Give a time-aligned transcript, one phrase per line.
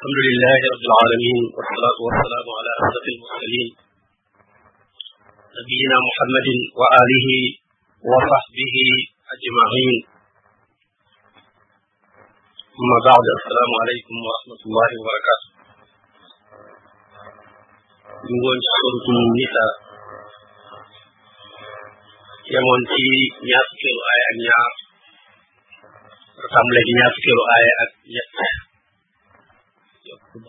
[0.00, 3.68] الحمد لله رب العالمين والصلاة والسلام على أشرف المرسلين
[5.58, 6.48] نبينا محمد
[6.80, 7.28] وآله
[8.10, 8.76] وصحبه
[9.34, 9.94] أجمعين
[12.80, 15.48] أما بعد السلام عليكم ورحمة الله وبركاته
[18.32, 19.04] نقول سورة
[19.40, 19.72] نساء
[22.54, 23.04] يمون في
[23.52, 23.82] يعرف
[24.16, 24.70] آية لك
[26.54, 27.44] تملك الآية
[27.84, 28.66] آية نيار
[30.34, 30.44] ثم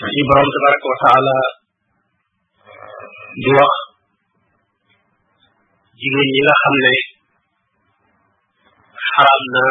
[0.00, 1.36] يعني برام تبارك وتعالى
[3.42, 3.76] di wax
[6.00, 6.92] jigéen ñi nga xam ne
[9.12, 9.62] xaraam na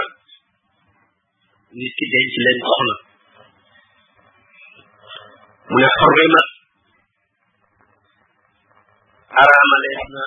[1.78, 2.96] nit ki denc leen soxna
[5.70, 6.50] mu ne xorrimat
[9.36, 10.24] xaraamalees na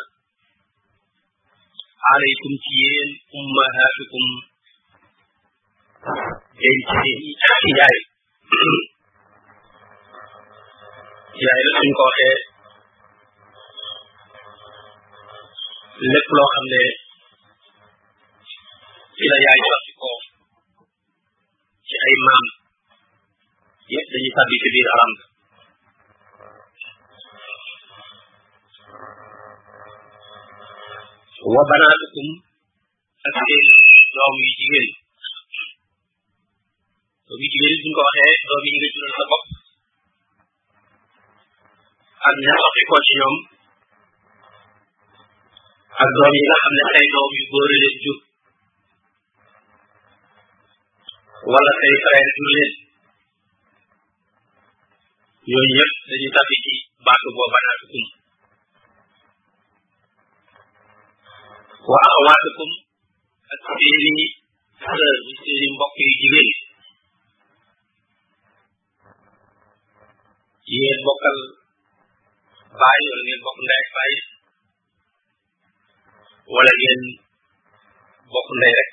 [2.09, 4.27] alaykum ci yéen ummahatukum
[6.61, 7.31] den ci seen i
[7.79, 7.97] yaay
[11.43, 12.39] yaay la suñ ko waxee
[16.13, 16.83] lépp loo xam ne
[19.17, 20.11] ci la yaay sotti ko
[21.89, 22.45] ci ay maam
[23.93, 24.69] yëpp dañuy tàbbi ci
[31.51, 32.27] wa banaatukum
[33.27, 33.67] ak seen
[34.15, 34.91] doom yu jigéen
[37.27, 39.45] doom yu jigéen suñ ko waxee doom yi nga jural sa bopp
[42.29, 43.37] ak ña soxi ko ci ñoom
[46.03, 48.19] ak doom yi nga xam ne doom yu góor leen jur
[51.53, 52.73] wala say frère jur leen
[55.51, 56.73] yooyu yëpp dañuy tafi ci
[57.05, 58.07] baatu boo banaatukum
[61.81, 62.71] wa axawaatikum
[63.53, 64.27] ak seeni
[64.85, 65.95] sœur bi seeni mbokk
[71.07, 71.39] bokkal
[72.81, 73.59] baay wala ngeen bokk
[73.97, 74.13] baay
[76.53, 77.03] wala ngeen
[78.33, 78.89] bokk ndey rek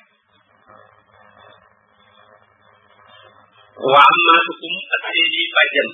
[3.92, 5.88] wa ammaatukum ak seeni bàjjan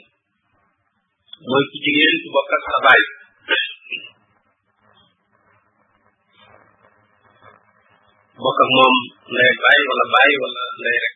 [1.48, 3.02] mooy ku jigéen su bokk ak sa baay
[8.44, 8.94] bokk ak moom
[9.32, 11.14] ndey ak wala baay wala ndey rek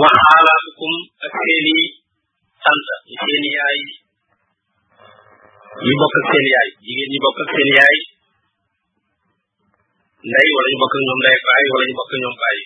[0.00, 1.78] wa alaatukum ak seeni
[2.64, 3.80] tante yi seeni yaay
[5.84, 6.48] yi bokk ak seen
[6.84, 7.98] jigéen ñi bokk ak seen yaay
[10.56, 12.58] wala ñu bokk ñoom ndey ak wala ñu bokk ñoom baay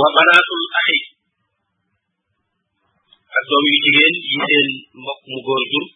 [0.00, 0.96] وبنات الأخي
[3.38, 4.66] ak doom yu jigéen yi seen
[5.02, 5.86] mbokk mu góor jur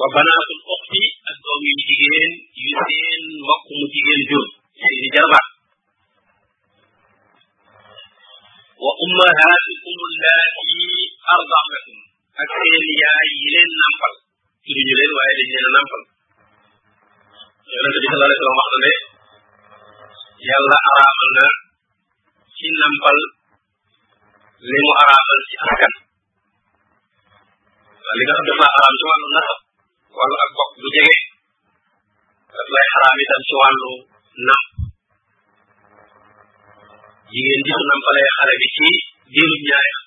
[0.00, 4.46] wa banaatul ukhti ak doom yu jigéen yu seen mbokk mu jigéen jur
[4.80, 5.48] seeni jarbaat
[8.84, 10.86] wa ummahatukum allati
[11.36, 11.98] arda'nakum
[12.40, 14.12] ak seen yaay yi leen nampal
[14.64, 16.02] tudduñu leen waaye dañ leen a nampal
[17.74, 18.94] yonente bi sallallahu alayhi wa sallam wax na ne
[20.48, 21.44] yàlla araamal na
[22.62, 23.18] ci nampal
[24.70, 25.94] li mu araamal ci askan
[28.06, 28.70] waaw li nga xam daf laa
[32.92, 33.90] xaraam ci ci wàllu
[34.46, 34.64] nam
[37.34, 38.30] jigéen ji su nampalee
[38.60, 38.86] bi ci
[39.32, 40.04] diiru ñaari at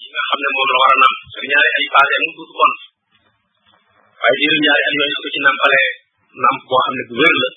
[0.00, 2.72] yi nga xam ne moom a namp te mu gudd kon
[4.20, 5.88] waaye diiru ñaari at yooyu ci nampalee
[6.42, 7.48] namp boo xam ne la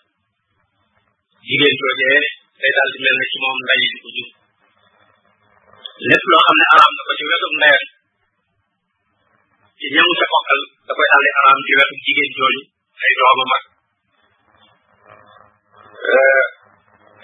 [1.47, 2.34] jigéen joojee
[2.65, 4.29] day daal di mel ne ci moom nday di ko jur
[6.09, 7.83] lépp loo xam ne araam na ko ci wetum ndeyam
[9.79, 10.25] ci ñamu sa
[10.87, 12.61] da koy daal araam ci wetum jigéen jooju
[13.05, 13.65] ay doomam ak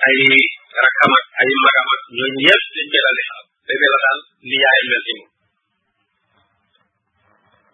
[0.06, 0.18] ay
[0.82, 4.20] rakkam ak ay magam ak ñooñu yëpp dañ koy daal di xaram day daal
[4.50, 5.30] li yaay mel ci moom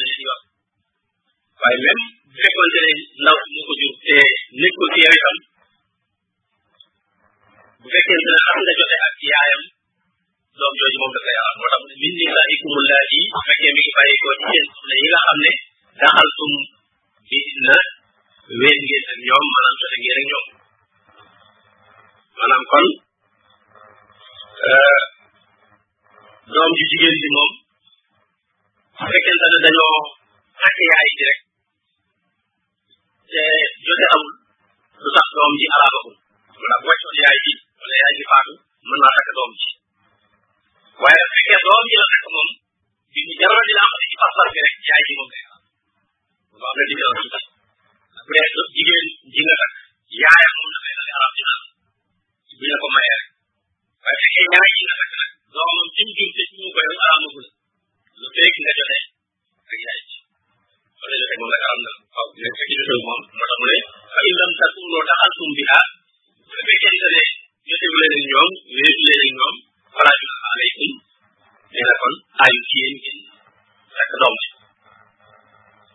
[16.25, 16.65] yéen
[17.67, 17.75] na
[18.47, 20.47] wéet ngeen ak ñoom maanaam sori ngeen ak ñoom
[22.39, 22.87] maanaam kon
[24.69, 24.99] euh,
[26.53, 27.53] doom ju jigéen bi moom
[28.97, 29.99] su fekkente ne dañoo
[30.61, 31.41] takk yaay ji rek
[33.33, 33.43] te
[33.85, 34.31] jote amul
[35.03, 36.17] lu tax doom ji alaabagul
[36.61, 38.53] wala bu wàccoon yaay ji wala yaay ji faatu
[38.87, 39.71] mën naa takk doom ji
[41.03, 42.51] waaye bu doom ji la takk moom
[43.13, 45.59] bi ñu jaroon dina am ci pasar bi rek yaay ji moom day am
[46.53, 47.53] bu baax la di jaroon
[48.29, 49.73] bu dee dox jigéen ji nga nag
[50.21, 51.63] yaayam moom la feetal arab dina am
[52.59, 53.25] bu ne ko mayee rek
[54.03, 57.19] waaye fekkee ñaar yi nga nag nag doomam ci jur te ci mu koy arab
[57.23, 57.47] na gul
[58.21, 58.99] lu fekk nga joxe
[59.71, 60.15] ak yaay ji
[61.01, 63.67] wala joxe moom nag arab na waaw bu nekk ci jotul moom moo tax mu
[63.71, 63.79] ne
[64.13, 65.81] fa in lam takunu taxaltum biha
[66.47, 67.23] bu fekkente ne
[67.69, 69.57] jotewu leen ñoom wéetu leen ñoom
[69.97, 70.93] wala junaha alaykum
[71.73, 73.19] nee na kon aayu ci yéen ngeen
[73.97, 74.49] takk doom ji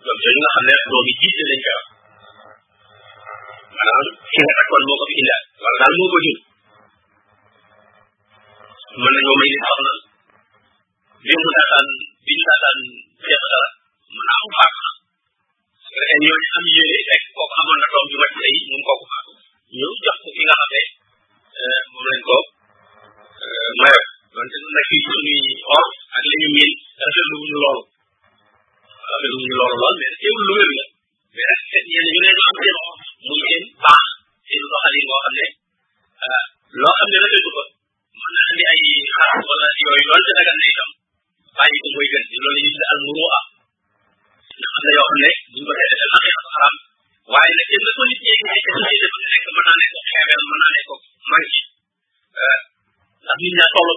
[0.06, 1.91] doom jooju nga xam ne doom yi jiite lañ koy wax
[3.81, 6.39] maanaam fi nga takkoon moo ko fi indaal wala daal moo ko jur
[9.01, 9.94] mën nañoo may nit xam na
[11.25, 11.88] bi mu daataan
[12.25, 12.80] bi ñu daataan
[13.24, 13.62] seet dara
[14.13, 14.92] mën naa am faatu na
[15.81, 18.81] su ko defee ñooñu am yéene rek kooku amoon na doom ju mat tey moom
[18.89, 19.31] kooku faatu
[19.78, 20.80] ñëw jox ko ki nga xam ne
[21.63, 22.38] euh, moom lañ ko
[23.45, 25.42] euh, mayoo donte ñun nag fii suñuy
[25.75, 25.86] or
[26.16, 27.83] ak li ñu miin rafetlu wuñu loolu
[29.10, 30.86] rafetlu wuñu loolu lool mais teewul lu wér la
[31.36, 34.03] mais rek ñenn ñu ne ñu am seen or muy seen baax
[34.50, 35.47] seen doxalin boo xam ne
[36.25, 36.45] euh,
[36.81, 37.62] loo xam ne rafetu ko
[38.19, 38.83] mën na andi ay
[39.15, 40.89] xaar wala yooyu loolu te dagan na itam
[41.57, 43.39] bàyyi ko mooy gën loolu ñu tudde almurua
[44.57, 46.75] ndax am na yoo xam ne buñ ko defee dafa xeex xaram
[47.33, 50.57] waaye nag yéen ko nit ñi ay ay def nekk mën naa nekk xeebeel mën
[50.62, 50.89] naa nekk
[51.29, 51.62] manqué
[52.44, 52.59] euh,
[53.23, 53.89] ndax nit ñaa toll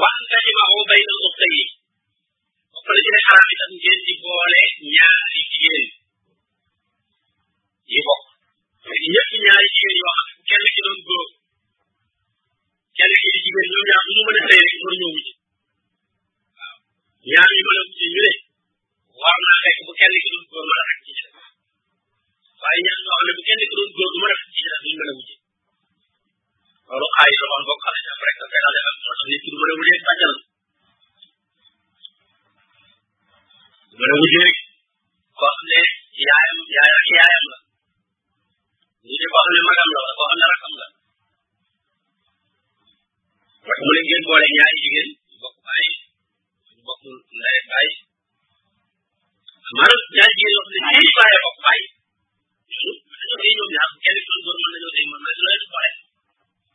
[0.00, 1.64] وان tajma'u bayna al-ukhtayni
[2.72, 4.62] ko la jëne xaraam itam ngeen di boole
[4.96, 5.86] ñaari jigéen
[7.90, 8.24] yi bokk
[8.88, 11.28] léegi ñëpp ñaari jigéen yoo xam kenn ki doon góor
[12.96, 15.32] kenn ki di jigéen ñoom ñaar mu mën a sëy rek mën ñëw ci
[16.58, 16.76] waaw
[17.30, 18.30] ñaar yu mën a ci ñu ne
[19.20, 21.12] war naa fekk bu kenn ki doon góor mën a fekk ci
[22.60, 24.62] waaye ñaar ñoo xam ne bu kenn ki doon góor du mën a fekk ci
[24.82, 25.36] duñ mën a wujje
[26.90, 29.40] loolu xaay la woon boo xam ne dafa rek dafay daal defal moo tax nit
[29.42, 30.34] ki du mën a wuteeg bàjjal
[33.90, 34.54] du mën a wuteeg
[35.38, 35.80] koo xam ne
[36.26, 37.58] yaayam yaay ak yaayam la
[39.06, 40.86] ñu ne koo xam ne magam la wala koo xam ne rakam la
[43.66, 45.10] waaye mu ne ngeen boole ñaari jigéen
[45.42, 45.86] bokk baay
[46.86, 47.02] bokk
[47.38, 47.88] ndey baay
[49.76, 51.80] maanaam ñaari jigéen yoo xam ne ñaari baay bokk baay
[53.28, 55.92] ñoom ñoom ñaar kenn ku ne góor mën nañoo tey mën na leen boole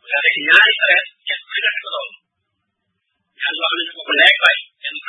[0.05, 2.09] bu tawee ci ñaari traite kenn ku nekk ko lool
[3.37, 5.05] ñaari yoo xam ne bokk ndey ak baay kenn ku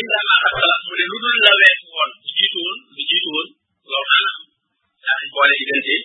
[0.00, 3.28] illa ma rabala mu ne lu dul la weesu woon lu jiitu woon lu jiitu
[3.34, 3.48] woon
[3.90, 4.44] loolu maanaam
[5.04, 5.96] daañu boole diggante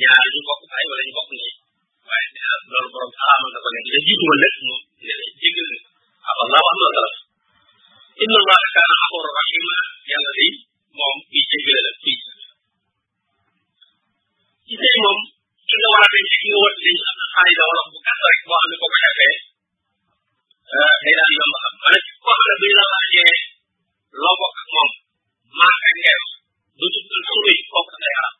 [0.00, 1.54] ñaar ñu bokk baay wala ñu bokk ndey
[2.08, 2.26] waaye
[2.72, 5.70] loolu borom xaraamal na ko léegi la jiitu woon nag moom dina jéggal
[6.16, 7.16] na aballahu am na salaf
[8.22, 9.76] inna allaha kaana xafuru rahima
[10.10, 10.52] yàlla day
[10.98, 12.54] มองปีจะเยอะและปีจะเยอะ
[14.66, 15.18] ที่จริงผม
[15.82, 19.34] เราเป็นเด็กนวดหรือสักใครเราเราคุกันได้เองก่อนก็ไม่ได้เป็น
[20.70, 23.26] เออให้ได้ยอมรับมันก็เป็นเวลาเย่
[24.20, 24.88] เราบอกงง
[25.60, 26.20] มากแค่ไยน
[26.78, 28.30] ดูจุดสุดๆก็คือเนี่ย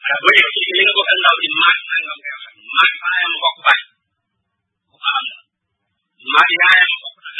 [0.00, 3.06] แต่เราิษัทที่เราก็เป็นเราที่มากแค่ไหนมากไป
[3.44, 3.68] มากไป
[5.04, 5.42] มาดีนะ
[6.32, 6.36] เร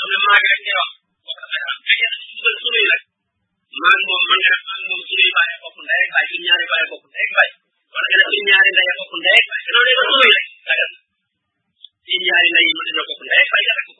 [0.00, 0.90] าไม่มาแค่นี้หรอก
[1.22, 3.00] เราจะท่ให้ดทุกคนสุขเลย
[3.80, 6.44] maa ngi moom man nga maa ngi moom suñuy bàyyi bokk ndey ak bàyyi suñu
[6.46, 7.52] ñaari bàyyi bokk ndey ak bàyyi
[7.92, 10.90] wala nga ne suñu ñaari ndey bokk ndey ak bàyyi loolu dafa suñuy rek dagal
[12.06, 13.94] suñu ñaari ndey mën nañoo bokk ndey ak bàyyi dagal ko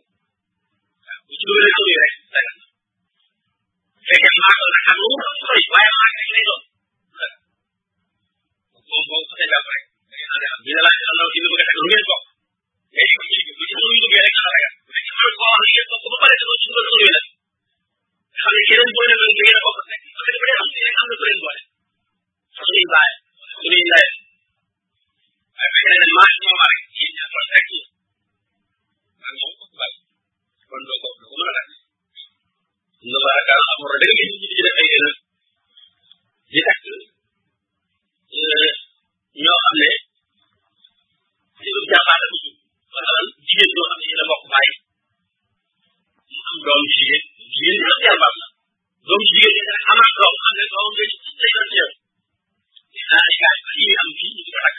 [1.27, 2.57] bu ci dugalee suñuy rek dagal
[4.07, 6.63] fekkee maa ko xam lu mu sori waaye maa ko lay doon
[8.89, 9.85] moom boo ko jàpp rek
[10.65, 12.23] ñu ne laa xam naa ci bëgg a teg lu ngeen bokk
[12.95, 15.33] ngay ko ci bu ci suñuy duggee rek la ragal bu ci suñuy
[15.91, 17.27] bokk ba pare ci suñuy rek
[18.41, 20.99] xam ne keneen boole bi ngeen bokk nekk parce que bu dee am si nekk
[21.03, 21.59] am na ku leen boole
[22.57, 23.17] su ñuy bàyyi
[23.51, 24.69] su ñuy laaj waaye
[25.57, 27.81] bu fekkee ne maa ngi ñëw ak ci ñaar wala rek yi
[29.21, 29.99] maa ngi ñëw ko bàyyi
[30.69, 31.69] kon doo ko doo ko mën a laaj
[33.11, 35.11] lu baax ak am amul dëgg bi ñu ci def ay gën a
[36.53, 36.79] di tax
[39.43, 39.87] ñoo xam ne
[41.65, 42.39] li mu jàppaale ko
[42.95, 43.11] wala
[43.47, 44.73] jigéen ñoo xam ne yéen a bokk bàyyi
[46.33, 48.47] mu am doom jigéen jigéen ñi rek jàmbaar la
[49.07, 51.91] doomu jigéen ñi amaat doom am na doom nga ci tey doon teew
[53.11, 54.79] naa ay gars yi am fii ñu koy rakk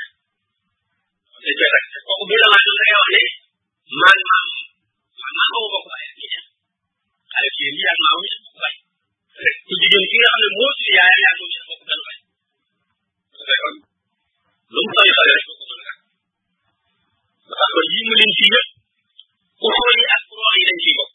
[1.43, 3.15] dañ koy rakk kooku bi la maa doon da ngay wax
[3.89, 4.47] ne man maam
[5.21, 6.47] man maa xaw bokk baay ak ñeneen
[7.31, 8.75] xale jigéen ñi ak maaw ñu bokk baay
[9.43, 12.01] rek ku jigéen ki nga xam ne moo suñu yaay yaa doom ñu bokk benn
[12.05, 12.17] baay
[14.73, 15.99] lu mu tollu xale rek bokk benn rakk
[17.59, 18.69] parce que yii mu leen fii yëpp
[19.59, 21.14] ku xool yi ak ku rox yi dañ ciy bokk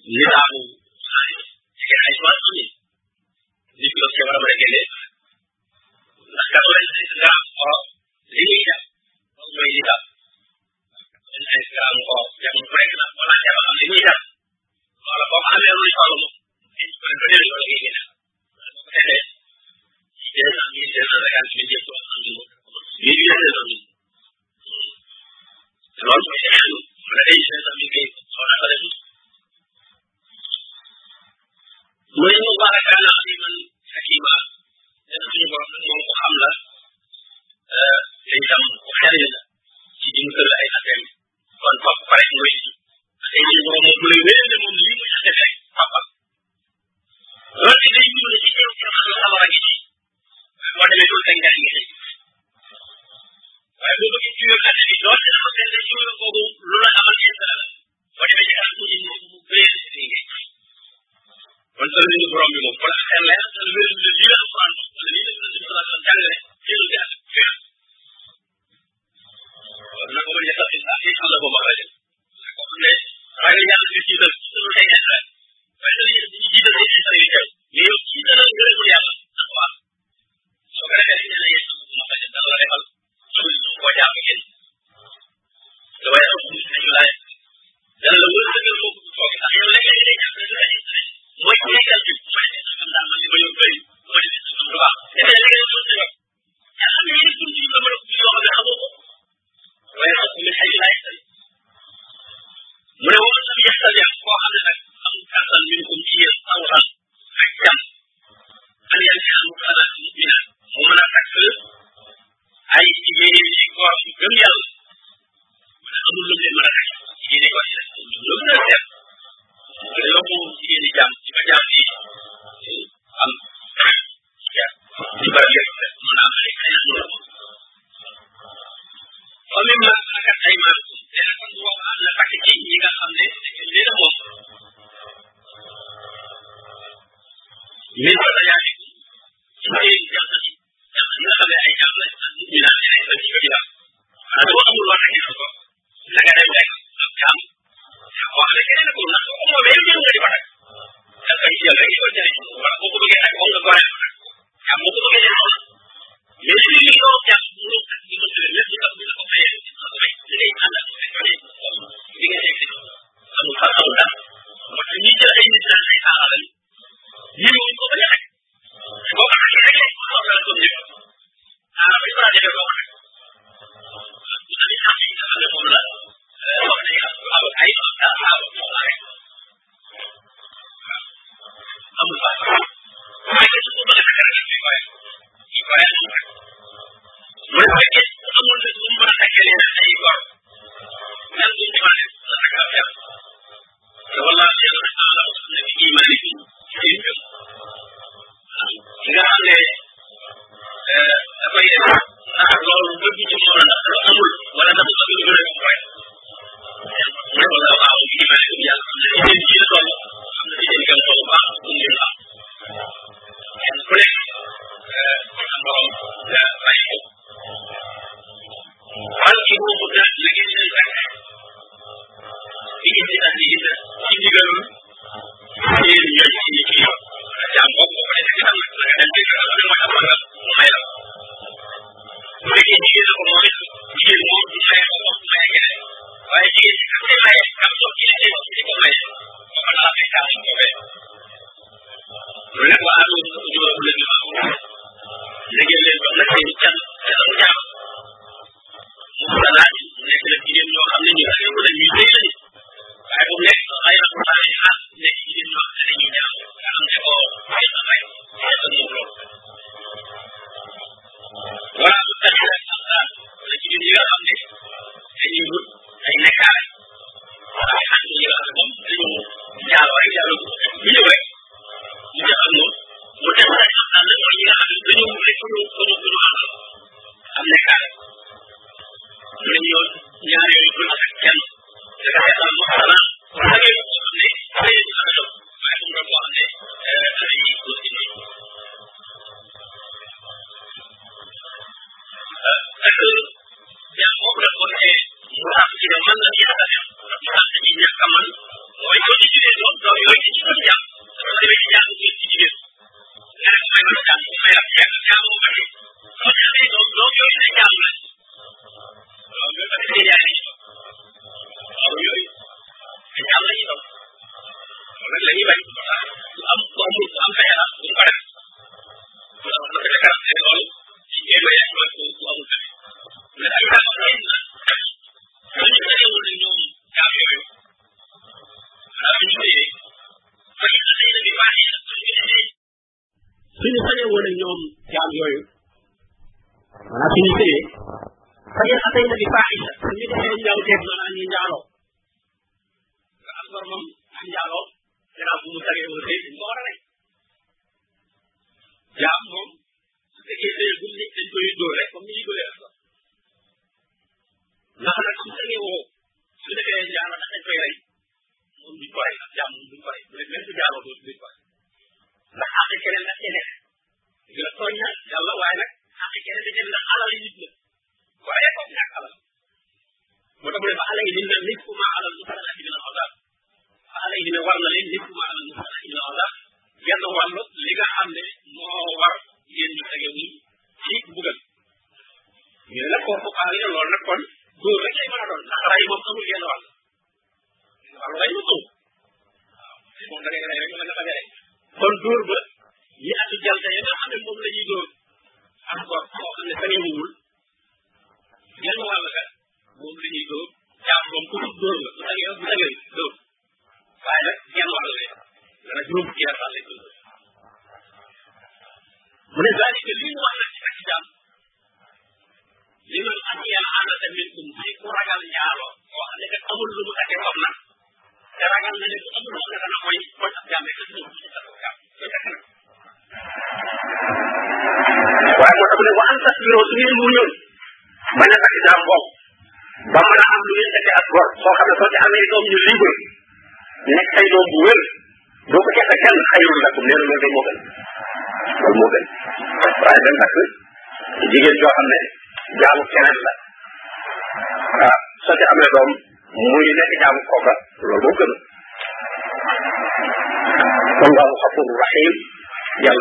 [0.07, 0.31] 你打
[0.66, 0.66] 我。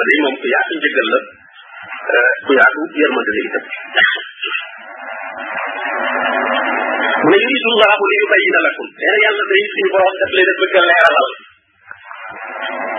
[0.06, 0.72] lii moom ku yaatu
[1.14, 1.18] la
[2.14, 3.64] euh, ku yaatu yërmande la itam
[7.26, 8.18] mu ne yuridullahu li
[9.10, 11.28] na yàlla day suñu borom daf leen a bëgg a leeralal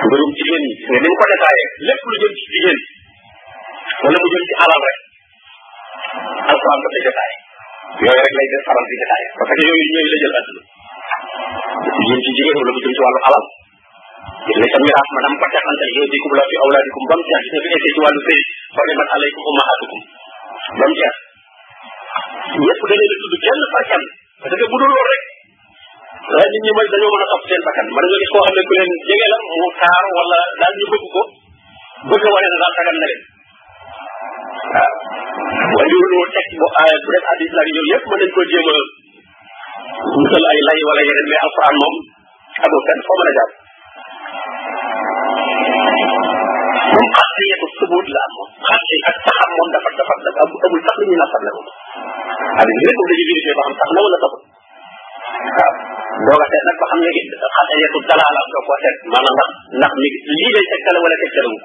[0.06, 0.64] mbirum jigéen
[1.02, 2.80] ni mu ko détaillé lépp lu jëm jigéen
[4.04, 5.00] wala mu jëm alal rek
[6.52, 7.36] alquran dafay détaillé
[8.04, 10.64] yooyu rek lay def faral di détaillé parce que yooyu ñooy la jël àdduna
[11.98, 13.46] lu jëm ci jigéen wala mu jëm ci wàllu alal
[14.48, 18.36] kami harus menempatkan yow di kubla fi awladikum bam ci ini fi walu fi
[18.76, 20.00] farimat alaikum ummahatukum
[20.80, 21.04] bam ci
[22.68, 23.60] yépp da ngay tudd kenn
[24.42, 25.24] par budul lorik
[26.32, 27.50] rek la nit ñi moy dañoo mën a topp
[30.16, 30.98] wala dan juga
[32.08, 33.24] buku wala yang rasakan lain ko
[35.76, 36.00] bëgg wane
[37.04, 38.64] bu hadis lagi yooyu yépp mën nañ ko jéem
[40.88, 41.94] wala yang al-Quran mom
[46.94, 48.34] mun xasiyatu subut la am
[48.68, 51.68] xasi ak taxam moom dafa dafa dafa amul sax li ñu nasab la moom
[52.60, 54.42] abi ñu rek dañu vérifier ba xam sax la wala taxul
[55.56, 55.74] waaw
[56.28, 57.10] dooga seet nag ba xam ne
[57.56, 61.58] xasiyatu dalala doo ko seet maanaam ndax ndax mi lii lay tegtale wala tegtale wu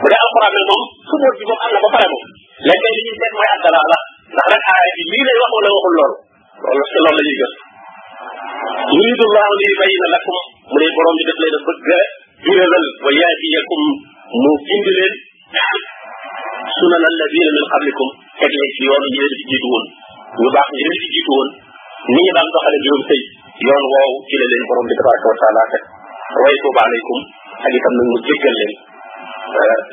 [0.00, 2.24] bu dee alquran nag moom subut bi moom am na ba pare moom
[2.68, 3.96] léegi li ñuy seet mooy ak dalala
[4.34, 6.14] ndax rek aaya bi lii lay wax wala waxul loolu
[6.64, 7.62] loolu si loolu la ñuy gëstu
[8.94, 10.36] yuridu llahu li yubayina lakum
[10.70, 12.00] mu ne borom bi daf leen a bëgg a
[12.44, 13.82] jureral wa yaadiyakum
[14.38, 15.14] mu bind leen
[16.78, 19.86] sunan alladina min qablikum teg leen ci yoon yi leen ci jiitu woon
[20.40, 21.48] ñu baax ñi leen ci jiitu woon
[22.12, 23.22] ni ñu daan doxale juróom sëy
[23.66, 25.82] yoon woowu ci la leen borom bi tabaraka wa taala teg
[26.42, 27.18] way tuub alaykum
[27.64, 28.72] ak itam nag mu jéggal leen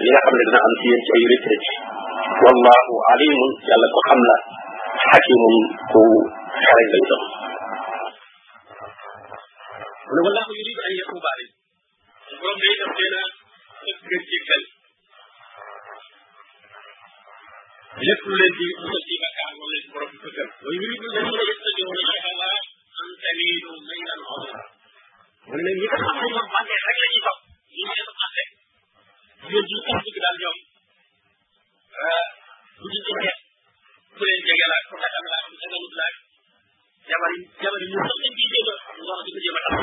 [0.03, 1.67] li nga xam ne dina am ci yéen ci ay rëcc rëcc
[2.43, 4.37] wallahu alimun yàlla ko xam la
[5.09, 5.55] xakimun
[5.91, 6.01] ku
[6.67, 7.23] xarañ lay doon
[10.23, 11.57] wallahu yurid an yatuba alaykum
[12.41, 13.21] borom bi itam nee na
[14.09, 14.61] gën ci fen
[18.07, 21.43] lépp lu leen di mos ci bakkaar moom leen borom bi bëggal wa yuridu lalina
[21.49, 22.49] yattabi'una al-hawa
[23.03, 24.63] an tamilu maylan 'azima
[25.47, 27.39] mu ne ñi nga xam ne ñoom bànneex rek la ñuy topp
[27.77, 28.43] ñu ngi leen àtte
[29.51, 30.57] ñoom ñu tax dëgg daal ñoom
[32.07, 32.25] ah,
[32.79, 33.39] bu ñu ci xeet
[34.15, 36.13] ku leen jege laaj ku dagan laaj ku daganut laaj
[37.09, 39.57] jabar yi jabar yi ñu sax dañ ciy jéem a ñu wax di ko jéem
[39.59, 39.73] a tax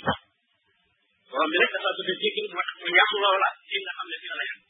[1.30, 4.06] borom bi nag dafa bëgg a jéggal moo tax mu yàq loola ci nga xam
[4.10, 4.60] ne fi la yàq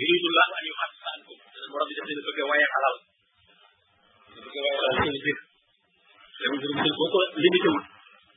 [0.00, 1.38] yuridu llahu an yuxaffisa ankum
[1.72, 2.96] borom bi daf leen bëgg a wayal alal
[4.34, 5.38] da bëgg a wayal alal seen biir
[6.38, 7.84] seen biir bi boo ko limité wul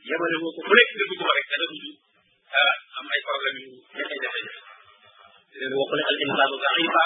[0.09, 1.87] yemale woo ko fu nekk nga dugg ko rek dana mujj
[2.97, 4.39] am ay problème yu jafe-jafe
[5.59, 7.05] leen woo ko ne al insanu daifa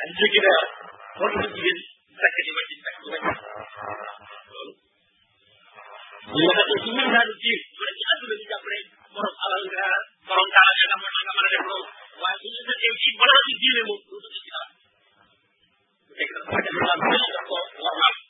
[0.02, 0.56] ak jóge na
[1.20, 1.80] bon na jigéen
[2.22, 3.38] takk di wàcc takk di wàcc
[4.52, 4.74] loolu
[6.38, 8.78] ñu la ko ci min daanu ci bu rek ci àdduna bi jàpp ne
[9.13, 9.86] borom alal nga
[10.28, 11.86] borom taal nga xam nga mën a def loolu
[12.22, 14.68] waaye bu ñu dëkkee ci borom ci diine moom du dëkk ci dara
[16.06, 16.48] bu fekk dafa
[17.02, 18.23] fekk dafa ko war naa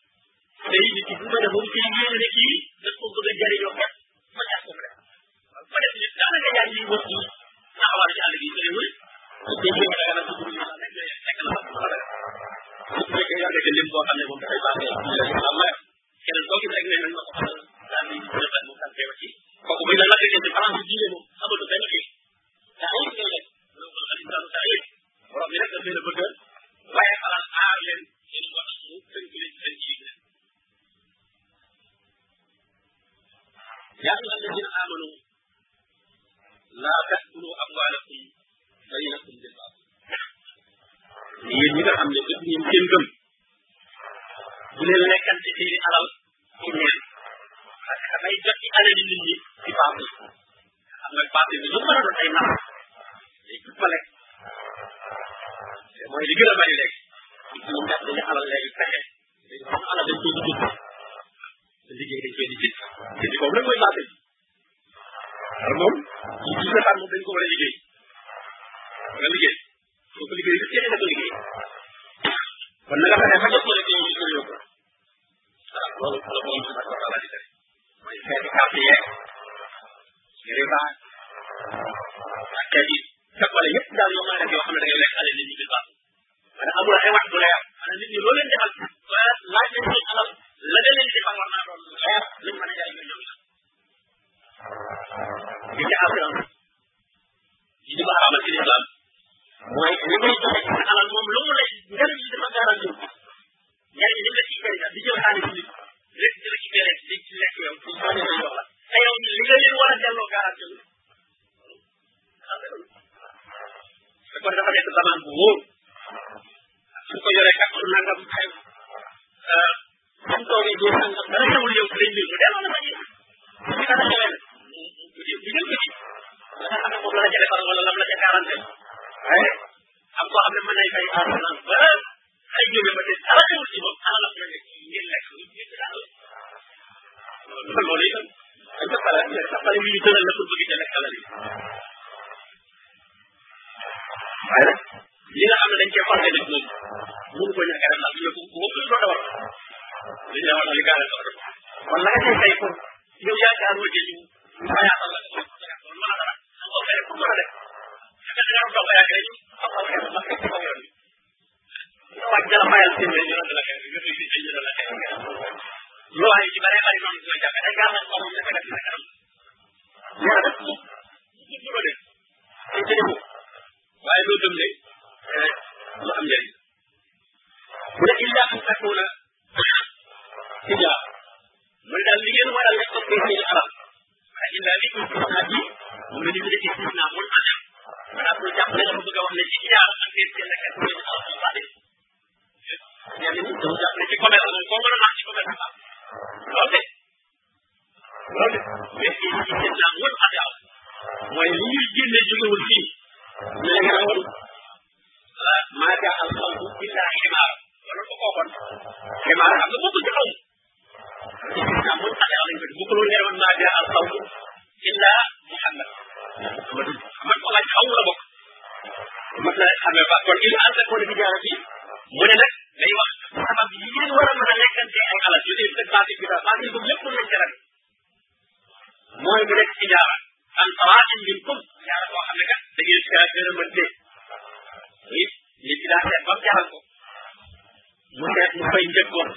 [0.63, 3.91] day bi ci buuma boobu ci yéene ne kii daf ko bëgg a jëriñoo kat
[4.35, 4.95] ma jàpp ko def
[5.71, 7.17] ma def ni daanaka yaa ngi wax ni
[7.77, 8.89] taxawal ci àll bi mu ne wëy
[9.43, 10.91] su dee jéem a daga nag dugg ñu rek
[11.25, 12.05] fekk la ma daga
[12.95, 15.59] su fekkee yor nga lim boo xam ne moom dafay baaxee ñu la ñu ma
[16.23, 17.55] keneen koo gis rek ne nañ ma ko xamal
[17.91, 19.27] daal di ñu defal moom tam teewa ci
[19.67, 21.22] kooku muy la nag ci France diine moom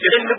[0.06, 0.34] இரண்டு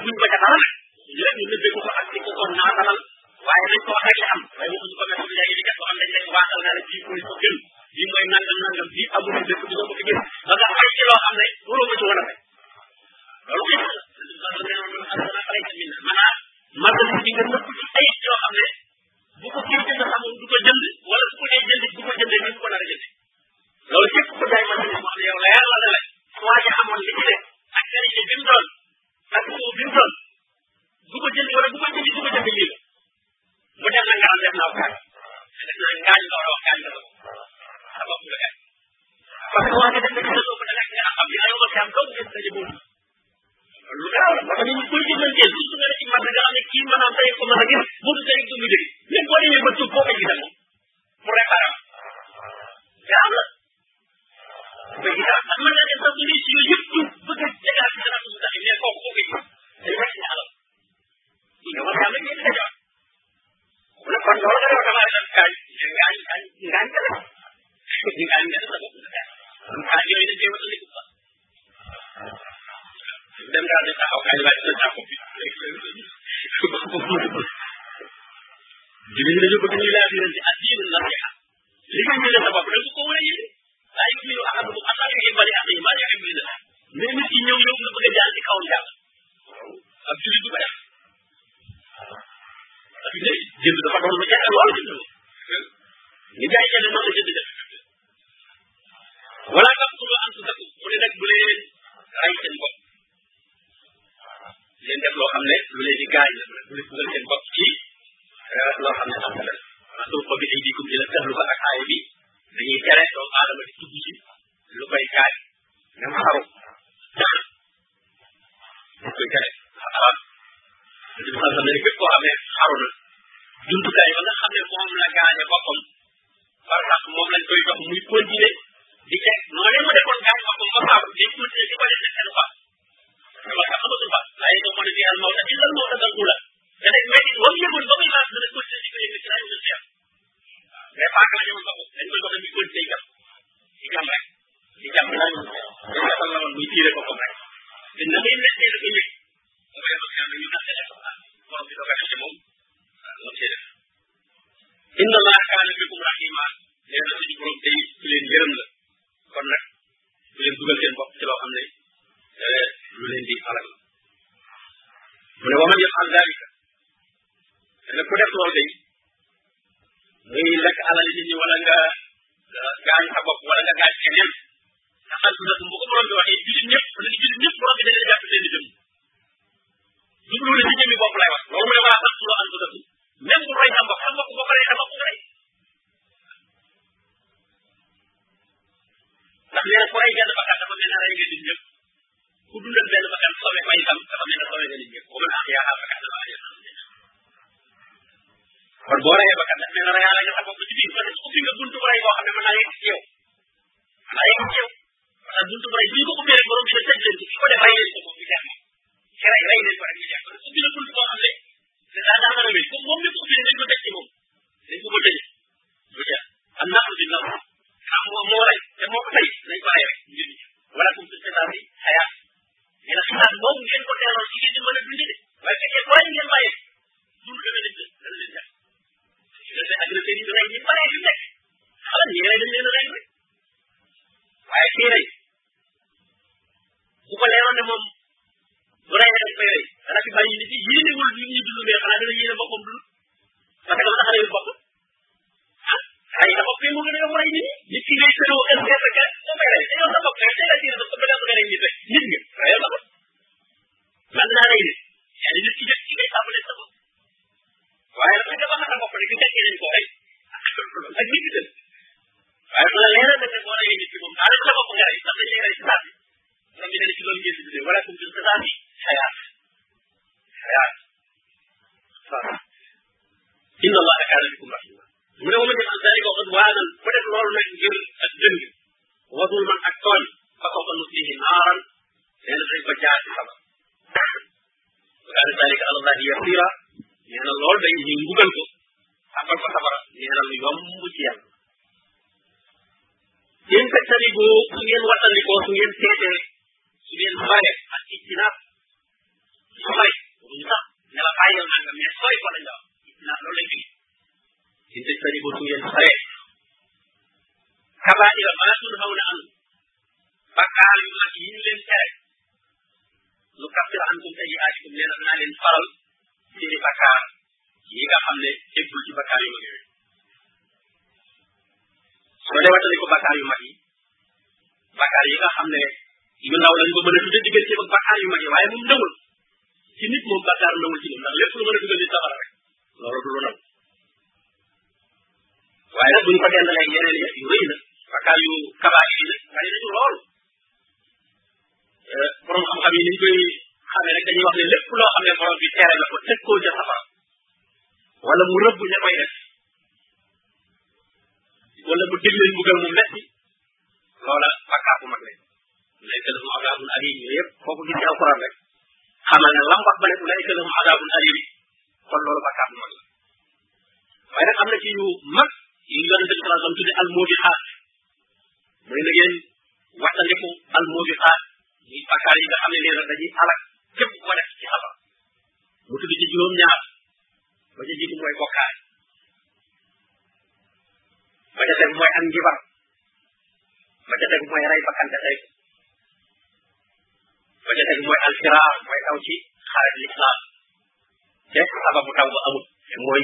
[391.97, 393.03] taw ba amul te mooy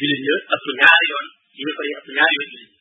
[0.00, 1.26] jullit ña ëttu ñaari yoon
[1.58, 2.72] yi ñu yi ëttu ñaari yoon jullit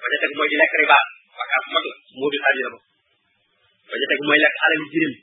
[0.00, 0.98] ba ca teg mooy lekk riba
[1.38, 2.78] bakkaar bu mag la moo di xaajira ba
[3.90, 5.14] ba ca lekk alal jirim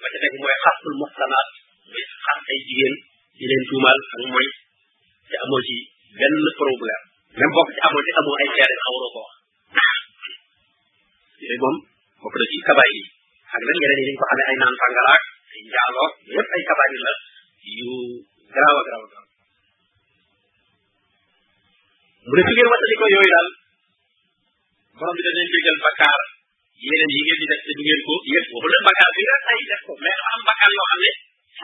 [0.00, 1.48] ba ca teg mooy xasul moxsanaat
[1.92, 2.04] muy
[2.52, 2.94] ay jigéen
[3.38, 4.46] di leen tuumaal ak mooy
[5.28, 5.74] te amoo ci
[6.18, 7.02] benn problème
[7.38, 9.20] même bokk ci amoo ay seere xaw ko
[9.76, 10.00] wax
[11.42, 11.76] yooyu moom
[12.22, 13.02] bokk na ci kabaay yi
[13.54, 14.71] ak lan yeneen yi ñu ko xamee ay naan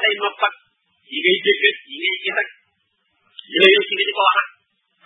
[0.08, 0.54] say nopp ak
[1.12, 2.48] yi ngay dégg ak yi ngay gis ak
[3.52, 4.46] yooyu yëpp nga di ko wax ak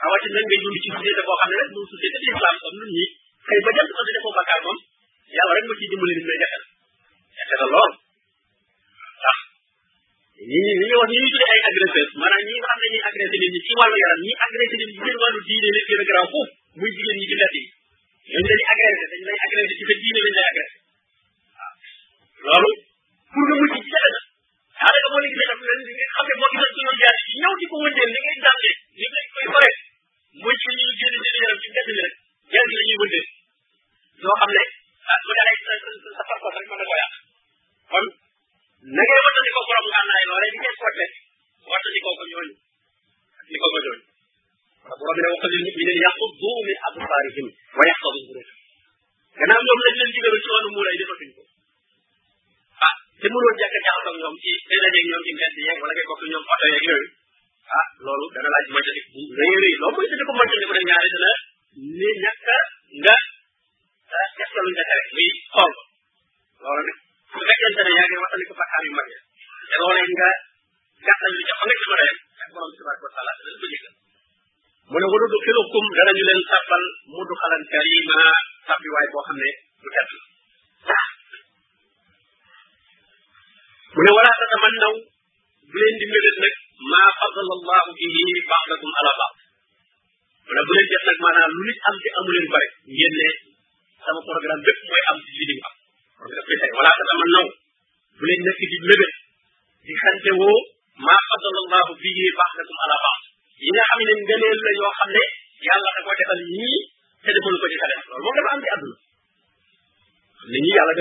[0.02, 2.90] rawatina nga dund ci société boo xam ne nag moom société bi islam comme nun
[2.96, 3.04] ñi
[3.46, 4.78] xëy ba jant sax di defoo bakkaar moom
[5.34, 6.62] yàlla rek ma ci dimbali ni lay jaxal
[7.38, 7.92] jafe na lool
[9.18, 9.38] ndax
[10.50, 13.02] ñi ñi ñi wax ñi ñu tuddee ay agresseur maanaam ñi nga xam ne ñuy
[13.08, 16.00] agressé nit ñi ci wàllu yaram ñi agressé nit ñi seen wàllu diine la gën
[16.02, 17.62] a garaaw foofu muy jigéen ñi ci mbedd yi
[18.30, 20.61] ñooñu dañuy agressé dañ lay agressé ci sa diine lañ lay agressé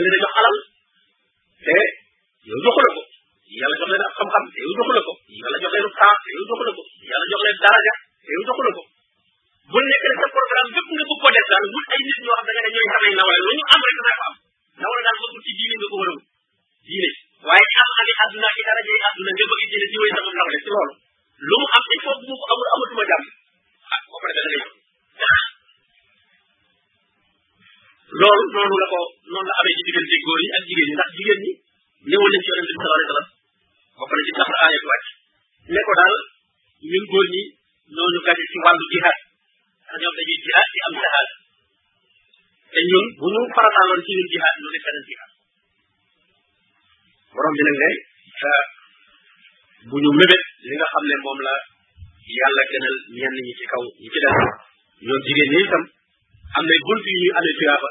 [0.02, 0.31] little
[55.44, 55.84] ne nii itam
[56.56, 57.90] am nay bunt yu ñuy amee tuyaaba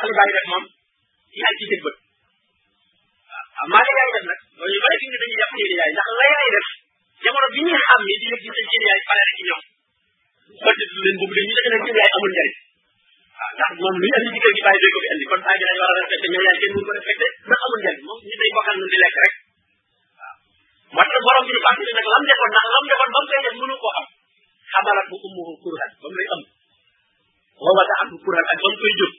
[0.00, 0.48] tax li bàyyi ci seen
[3.70, 6.06] maa ngi yaay def nag loolu yu bëri fi ñu dañuy jàpp seen yaay ndax
[7.42, 9.62] la bi ñuy xam ni di yëg gis seen yaay pare ci ñoom
[10.62, 12.52] kon it leen boobu dañuy defe ne yaay amul njëriñ
[13.56, 15.64] ndax moom lu ñu andi ci kër gi bàyyi doy ko fi andi kon bàyyi
[15.68, 18.50] dañ war a respecté yaay kenn mënu ko respecté ndax amul njëriñ moom ñu day
[18.56, 19.34] bokkal nun di lekk rek
[20.96, 22.14] waaw moo tax borom bi ñu fàttali nag ndax
[22.72, 24.06] lam defoon ba mu koy def mënu koo xam
[24.72, 25.16] xamalat bu
[28.96, 29.10] ummuhu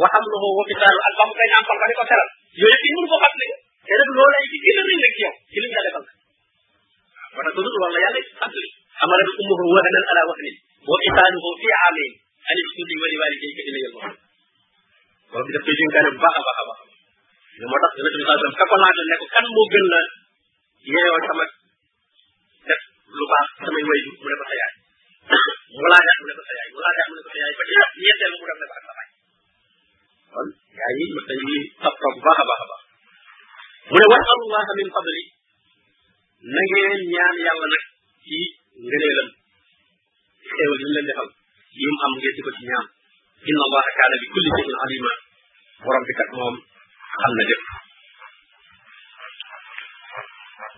[0.00, 2.28] wa hamluhu wa fisaalu ak ba mu koy nàmpal ba di ko teral
[2.60, 3.46] yooyu yëpp yi mënu ko fàttali
[3.86, 6.04] te nag loolay ci gën a rëy rek ci yow ci li mu la defal
[7.36, 8.64] wa takudu wala yàlla fàttali
[9.00, 10.56] hamalat ummuhu wahnan ala wahnin
[10.90, 12.10] wa fisaaluhu fi aamin
[12.50, 14.20] an ishkur li wa liwaalidayka ilayya al-masir
[15.30, 16.78] borom bi daf koy dénkaane bu baax a baax a baax
[17.60, 20.00] li moo tax yonent bi saa ka ko laaj ne ko kan moo gën la
[20.92, 21.44] yeeyoo sama
[22.68, 22.82] def
[23.16, 24.72] lu baax samay wayju mu ne ko sa yaay
[25.80, 27.62] mu laajaat mu ne ko sa yaay mu laajaat mu ne ko sa yaay ba
[27.68, 27.72] ci
[28.04, 28.95] ñetteel mu def ne ko ak
[30.36, 32.82] kon yaa ngi mën nañu toppam bu baax a baax a baax
[33.90, 35.20] mu ne wa allah min fadli
[36.52, 37.84] na ngeen ñaan yàlla nag
[38.26, 38.38] ci
[38.86, 39.28] ngëneelam
[40.56, 41.28] xéewal yi mu leen defal
[41.80, 42.86] yi mu am ngeen di ko ci ñaan
[43.50, 45.12] inna allaha kaana bi kulli shay'in alima
[45.84, 46.56] borom bi kat moom
[47.20, 47.64] xam na lépp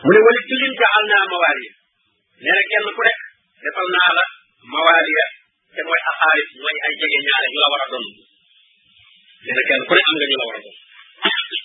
[0.05, 1.73] mu ne wali kullin jaal naa mawaaliya
[2.43, 3.21] nee na kenn ku nekk
[3.65, 4.25] defal naa la
[4.73, 5.27] mawaaliya
[5.75, 8.07] te mooy axaaris mooy ay jege ñaare ñu la war a doon
[9.49, 11.63] dina kenn ku ne am nga ñu la war a def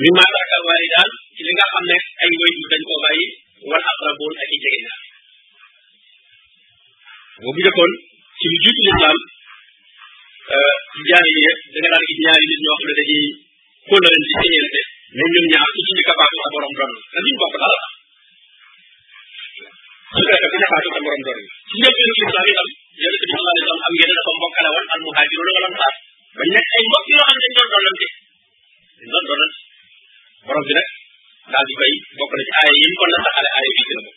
[0.00, 2.98] mi ma raka waay daal ci li nga xam ne ay way yu dañ koo
[3.04, 3.26] bàyyi
[3.68, 5.00] wal aqrabun ak i jege naa
[7.40, 7.92] boo bu jëkkoon
[8.38, 9.18] ci lu jiitu lislaam
[10.92, 13.26] ci jaari yi da nga daan gis ñaari nit ñoo xam ne dañuy
[13.88, 14.36] kóolal ci
[15.16, 16.12] ñoom ñaar ci sa
[16.52, 16.92] borom doon
[17.24, 17.80] duñ bokk dara
[20.12, 20.20] su
[20.88, 21.38] sa borom doon
[21.68, 23.04] ci
[23.86, 25.96] am ngeen dafa mbokkale woon al muhajirun wal ansaar
[26.36, 28.06] bañ nekk ay mbokk yoo xam ne doon dollante
[28.98, 29.58] dañ doon dollante
[30.46, 30.64] borom
[31.52, 34.12] daal di koy bokk na ci aaya yi kon la saxale aaya bi a mu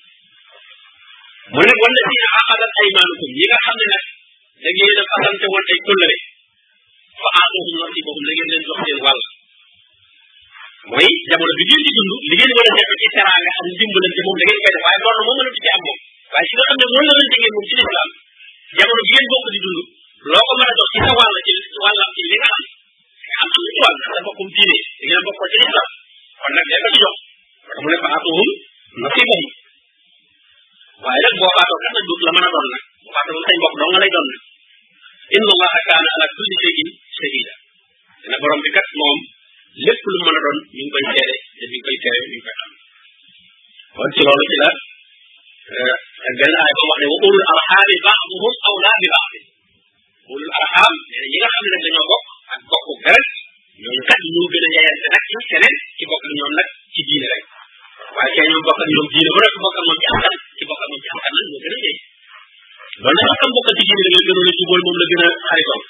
[2.20, 3.86] si aqadat aymaanukum ñi nga xam ne
[4.64, 6.18] nag a fasante ay kóllëre
[7.22, 9.22] fa aatuhum nasibahum la ngeen leen jox seen wàll
[10.90, 11.08] mooy
[11.58, 12.92] bi ngeen di dund li ngeen war a def
[13.90, 14.08] moom da
[14.50, 14.92] ngeen a
[15.56, 15.98] ci am moom
[16.32, 18.10] waaye si nga xam ne moom la ngeen ngeen moom ci lislaam
[18.78, 19.88] jamono bi ngeen bokk di dund
[20.32, 21.54] loo ko mën a dox ci sa wàll ci
[21.84, 22.52] wàllam ci li nga
[23.34, 25.90] xam am am ci wàll sa bokkum diine da ngeen bokkoo ci lislaam
[26.40, 27.14] kon nag dee ko ci jox
[27.66, 28.50] parce que mu ne fa atuhum
[29.02, 29.46] nasibahum
[31.04, 33.56] waaye nag boo faatoo kat nag duut la mën a doon nag bu faatoo say
[33.60, 34.42] mbokk dong nga lay doon nag
[35.36, 37.54] inna allaha kaana ala kulli shay'in shahida
[38.22, 39.20] dina borom bi kat moom
[39.86, 42.36] lépp lu mën a doon mi ngi koy seede te mi ngi koy teewe mi
[42.40, 42.72] ngi koy xam
[43.96, 44.78] kon ci loolu ci la ak
[46.32, 49.46] eh, benn aay boo wax ne wa ulul arxaami baaduhum awlaa bi baadin
[50.34, 52.26] ulul arham nee na ñi nga xam ne nag dañoo bokk
[52.56, 53.30] ak bokk deret
[53.82, 57.00] ñooñu kat ñoo gën a yeyante nag ci keneen ci bokk ak ñoom nag ci
[57.08, 57.46] diine rek
[58.16, 60.64] waaye kee ñoom bokk ak ñoom diine bu rek bokk ak moom ci askan ci
[60.70, 61.96] bokk ak moom ci askan nag ñoo gën a yey
[63.04, 65.84] loolu nag xam bokk ci diine la gënoon a jubóol moom la gën a xaritoon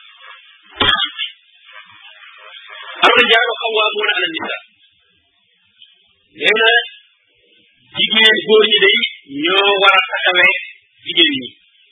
[3.08, 4.60] ar-rijaalu qawwaamuuna ala nisaa
[6.40, 6.68] nee na
[7.98, 9.00] jigéen góor ñi day
[9.44, 10.56] ñoo war a taxawee
[11.06, 11.48] jigéen ñi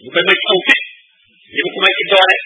[0.00, 0.84] mu koy may ci aw fit
[1.52, 2.36] li mu ko may ci doole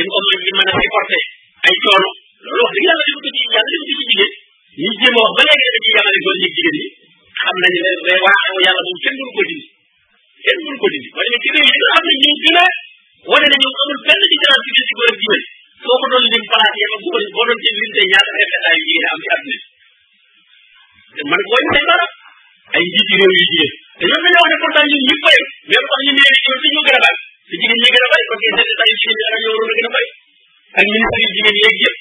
[0.00, 1.22] li mu ko may ci mën a supporter
[1.66, 2.10] ay coono
[2.46, 4.32] loolu wax dëgg yàlla dafa ko ci yàlla dafa ko ci jigéen
[4.80, 6.84] ñi jéem a wax ni góor ñi jigéen ñi
[7.40, 9.64] xam nañu ne day war a xew yàlla moom kenn mënu ko dindi
[10.44, 12.64] kenn mënu ko dindi waaye nag ci réew yi nga xam ne ñoo gën a
[13.30, 15.44] wane ne ñoom amul benn différence ci ci góor ak jigéen
[15.84, 19.28] ko doon lim place yàlla boo doon lim tey ñaata ay xetaay jigéen am ci
[19.36, 19.60] àdduna
[21.14, 22.06] te man koo ñu dara
[22.94, 26.00] jiiti réew yu jigéen te ñoom dañoo wax ne pourtant ñun ñu bëri même wax
[26.06, 27.16] ñu nee ñoom si ñoo gën a bari
[27.48, 30.04] te jigéen ñi gën a bari parce que secrétaire yu jigéen ñi
[30.78, 31.99] ak ñoo waroon a gën a bari ak ministre yu jigéen yeeg yëpp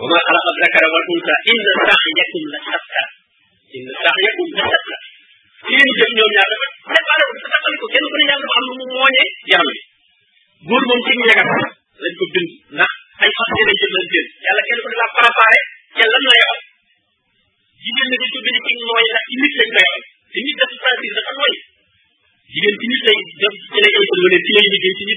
[0.00, 3.02] وما خلق الذكر والأنثى إن سعيكم لشتى
[3.76, 4.96] إن سعيكم لشتى
[5.72, 8.72] yeen jëf ñoom ñaar dafa préparé ko taxal ko kenn ku ne yàlla am lu
[8.90, 9.08] mu
[9.50, 11.63] yaram bi ci
[24.96, 25.14] y ni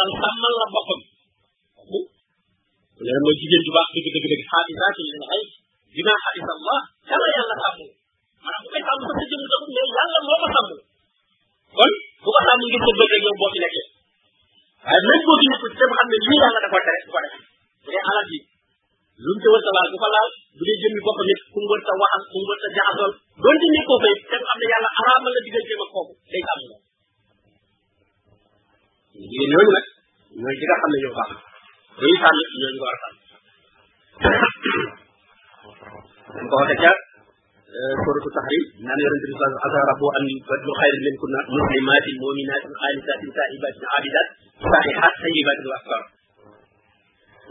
[0.00, 1.00] alal sàmmal la boppam
[3.06, 5.46] léegi mooy jigéen ju baax dëgg dëgg dëgg xaafisaatin lil ghaybi
[5.96, 6.78] bimaa hafiza Allah
[7.10, 7.78] yàlla yàlla sàmm
[8.46, 9.16] maanaam bu koy sàmm ba moo
[10.40, 10.68] ko sàmm
[11.76, 11.92] kon
[12.24, 13.50] bu ko sàmm ngir sa bëgg rek yow boo
[15.90, 16.58] mu xam ne lii yàlla
[19.74, 22.38] laal bu ko laal bu dee jëmmi boppam it ku mu wër sa waxal ku
[23.44, 24.14] doon di nekkoo fay
[38.90, 44.28] نعم يرد الرسول عسى ربه أن يبدل خير من كنا مسلمات مؤمنات خالصات تائبات عابدات
[44.72, 46.02] صالحات سيبات الأخبار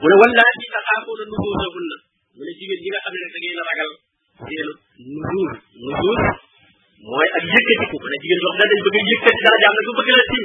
[0.02, 1.98] ولو لا تخافون النزول هنا
[2.40, 3.90] من يجيب الجيل قبل أن تجينا رجل
[5.22, 5.52] نزول
[5.94, 6.20] نزول
[7.10, 10.10] moy ak yëkëti ko na jigen wax da dañ bëgg yëkëti dara jàng ko bëgg
[10.20, 10.44] la tim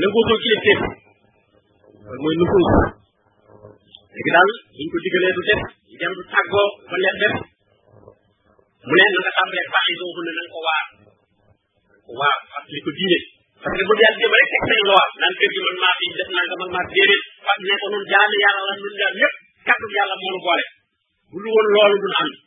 [0.00, 0.90] na ngoo ko ci lëkëti
[2.24, 2.58] moy nu ko
[4.20, 5.62] ci dal ñu ko digëlé du def
[21.86, 22.37] رضي الله عنه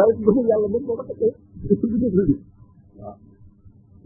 [0.00, 1.32] waaye gëmul yàlla moom boo ko fekkee
[1.68, 2.34] ci ci biir bi
[3.00, 3.14] waaw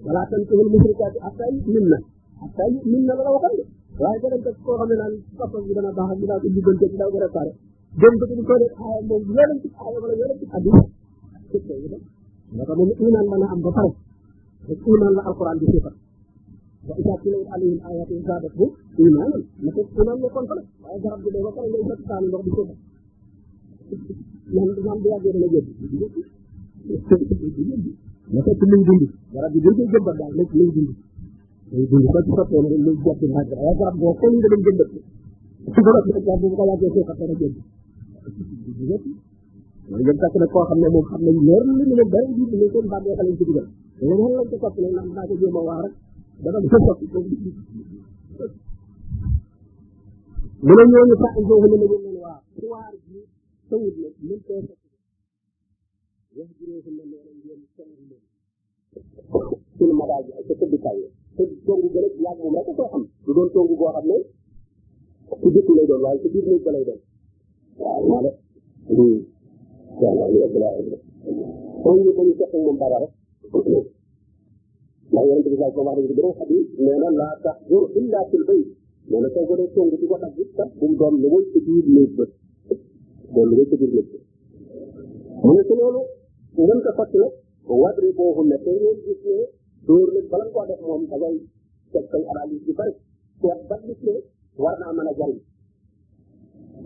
[0.06, 1.98] wala tankihul mushrikaati hatta yu'minna
[2.40, 3.62] hatta yu'minna la waxal de
[4.02, 5.12] waaye ko dem ko koo xam ne naan
[5.68, 7.50] bi dana baax bi daa ko jubbante bi daa ko réparé
[8.00, 10.86] dem ko ko def aaya moom yoolam ci aaya wala yoolam ci addi moo
[12.56, 13.92] tax moom iman mën a am ba pare
[14.66, 15.94] parce que iman la alquran di sifat
[16.88, 18.70] wa iza tuliyat alayhim ayatu zaadathum
[19.06, 22.24] imanan naka iman la kon fa waaye garab gi day ba pare ngay sat saan
[22.28, 22.44] ndox
[24.52, 25.48] man man bu yàggee dana
[29.52, 30.90] bi dañ koy jëmbat daal lépp luy dund.
[31.72, 34.26] luy dund soo ci sottee nga luy jot ci naaj waaye garab boo ko.
[35.72, 37.56] su ko defee garab bu ko yàggee suuf ak dana jënd.
[38.66, 42.26] loolu yëpp fekk na koo xam ne moom xam nañ leer li mu ne dara
[42.36, 43.66] ne seen bàggee xale ñu ci dugal.
[43.98, 45.94] da nga lañ ko topp ne naan naa ko a waar rek
[46.44, 47.18] dafa ko
[50.68, 52.92] ne ñooñu saa ñu foofu waar.
[53.74, 54.82] tawut nag mën koo fekk
[56.36, 58.22] wax ji réew na leeral yéen song leen
[59.76, 62.88] suñu madaal bi ak sa tëddukaay yi tëdd tongu gën a yaag moom rek koo
[62.92, 64.16] xam du doon tongu boo xam ne
[65.40, 67.00] ku jëkk lay doon waaye sa biir néeg ba lay doon
[67.80, 68.30] waaw maa de
[71.82, 73.12] kon ñu dañu seq moom dara rek
[75.10, 76.48] ndax yonente bi laaj ko wax nañ ko gën a xam
[76.84, 78.68] nee na laa tax jur illa fil bayt
[79.10, 81.26] nee na soo gën a tongu ci ko xam bi sax bu mu doon lu
[81.32, 82.24] muy sa biir néeg ba
[83.34, 84.06] loolu rek biir nit
[85.42, 85.84] mu ne ci ko
[86.98, 88.08] fàttali nag wadri
[88.50, 89.14] ne tey ngeen ne
[89.86, 91.38] dóor nag bala koo moom a jariñ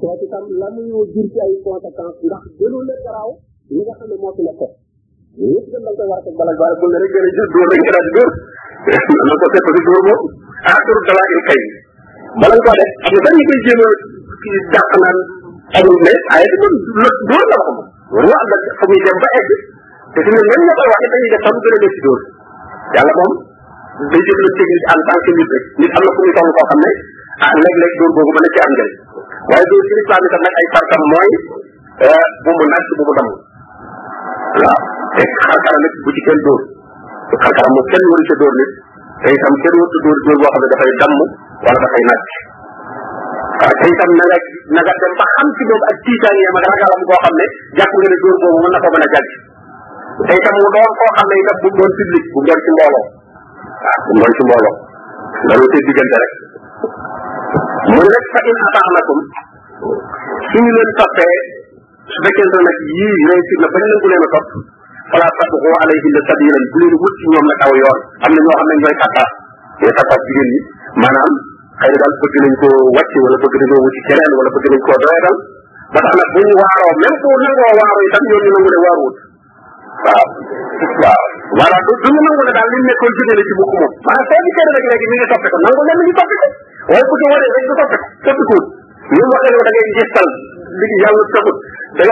[0.01, 3.31] seet itam la muy jur ci ay conséquences ndax gënu la garaaw
[3.75, 4.63] li nga xam ne moo fi nekk
[5.53, 6.07] yëpp dañ la koy
[6.61, 6.75] war a
[10.73, 11.61] a jur dalaa il kay
[12.41, 13.89] bala nga koo def xam nga dañ koy jéem a
[14.43, 15.19] kii naan
[15.73, 16.75] xamul ne ay bi kon
[17.29, 19.49] dóor la wax moom waru am nag fa muy dem ba egg
[20.13, 20.97] te fi ne ñoo a
[21.83, 22.21] def ci dóor
[22.97, 23.33] yàlla moom
[24.11, 25.51] day jël na technique en tant que nit
[26.33, 26.91] koo xam ne
[27.45, 28.17] ah léeg-léeg
[29.49, 29.93] waaye dóor ci
[30.59, 31.29] ay fartam mooy
[32.05, 33.31] eh, bu mu nàcc bu mu damm
[34.65, 34.79] waaw
[35.17, 36.63] te xarkara nag bu ci kenn dóor
[37.43, 37.83] xam ne
[40.71, 41.15] dafay damm
[41.63, 42.29] wala dafay nàcc
[43.61, 44.27] waaw te itam na
[44.69, 47.47] na nga dem ba xam ci moom ak tiitaangeem ak ragalam koo xam ne
[47.79, 49.29] jàpp nga ne góor boobu mën na ko mën a jàgg
[50.29, 53.07] te itam mu doon koo xam ne itam bu doon public bu doon ci mbooloo
[53.83, 54.77] waaw bu doon ci mbooloo
[55.49, 56.33] loolu tey diggante rek
[57.93, 59.19] mu ne rek fa in ataanakum
[60.53, 61.37] suñu leen toppee
[62.13, 64.49] su fekkente nag yii réussir na bañ nangu a topp
[65.13, 68.33] fala tabxu alayhinna sabilan bu leen wut yoon am na ñoo xam
[68.69, 69.31] ne ñooy takkaat
[69.81, 70.61] ñooy takkaat jigéen ñi
[71.03, 71.33] maanaam
[71.79, 74.81] xëy na daal bëgg nañ ko wàcc wala bëgg nañoo wuti keneen wala bëgg nañ
[74.87, 75.37] koo doyadal
[75.95, 78.79] ba tax nag bu ñu waaroo même bu nangoo waaroo itam ñoom ñu nangu ne
[78.85, 79.17] waaruwut
[80.07, 80.25] waaw
[81.05, 81.23] waaw
[81.59, 84.27] voilà du duñu nangu ne daal li mu nekkoon jóge na ci bokk moom maanaam
[84.29, 86.25] soo gisee ne rek léegi mi ngi toppe ko nangu ne mi ngi ko
[86.91, 88.57] waaye bu waree rek du toppe ko toppe ko
[89.15, 90.29] ñu wax ne da ngay ngistal
[90.81, 91.57] li yàlla taxut
[91.97, 92.03] bi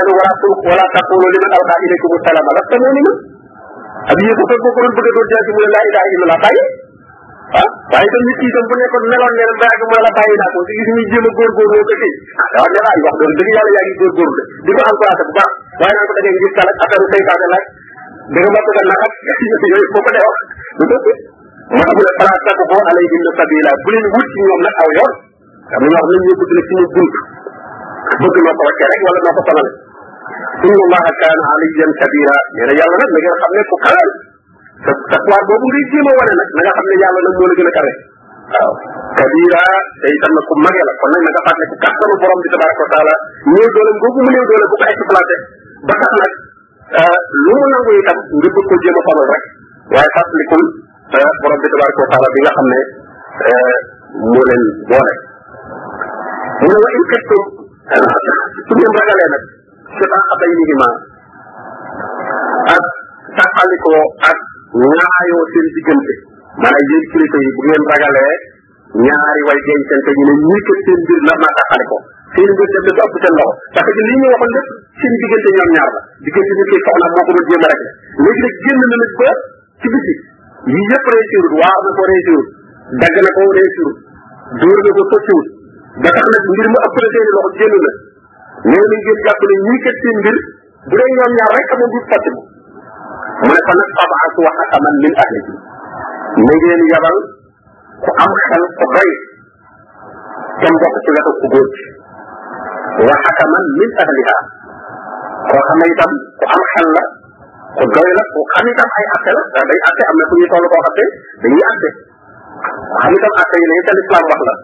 [0.00, 1.02] dañu wala tul wala ko
[4.48, 4.50] doon bëgg a
[5.12, 6.40] doon jaay mu ne laa ilaha illallah
[7.58, 10.34] ah waaye itam nit ki itam bu nekkoon meloon ne ba yàgg mooy la bàyyi
[10.40, 13.14] naa ko te gis muy jéem a góorgóorloo ko kii ah dafa ne laaj wax
[13.20, 16.14] dëgg dëgg yàlla yaa ngi góorgóorlu de di ko encouragé bu baax waaye naan ko
[16.16, 17.64] da ngay ngir talak affaire saytaane laaj
[18.34, 19.10] dëgg ma ko na xam
[19.72, 20.38] yooyu boo ko dee wax
[20.78, 21.06] du dëgg
[21.74, 24.88] moo tax mu ne fala tabuqu alayhim sabila bu leen wut ci ñoom nag aw
[24.98, 25.12] yoon
[25.74, 28.88] am na ñoo xam ne ñoo bëgg nag ci ñu bunt bëgg noo ko wàccee
[28.92, 29.70] rek wala noo ko sonale
[30.66, 34.10] inna allaha kaana aliyan kabira nee na yàlla nag na ngeen xam ne ku kawel
[34.80, 37.48] te taqwaa boobu ngay jéem a wane nag na nga xam ne yàlla nag moo
[37.50, 37.92] la gën a kawe
[38.52, 38.70] waaw
[39.18, 39.62] kabira
[40.00, 42.48] te itam nag ku mage la kon nag na nga fàtte ku kàttanu borom bi
[42.52, 43.14] tabaraka wa taala
[43.72, 45.20] doole googu mu néew doole bu ko ba
[45.88, 46.32] tax nag
[47.00, 49.44] euh, lu mu nangu itam nga bëgg ko jéem a rek
[49.92, 50.64] waaye fàttalikul
[51.20, 52.80] euh, borom bi tabaraka wa bi nga xam ne
[53.52, 53.76] euh,
[54.32, 55.14] moo leen boole
[56.60, 57.42] mu ne wa in xettum
[58.66, 59.44] su ngeen ragalee nag
[60.00, 60.88] si tax abay nigima
[62.74, 62.84] ak
[63.36, 64.02] taxalikoo
[64.32, 64.38] ak
[64.78, 66.14] ñaayoo seen diggante
[66.62, 68.38] a yéen kilifa yi bu ngeen ragalee
[69.04, 71.98] ñaari way dencante ñu ne ñii kat seen mbir nar naa taxale ko
[72.34, 74.70] seen mbir dem na ba ëpp seen loxo parce que lii ñu waxoon lépp
[75.10, 75.42] a rek léegi nag
[78.62, 79.30] génn na nag ba
[79.80, 80.14] ci biti
[80.70, 82.28] yi yëpp réussirul waaw na ma ëpp
[83.00, 83.24] na seeni
[84.86, 85.18] loxo
[87.58, 90.36] génn na nee ngeen jàpp ne ñii kat seen mbir
[90.88, 92.32] bu dee ñoom ñaar rek amoon du sotti
[93.40, 95.52] mu ne fa nag abaasu wa xakaman min ahlihi
[96.44, 97.16] na ngeen yabal
[98.04, 99.10] ku am xel ku doy
[100.60, 101.68] te mbokk ci wetu ku góor
[102.94, 104.36] gi wa xakaman min ahliha
[105.48, 107.04] koo xam ne itam ku am xel la
[107.78, 110.62] ku doy la ku xam itam ay atte la day atte am na ku xam
[110.68, 111.04] itam atte
[113.10, 113.28] yi lañu
[113.88, 114.54] te lislaam wax la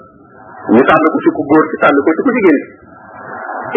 [0.75, 2.61] ñu tànn ko ci ku góor ci tànn ko ci ku jigéen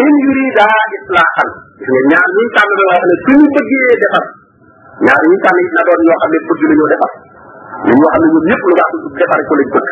[0.04, 1.48] in yurida islaahan
[1.78, 4.26] gis nga ñaar ñuy tànn wax ne suñu bëggee defar
[5.06, 7.12] ñaar ñi tànn it na doon ñoo xam ne bëgg nañoo defar
[7.86, 8.90] ñun ñoo xam ne ñun ñëpp lu baax
[9.20, 9.88] defar ko lañ bëgg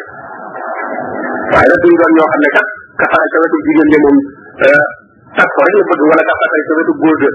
[1.52, 2.68] waaye nag duñ doon ñoo xam ne kat
[3.00, 4.16] ka xare ca wetu jigéen ñi moom
[4.68, 4.82] euh,
[5.36, 7.30] tas ko rek la bëgg wala ka xare ca wetu góor ga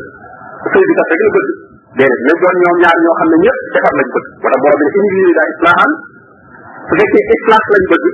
[0.71, 1.49] sëy bi tas rek la bëgg
[1.97, 4.85] déedéet na doon ñoom ñaar ñoo xam ne ñëpp defar lañ bëgg wala borom bi
[5.01, 5.91] indi yi daa islaahan
[6.87, 8.05] su fekkee islaah lañ bëgg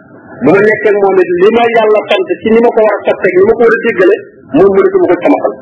[0.45, 3.03] bu ma nekkee moom it li ma yàlla sant ci ni ma ko war a
[3.11, 4.17] sotteeg ni ma ko war a jéggale
[4.57, 5.55] moom mënatu ma ko sama xol.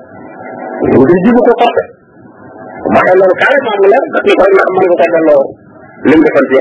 [0.93, 1.85] loolu jibu ko forte
[2.93, 5.43] ma xelal kaay ma mu leer ni koy ma man ko ko delloo
[6.09, 6.55] lim defal ci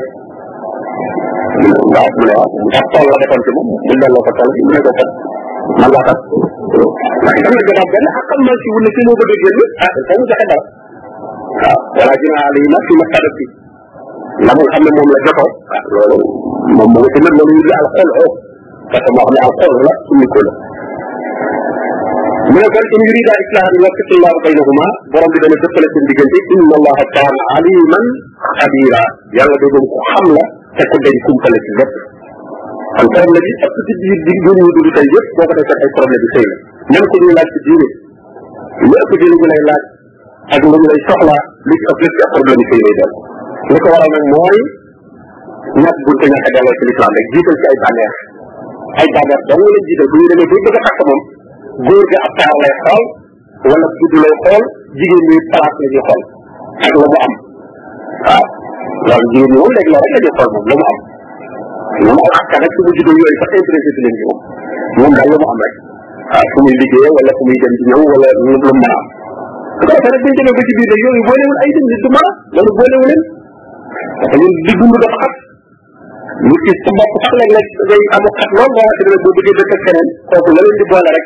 [1.93, 4.49] waaw mu ne waaw mu tax tool la defal ci moom mu delloo ko tool
[4.67, 5.09] mu ne ko kat
[5.79, 6.19] man laa kat
[7.23, 9.73] ndax dama jotaat benn ak xam naa ci wu ne ci moo ko dégg yëpp
[9.87, 10.59] ah fa mu joxe dara
[11.63, 13.45] waaw wala jina alayhi ma fi ma sadati
[14.47, 15.49] lamul xam ne moom la jotoo
[15.95, 16.17] loolu
[16.77, 18.25] moom moo ci nag loolu ñu di alxol o
[18.91, 20.53] parce que moo xam ne alxol la suñu ko la
[22.51, 26.37] mu ne kon in yurida islahan yuwaffiqi llahu baynahuma borom bi dana dëppale seen diggante
[26.55, 28.05] inna allaha kaana aliman
[28.59, 29.01] xabira
[29.37, 30.43] yàlla day doon ku xam la
[30.77, 31.93] te ku dañ kumpale ci lépp
[32.97, 35.79] kon problème yi ëpp ci biir di gën ñu dund tey yëpp boo ko defee
[35.87, 36.55] ay problème yi sëy la
[36.91, 37.85] même ko ñuy laaj ci diine
[38.83, 39.83] lu ëpp ci li ñu lay laaj
[40.55, 43.13] ak lu ñu lay soxlaa li ci ëpp lépp ci problème yi sëy lay doon
[43.71, 44.57] li ko waral nag mooy
[45.81, 47.79] ñàkk buñ ko ñàkk delloo ci lislaam rek jiital ci ay
[48.99, 50.75] ay bànneex dong lañ jiital bu
[51.07, 51.17] ñu
[51.81, 53.03] góor gi ab taar lay xool
[53.69, 54.63] wala guddi lay xool
[54.97, 56.27] jigéen ñi place la ñuy xool ak
[56.89, 57.33] la mu am
[58.27, 58.45] waaw
[59.07, 60.19] loolu jigéen rek la ñuy
[62.17, 62.23] mu
[62.95, 63.13] ci moom
[64.99, 65.73] moom daal la mu am rek
[66.35, 68.29] waaw fu muy liggéey wala fu muy dem di ñëw a
[69.81, 71.85] am su ko defee nag buñ demee ba ci biir nag yooyu boolewul ay dem
[71.89, 72.31] nit du mën a
[76.43, 79.41] loolu ki sa bopp sax léeg-léeg ngay amu xat lool boo xamante
[80.55, 80.61] ne
[81.07, 81.25] rek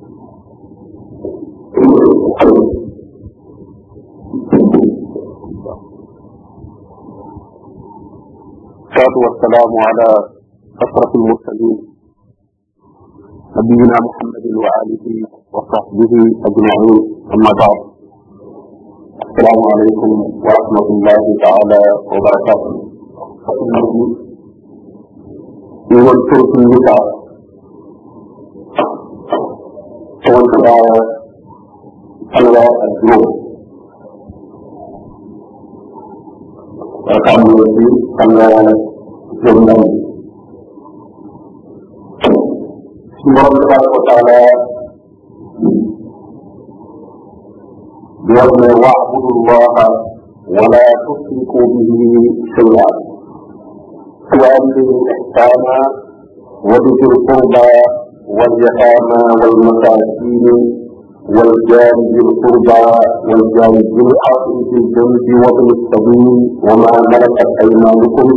[8.87, 10.07] الصلاة والسلام على
[10.83, 11.77] أشرف المرسلين
[13.57, 15.05] نبينا محمد وآله
[15.55, 16.13] وصحبه
[16.47, 16.99] أجمعين
[17.33, 17.79] أما بعد
[19.27, 20.11] السلام عليكم
[20.43, 22.71] ورحمة الله تعالى وبركاته.
[25.91, 27.05] من الفرق النساء
[32.87, 33.33] الجنوب
[37.09, 38.79] وكان يقول صلى الله عليه
[39.31, 39.81] وسلم
[43.23, 44.39] سورة تبارك وتعالى
[48.25, 49.75] بأن واعبدوا الله
[50.57, 52.01] ولا تشركوا به
[52.55, 52.91] شيئا
[54.41, 55.77] وأمروا إحسانا
[56.69, 57.69] وبذي القربى
[58.37, 60.75] واليتامى والمساكين
[61.35, 62.81] والجانب القربى
[63.27, 66.27] والجانب الأرض في الجنب وابن السبيل
[66.65, 68.27] وما ملكت أيمانكم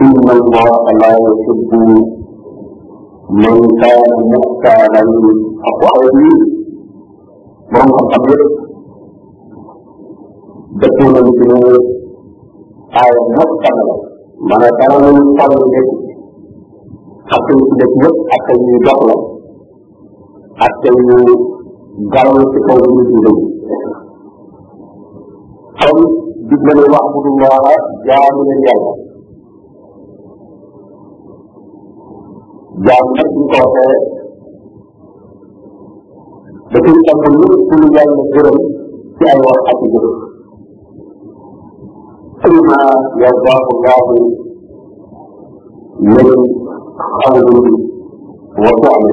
[0.00, 1.70] إن الله لا يحب
[3.30, 5.04] من كان مختالا
[5.70, 6.06] أقوى
[7.74, 8.38] من قبل
[10.82, 11.82] دكتور الجنوب
[13.06, 13.96] آية مختلفة
[14.50, 15.62] ما كان من قبل
[17.36, 19.33] أقوى من قبل أقوى
[20.62, 21.18] ak tey ñu
[22.12, 23.40] garaw ci kaw ñu ci réew
[25.90, 25.96] kon
[26.48, 27.72] digle ne wax mu dul loola
[28.06, 28.92] jaamu leen yàlla
[32.86, 34.00] jaam nag ñu ko waxee
[36.70, 38.58] da ciy tàmm lépp lu yàlla gërëm
[39.16, 40.06] ci ay wax ak jëf
[42.46, 42.58] ثم
[43.22, 44.08] يرضاه الله
[46.10, 46.38] من
[47.18, 47.46] قول
[48.64, 49.04] وفعل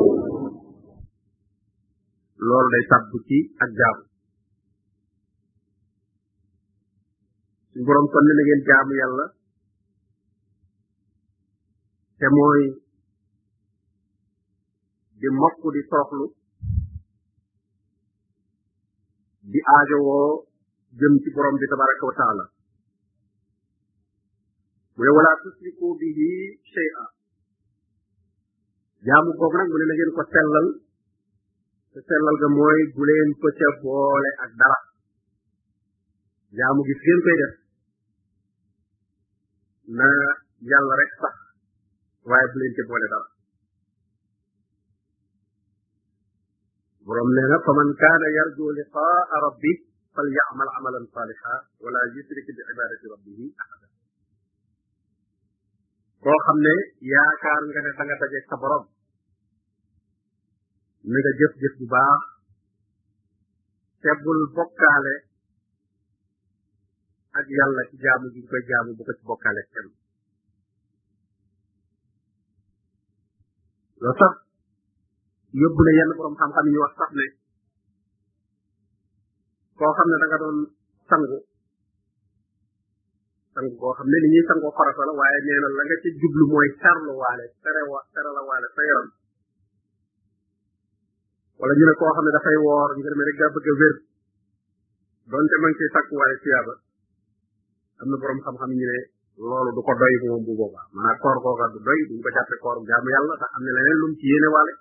[2.47, 3.03] loolu day tàbb
[3.63, 4.03] ak jaamu
[7.71, 8.25] suñ boroom kon
[8.69, 9.25] jaamu yàlla
[12.19, 12.61] te mooy
[15.19, 16.25] di mokk di toroxlu
[19.51, 20.29] di aajowoo
[20.99, 22.45] jëm ci borom bi tabaraka wa taala
[24.95, 25.87] mu ne wala tusriku
[29.07, 30.67] jaamu googu nag mu ne na ko sellal
[31.91, 34.79] te sellal ga mooy bu leen ko ca boole ak dara
[36.57, 37.53] jaamu gi fi ngeen koy def
[39.99, 40.07] na
[40.71, 41.35] yàlla rek sax
[42.29, 43.29] waaye bu leen ca boole dara
[47.05, 49.71] borom nee na fa man kaana yarju liqaa rabbi
[50.13, 53.87] fal yacmal amalan saliha wala yushrik bi ibadati rabbihi ahada
[56.23, 56.73] koo xam ne
[57.11, 58.85] yaakaar nga ne da nga dajeeg sa borom
[61.03, 62.21] na nga jëf-jëf bu baax
[64.01, 65.15] te bul bokkaale
[67.39, 69.89] ak yàlla ci jaamu gi ñu jaamu bu bokkaale kenn
[74.01, 74.33] loo sax
[75.61, 77.27] yóbbu ne yenn borom xam-xam yi wax sax ne
[79.79, 80.57] koo xam ne da nga doon
[81.09, 81.37] sangu
[83.53, 86.67] sangu koo xam ne li ñuy sangoo farata waaye nee la nga ci jublu mooy
[86.81, 89.09] sarluwaale terewa tere la waale sa yaram
[91.61, 93.95] wala ñu ne koo xam ne dafay woor ngir ne rek daa bëgg a wér
[95.31, 96.73] donte ma ngi ciy takk waaye siyaaba
[98.01, 98.97] am na borom xam-xam ñu ne
[99.45, 102.55] loolu du ko doy moom bu boobaa maanaam koor googa du doy duñ ko jàppe
[102.63, 104.73] kooru jaamu yàlla ndax am na leneen lu mu ci waale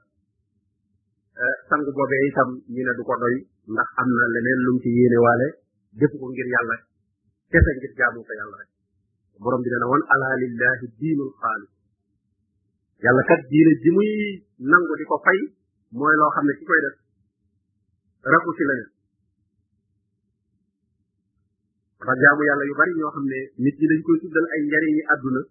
[1.44, 2.00] eh, sang ko
[3.24, 3.34] doy
[3.68, 4.04] ndax na
[4.34, 5.18] leneen lu mu ci yéene
[6.16, 6.74] ko ngir yàlla
[7.52, 8.70] kese ngir jaamu ko yàlla rek
[9.42, 11.72] borom bi dana woon ala lillahi diinul xaalis
[13.04, 13.92] yàlla kat diine ji
[14.70, 15.40] nangu di ko fay
[15.98, 16.96] mooy loo xam ne ki koy def
[18.32, 18.84] raku ci la ne
[22.02, 25.02] dafa jaamu yàlla yu bari ñoo xam ne nit ñi dañ koy tuddal ay njariñi
[25.12, 25.42] àdduna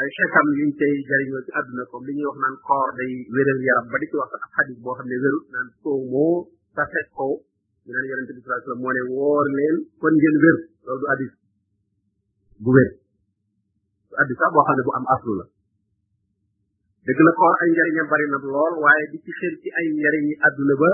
[0.00, 3.86] ay xetam yuñ tey jariñoo ci àdduna comme li wax naan koor day wéral yaram
[3.92, 6.36] ba di ci wax ak xadis boo xam ne wérut naan soo moo
[6.76, 7.26] ta fekk ko
[8.82, 11.32] moo ne woor leen kon ngeen wér loolu du hadis
[12.62, 12.90] bu wér
[14.08, 15.46] du hadis boo xam ne bu am aslu la
[17.06, 20.34] dëgg la koor ay njariñam bari na lool waaye di ci xel ci ay njariñi
[20.46, 20.90] àdduna ba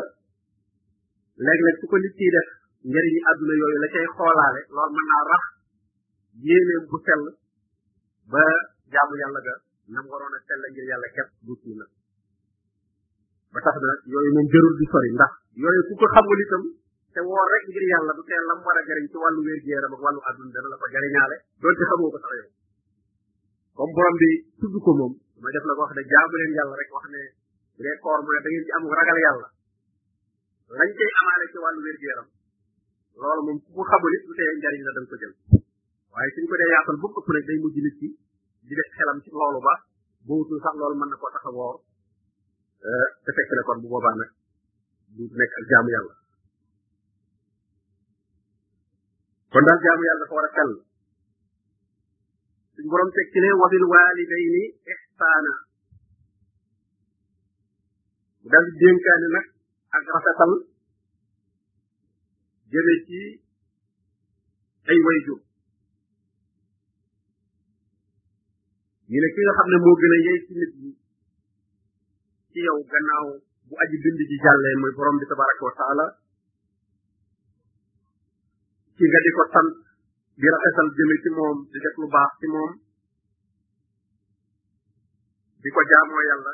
[1.44, 2.48] léeg-léeg su ko nit ciy def
[2.93, 5.43] njariñi àdduna yooyu la cay xoolaale loolu mën naa rax
[6.47, 7.24] yéeneem bu sell
[8.32, 8.43] ba
[8.93, 9.55] jaamu yàlla ga
[9.94, 11.86] nam waroon a sell ngir yàlla képp du ci na
[13.52, 15.30] ba tax na yooyu moom jërul di sori ndax
[15.64, 16.62] yooyu ku ko xamul itam
[17.14, 17.84] te woor rek ngir
[18.18, 20.86] du tee lam war a jariñ ci wàllu wér gu wàllu àdduna dana la ko
[20.94, 22.48] jariñaale doonte xamoo ko sax yow
[23.76, 24.30] comme borom bi
[24.60, 24.76] tudd
[25.43, 27.20] mooy def la ko wax ne jaamu leen yàlla rek wax ne
[27.74, 29.48] bu dee koor mu ne da ngeen ci am ragal yàlla
[30.78, 32.27] lañ cay amaale ci wàllu wér-gu-yaram
[33.20, 35.35] loolu moom ku xamul it lu tee njariñ la da nga ko jël
[36.14, 38.09] waaye suñ ko dee yaatal bu këpp nag day mujj nit ki
[38.66, 39.74] di def xelam ci loolu ba
[40.31, 41.74] bowutul sax loolu mën na koo tax a woor
[42.86, 44.31] euh, te fekk na kon bu boobaa nag
[45.19, 46.14] du nekk ak jaamu yàlla
[49.51, 50.73] kon daal jaamu yàlla dafa war a sell
[52.78, 54.64] suñ borom teg ci ne wabil walidayni
[55.18, 55.52] saana
[58.51, 59.47] dal dénkaane nag
[59.97, 60.52] ak rafetal
[62.72, 63.20] jëme ci
[64.90, 65.40] ay wayjur
[69.10, 70.90] ñu ne ki nga xam ne moo gën a yey ci nit ñi
[72.52, 73.26] ci yow gannaaw
[73.68, 76.06] bu aji bind ji jàllee mooy borom bi tabaraka wa taala
[78.97, 79.70] ci nga di sant
[80.40, 82.72] di rafetal jëme ci moom di def lu baax ci moom
[85.62, 86.52] di ko jaamoo yàlla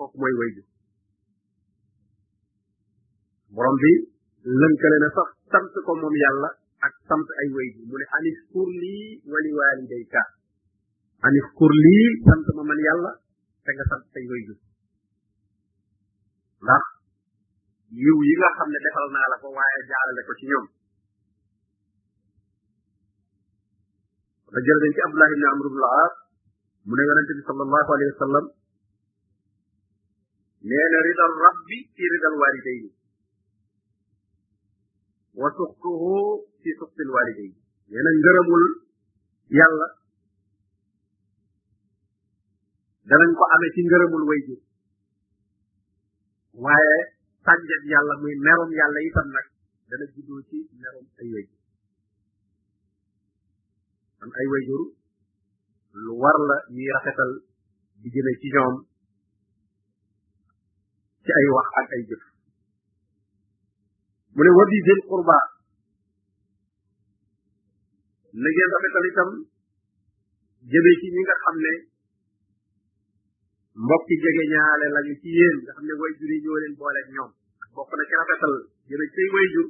[0.00, 0.62] kooku mooy wayju
[3.54, 3.90] borom bi
[4.60, 6.48] lënkale na sax sant ko moom yàlla
[6.88, 8.38] ak sant ay wayju mu ne anis
[8.80, 10.22] lii wali waalidayka
[11.28, 13.10] anis kur lii sant ma man yàlla
[13.64, 14.54] te nga sant say wayju
[16.64, 16.84] ndax
[18.02, 20.66] yi nga xam ne defal naa la ko waaye jaalale ko ci ñoom
[24.52, 25.82] da jël nañ ci Abdullah ibn Amr ibn
[26.92, 28.44] من يونت صلى الله عليه وسلم
[30.72, 31.66] نين رضا الرب
[31.96, 32.84] في رضا الوالدين
[35.40, 36.02] وسخطه
[36.62, 37.52] في سخط الوالدين
[37.92, 38.50] نين نجرم
[39.60, 39.88] يلا
[43.12, 44.48] دانا نكو امي سي نجرم الويد
[46.62, 47.00] وايه
[47.46, 49.46] سانجد يلا مي نرم يلا يتم نك
[49.90, 51.50] دانا جدو سي نرم اي ويد
[54.22, 54.98] ام اي ويدور
[55.94, 57.30] lu war la ñuy rafetal
[58.02, 58.74] di jëme ci ñoom
[61.24, 62.22] ci ay wax ak ay jëf
[64.36, 65.38] mu ne wa bi zil qurba
[68.36, 69.30] na rafetal itam
[70.68, 71.72] jëme ci ñi nga xam ne
[73.82, 77.08] mbokki jege ñaale lañu ci yéen nga xam ne way jur yi ñoo leen booleeg
[77.16, 77.30] ñoom
[77.74, 78.54] bokk na ci rafetal
[78.88, 79.68] jëme ci way jur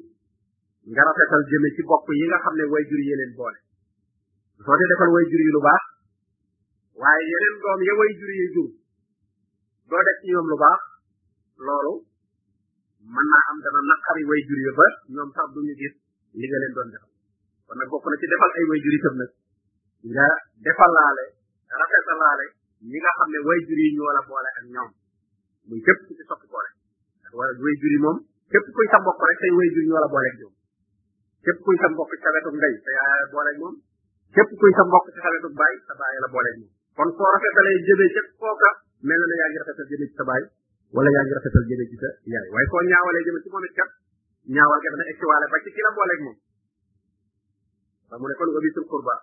[0.90, 3.58] nga rafetal jëme ci bokk yi nga xam ne way jur yi leen boole
[4.66, 5.87] soo dee defal way jur yi lu baax
[7.00, 8.68] waaye yeneen doom ya way jur yi jur
[9.88, 10.80] doo def ci lu baax
[11.66, 11.94] loolu
[13.16, 15.94] mën naa am dana naqari way jur yi ba ñoom sax duñu gis
[16.38, 16.90] li nga leen defal
[17.66, 19.30] kon nag bokk na ci defal ay way jur itam nag
[20.14, 20.26] nga
[20.66, 21.24] defalaale
[21.78, 22.46] rafetalaale
[22.90, 24.90] ñi nga xam ne way jur yi ñoo la boole ak ñoom
[25.70, 26.68] muy képp ku ci soppi boole
[27.20, 28.18] ndax wala way jur yi moom
[28.50, 30.54] képp kuy sa mbokk rek say way jur ñoo la boole ak ñoom
[31.46, 33.74] képp kuy sa mbokk ci sa wetu ndey sa yaay boole moom
[34.34, 34.82] képp kuy ci
[35.22, 35.94] sa wetu baay sa
[36.34, 36.66] baay
[36.98, 38.68] kon soo rafetalee jëmee ca kooka
[39.10, 40.42] mel na yaa ngi rafetal jëmee ci sa baay
[41.14, 43.90] yaa ngi rafetal jëmee ci sa yaay waaye soo ñaawalee jëmee ci moom it kat
[44.56, 46.36] ñaawal ga dana egsiwaale ba ci ki la moom
[48.10, 49.14] ba mu ne kon wa bisul qurba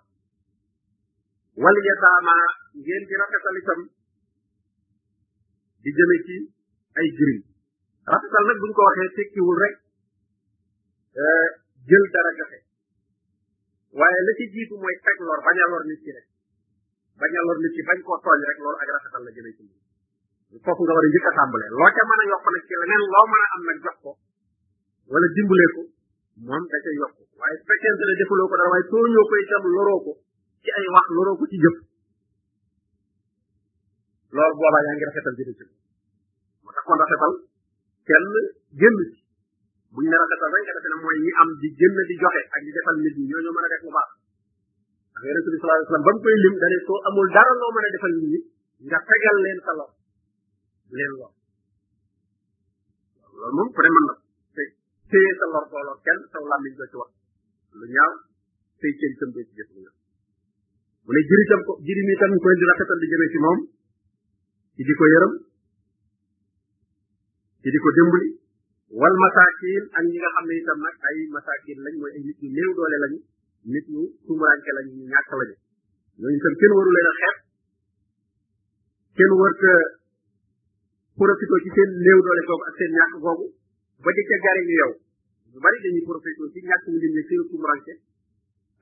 [1.65, 2.35] wal yataama
[2.81, 3.79] ngeen di rafetal itam
[5.83, 6.35] di jëmee ci
[6.97, 7.39] ay jëriñ
[8.11, 9.75] rafetal nag buñ ko waxee tekkiwul rek
[11.27, 11.47] eh,
[11.91, 12.59] jël dara joxe
[13.99, 16.27] waaye la ci jiitu mooy teg lor bañ a lor nit ki rek
[17.19, 20.59] bañ a lor nit bañ koo tooñ rek loolu ak rafetal la jëmee ci moom
[20.65, 23.25] foofu nga war a njëkk a tàmbalee loo ca a yokk nag ci leneen loo
[23.31, 24.11] mën a am nag jox ko
[25.11, 25.81] wala dimbalee ko
[26.47, 30.11] moom da ca yokk waaye fekkente defuloo ko dara waaye tooñoo ko itam loroo ko
[30.63, 31.75] ci ay wax loroo ko ci jëf
[34.35, 35.65] loolu boobaa yaa ngi rafetal jëmee ci
[36.63, 37.33] moo tax kon
[38.09, 38.27] kenn
[38.79, 39.17] génn ci
[39.95, 42.59] buñ ne rafetal rek nga defe ne mooy ñi am di génn di joxe ak
[42.65, 44.11] di defal nit ñi ñoo a def lu baax
[45.15, 47.71] ndax yonente bi sallallahu alayhi wasallam ba mu koy lim dane soo amul dara loo
[47.71, 48.39] mën a defal nit ñi
[48.87, 49.97] nga tegal leen sa loxo
[50.95, 51.31] leen lor
[53.37, 54.13] loolu moom ku ne mën na
[54.55, 54.63] te
[55.39, 57.11] sa lor koo lor kenn saw doo ci wax
[57.79, 58.13] lu ñaaw
[58.81, 59.95] tey ceen tam doo ci jëf lu ñaaw
[61.05, 63.59] mu ne jëri tam ko jëri mi tam koy di rafetal di jëmee ci moom
[64.83, 65.33] ci ko yërëm
[67.63, 68.29] ci di ko dimbali
[68.99, 72.37] wal masaakin ak ñi nga xam ne itam nag ay masaakin lañ mooy ay nit
[72.43, 73.19] ñu néew doole lañu
[73.71, 75.55] nit ñu tumuraanke lañ ñu ñàkk lañu
[76.19, 77.37] ñooñu tam kenn waru a xeet
[79.17, 79.71] kenn warta
[81.17, 83.45] profité ci seen néew doole googu ak seen ñàkk googu
[84.03, 84.91] ba di ca jariñu yow
[85.51, 87.93] ñu bari dañuy profité ci ñàkk wu leen ne seen tumuraanke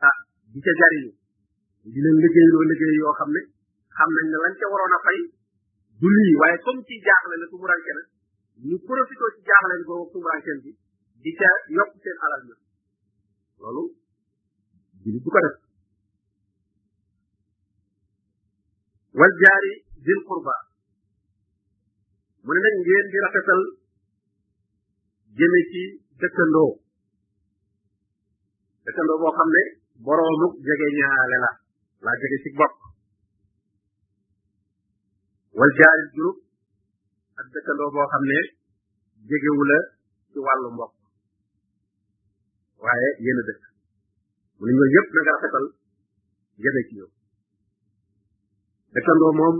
[0.08, 0.16] ah
[0.52, 1.12] di ca jariñu
[1.92, 3.42] di leen liggéeyloo liggéey yoo xam ne
[3.96, 5.20] xam nañ ne lañ ca waroon a fay
[6.04, 8.08] du lii waaye comme ci jaaxle la tumuraanke nag
[8.68, 10.72] ñu profité ci jaaxle googu tumuraanke bi
[11.24, 12.56] di ca yokk seen alal na
[13.64, 13.86] loolu
[15.04, 15.56] jullit du ko def
[19.20, 19.74] wal jaari
[20.08, 20.56] dil qurba
[22.44, 23.62] mu ne nag ngeen di rafetal
[25.40, 25.84] jëme ci
[26.24, 26.72] dëkkandoo
[28.88, 29.64] dëkkandoo boo xam ne
[30.08, 31.52] boroomuk jege ñaale la
[32.06, 32.76] laa jege ci bopp
[35.60, 36.38] wal jaari junub
[37.40, 38.40] ak dëkkandoo boo xam ne
[39.30, 39.64] jegewu
[40.32, 40.96] ci wàllu mbokk
[42.84, 43.64] waaye yéen a dëkk
[44.60, 45.66] mu ne yooyu yëpp na nga rafetal
[46.62, 47.10] jëme ci yow
[48.94, 49.56] dëkkandoo moom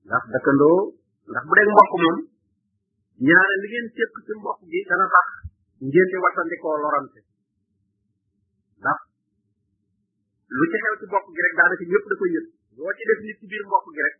[0.07, 0.79] ndax dëkkandoo
[1.31, 2.17] ndax bu dee mbokk moom
[3.27, 4.11] ñaare li ngeen séq
[4.41, 5.27] mbokk gi dana tax
[5.87, 6.77] ngeen di wattandikoo
[8.81, 8.99] ndax
[10.55, 12.45] lu ci xew mbokk gi rek daanaka ñëpp da yëg
[12.79, 14.15] loo ci def nit ci biir mbokk gi rek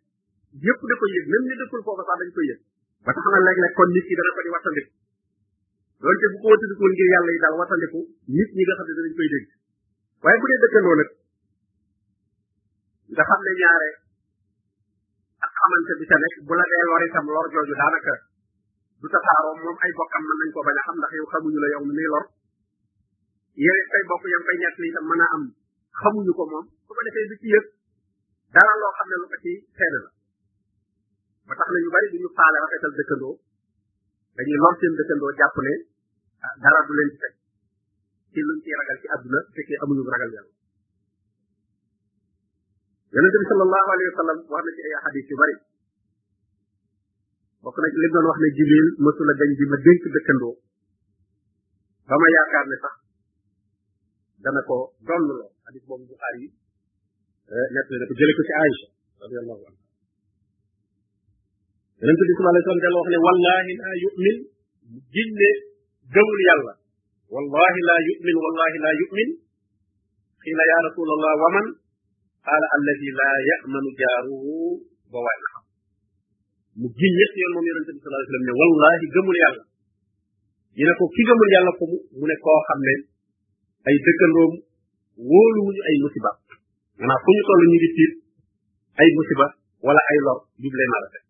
[0.67, 2.49] yëpp da koy yëg même ñu dëkkul foofu sax dañ koy
[3.05, 4.91] ba tax na léeg-léeg nit ki dana ko di wattandiku
[5.99, 7.99] donte bu ko ngir yàlla yi daal wattandiku
[8.35, 8.75] nit ñi nga
[13.25, 13.89] xam ne ñaare
[15.43, 17.01] ak xamante bi ca nekk bu la dee lor
[17.35, 18.15] lor jooju daanaka
[19.01, 21.67] du tasaaroo moom ay bokkam mën nañ ko bañ a xam ndax yow xamuñu la
[21.73, 22.23] yow mi lor
[23.65, 25.43] yow it bokk yam koy ñett li itam mën a am
[25.99, 27.65] xamuñu ko moom su ko defee du ci yëg
[28.53, 30.09] dara xam ne lu ko ci seen la
[31.49, 33.33] ba tax na bari du ñu faale rafetal dëkkandoo
[34.37, 35.73] dañuy lor seen dëkkandoo jàpp ne
[36.39, 37.35] dara du leen fekk
[38.35, 40.53] ci luñ ciy ragal ci àdduna fekkee amuñu ragal yàlla
[43.17, 45.55] yonente bi sallallahu alayhi wa sallam wax na ci ay hadis yu bari
[47.67, 50.55] bokk na ci lim doon wax ne jibril mësula dañ bi ma dénk dëkkandoo
[52.09, 52.95] ba ma yaakaar ne sax
[54.47, 54.77] dana ko
[55.09, 56.47] donn loo hadis boobu buxaar yi
[57.75, 58.87] nekk na ko jële ko ci aïcha
[59.25, 59.81] radiallahu anha
[61.99, 64.37] yonente bi sallallahu alayhi wa sallam del wax ne wallahi la yu'min
[65.17, 65.51] jinne
[66.13, 66.73] gëmul yàlla
[67.33, 69.29] wallahi laa yumin wallahi laa yumin
[70.41, 71.65] xiila yaa rasulallah waman
[72.45, 74.51] qaala alladi laa yamanu jaaruhu
[75.13, 75.63] ba waay xam
[76.79, 79.63] mu giñ ñett yoon moom yonente bi salaa sallam ne wallahi gëmul yàlla
[80.77, 82.93] ñu ne ko ki gëmul yàlla ko mu mu ne koo xam ne
[83.87, 84.51] ay dëkkandoom
[85.29, 86.31] wóoluwuñu ay musiba
[86.97, 88.13] maanaam fu ñu toll ñu ngi tiit
[89.01, 89.45] ay musiba
[89.85, 91.23] wala ay lor jub leen a rafet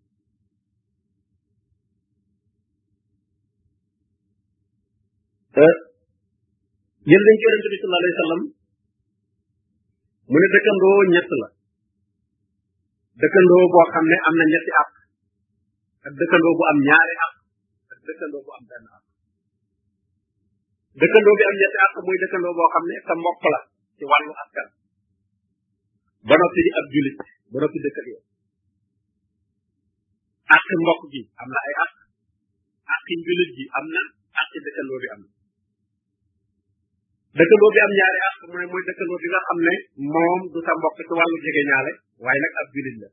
[7.09, 8.41] jël dañ ko yonent bi sallallahu alayhi wasallam
[10.41, 11.49] dëkkandoo ñett la
[13.23, 14.91] dëkkandoo boo xam ne am na ñetti àq
[16.07, 17.33] ak dëkkandoo bu am ñaari àq
[17.93, 19.03] ak dëkkandoo bu am benn àq
[21.01, 23.59] dëkkandoo bi am ñetti àq muy dëkkandoo boo xam ne sa mbokk la
[23.97, 24.67] ci wàllu askan
[26.27, 27.17] ba noppi di julit
[27.51, 27.97] ba noppi dëkk
[30.55, 31.91] ak mbokk gi am na ay àq
[32.95, 34.01] àqi julit gi am na
[34.41, 35.21] àqi dëkkandoo bi am
[37.37, 39.73] dëkkandoo bi am ñaari àq mooy mooy dëkkandoo bi nga xam ne
[40.13, 41.91] moom du sa mbokk ci wàllu jege ñaale
[42.23, 43.07] waaye nag ab jullit la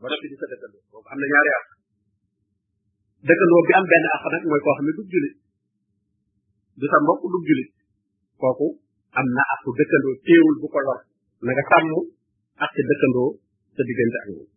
[0.00, 1.66] ba noppi di sa dëkkandoo boobu am na ñaari àq
[3.28, 5.36] dëkkandoo bi am benn àq nag mooy koo xam ne du jullit
[6.80, 6.98] du sa
[7.30, 7.72] du jullit
[8.42, 8.66] kooku
[9.20, 11.00] am na àqu dëkkandoo teewul bu ko lor
[11.44, 11.88] na nga sàmm
[12.64, 13.30] àq dëkkandoo
[13.76, 14.50] sa diggante ak moom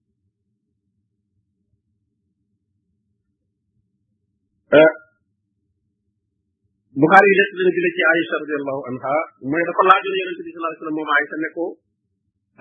[7.02, 9.14] Buxaari yi nekk dina jële ci Aïcha radiyallahu anha
[9.52, 11.64] mooy dafa laajoon yonent bi sallallahu alayhi wasallam moom Aïcha ne ko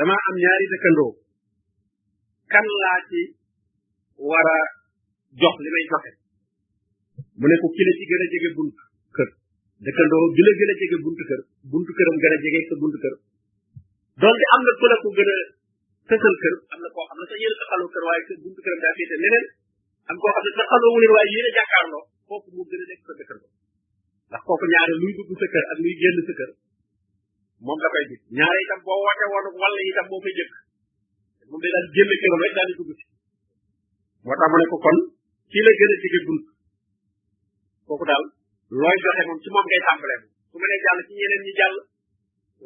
[0.00, 1.10] damaa am ñaari dëkkandoo
[2.52, 3.20] kan laa ci
[4.30, 4.58] war a
[5.40, 6.10] jox li may joxe
[7.40, 8.76] mu ne ko ki la ci gën jege bunt
[9.16, 9.28] kër
[9.88, 11.40] dëkkandoo bi la gën a jege bunt kër
[11.72, 13.16] bunt këram
[14.56, 15.16] am na ku la ko a
[16.08, 18.94] kër am na koo xam ne sax yéen a taxaloo kër waaye bunt këram daa
[18.96, 19.44] féete neneen
[20.08, 22.86] am koo xam ne taxaloo wu leen waaye yéen a jàkkaarloo foofu mu gën a
[22.90, 23.52] nekk sa dëkkandoo
[24.32, 25.46] ndax kooku ñaare luy dugg sa
[26.38, 26.50] kër
[27.66, 30.52] moom da koy gis ñaare boo woote woon wala itam moo koy jëkk
[31.48, 33.04] moom day daal génn këram rek daal di dugg si
[34.24, 34.98] moo tax mu ne ko kon
[35.52, 36.44] kii la a jege bunt
[37.88, 38.24] kooku daal
[38.80, 41.76] looy joxe moom ci moom ngay tàmbalee moom su ma nee jàll ci ñi jàll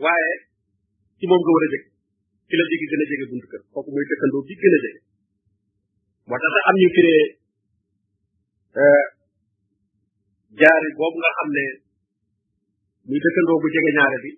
[0.02, 0.30] waaye
[1.18, 1.84] ci moom nga war a jëkk
[2.48, 5.00] ki jege gën a jege bunt kër kooku mooy dëkkandoo bi gën a jege
[6.30, 7.22] moo tax am ñu firee
[8.86, 9.06] euh,
[10.60, 11.64] jaari boobu nga xam ne
[13.08, 14.30] muy dëkkandoo bu jege ñaare bi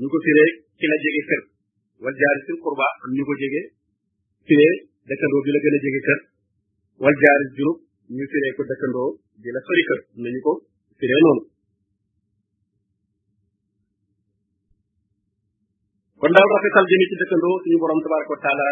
[0.00, 1.42] ñu ko firee ci la jege kër
[2.04, 3.62] wal jaari sil qurba am ñu ko jege
[4.46, 4.74] firee
[5.10, 6.20] dëkkandoo bi la gën a jege kër
[7.02, 7.78] wal jaari junub
[8.16, 9.08] ñu firee ko dëkkandoo
[9.42, 10.52] bi la sori kër am nañu ko
[11.00, 11.42] firee noonu
[16.20, 18.68] kon daal rafetal jëmi ci dëkkandoo suñu borom tabaraka wa taala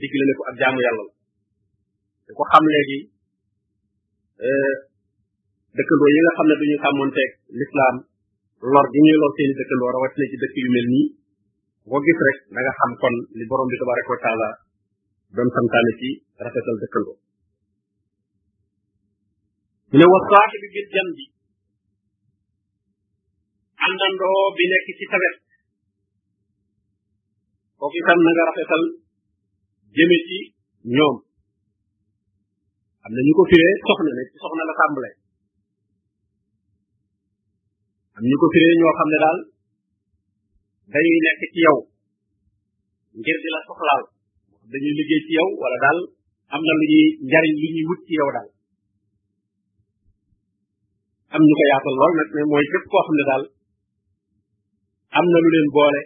[0.00, 1.04] digle ko ak jaamu yàlla
[2.26, 2.98] la ko xam léegi
[4.48, 4.78] euh,
[5.78, 7.30] dëkkandoo yi nga xam ne duñu sàmmonteeg
[7.60, 7.96] lislaam
[8.74, 11.06] lor gi ñuy lor seen i dëkkandoo rawatina ci dëkk yu mel nii
[11.88, 14.48] boo gis rek da nga xam kon li borom bi tabaraka taala
[15.36, 15.92] doon santaane
[16.44, 17.16] rafetal dëkkandoo
[19.90, 21.24] mu ne wa saaxibi bil janbi
[23.86, 25.36] àndandoo bi nekk ci sa wet
[27.78, 28.82] kooku itam na nga rafetal
[29.96, 30.18] jëme
[30.98, 31.16] ñoom
[33.04, 35.16] am na ñu ko firee soxna ne soxna la tàmbalee
[38.20, 39.38] am ñu ko firee ñoo xam ne daal
[40.92, 41.76] dañuy nekk ci yow
[43.18, 44.00] ngir di la soxlaal
[44.72, 45.98] dañuy liggéey ci yow wala daal
[46.54, 48.48] am na lu ñuy njariñ li ñuy wut ci yow daal
[51.34, 51.72] am ne daal
[55.16, 56.00] am na lu leen boole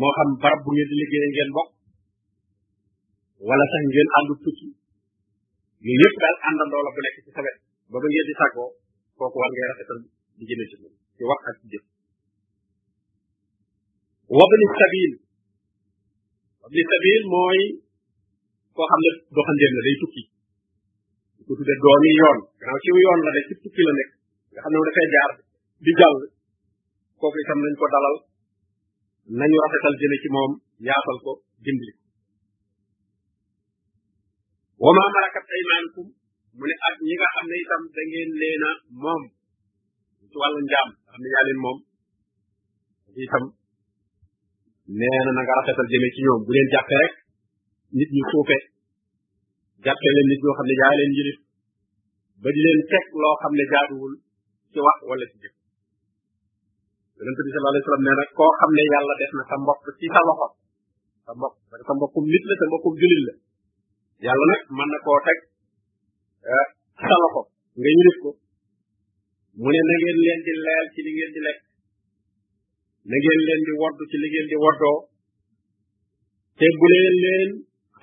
[0.00, 1.70] moo xam barab bu ngeen di liggéey ngeen bokk
[3.48, 4.66] wala sax ngeen àndu tukki
[5.84, 7.40] yooyu yëpp daal àndandoo la bu nekk ci sa
[7.90, 8.68] ba ba ngeen di sàggoo
[9.18, 10.00] kooku war ngay rafetal
[10.40, 11.84] di jëme ci moom ci wax ak ci jëf
[14.32, 15.12] wabni sabil
[16.64, 17.60] wabni sabil mooy
[18.74, 20.22] koo xam ne doxandéem la day tukki
[21.44, 24.10] doomi yoon gannaaw ci yoon la de ci tukki la nekk
[24.52, 25.30] nga xam ne dafay jaar
[25.84, 26.16] di jàll
[27.20, 28.16] kooku itam nañ ko dalal
[29.40, 30.50] nañu rafetal jëme ci moom
[30.88, 31.32] yaatal ko
[31.64, 32.04] dimbali ko
[34.84, 36.06] wama malakat aymanukum
[36.56, 38.64] mu ne ak ñi nga xam ne itam da ngeen
[39.04, 39.22] moom
[40.30, 41.78] ci wàllu njaam xam ne yaa leen moom
[43.24, 43.44] itam
[44.98, 46.68] nee na na nga rafetal jëme ci ñoom bu leen
[47.96, 48.56] nit ñu suufe
[49.84, 51.38] jàppe nit ñoo xam ne yaa leen yilif
[52.42, 52.60] ba di
[52.92, 54.14] teg loo xam ne jaaduwul
[54.72, 55.54] ci wax wala ci jëf
[57.16, 60.48] yonent koo xam ne yàlla def na sa mbokk ci sa loxo
[61.24, 61.54] sa mbokk
[61.88, 63.32] sa mbokkum nit la sa mbokkum jullit la
[64.24, 65.38] yàlla nag mën na koo teg
[66.54, 66.66] eh,
[67.06, 67.42] sa loxo
[67.80, 68.30] nga yilif ko
[69.62, 71.60] mu ne na ngeen leen di leel ci li ngeen di lekk
[73.08, 74.98] na ngeen leen di wodd ci li ngeen di woddoo
[76.60, 77.50] te bu leen leen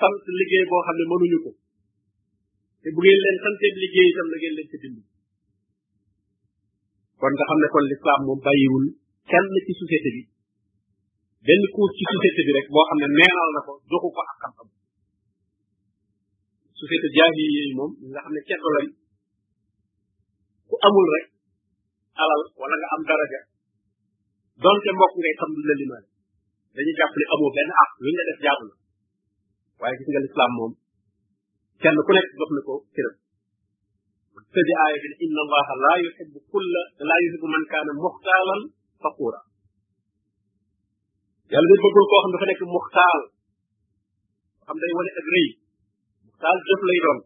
[0.02, 1.52] sant liggéey boo xam ne mënuñu ko
[2.82, 5.14] te bu ngeen leen santee liggéey itam na ngeen leen ci dimbali
[7.22, 8.86] kon nga xam ne kon l'islam moom bàyyiwul
[9.32, 10.22] kenn ci société bi
[11.48, 14.38] benn couche ci société bi rek boo xam ne neenal na ko joxu ko ak
[14.44, 14.68] xam-xam
[16.82, 18.88] société jaahi yi moom nga xam ne ceddo lañ
[20.70, 21.28] ku amul rek
[22.24, 23.42] alal wala nga am daraja
[24.66, 26.04] donte mbokk ngay xam lu la limal
[26.76, 28.76] dañu jàpp ne amoo benn ak lu nga def jaamu la
[29.82, 30.72] waaye gis nga lislaam moom
[31.82, 33.16] kenn ku nekk jox na ko cëram
[34.54, 38.62] tëdi aaya bi ne inna allaha la yuhibbu kulla la yuhibbu man kaana muxtaalan
[39.04, 39.40] faquura
[41.54, 43.20] yàlla day bëggul koo xam dafa nekk muxtaal
[44.66, 45.48] xam day wane ak rëy
[46.26, 47.20] muxtaal jëf lay doon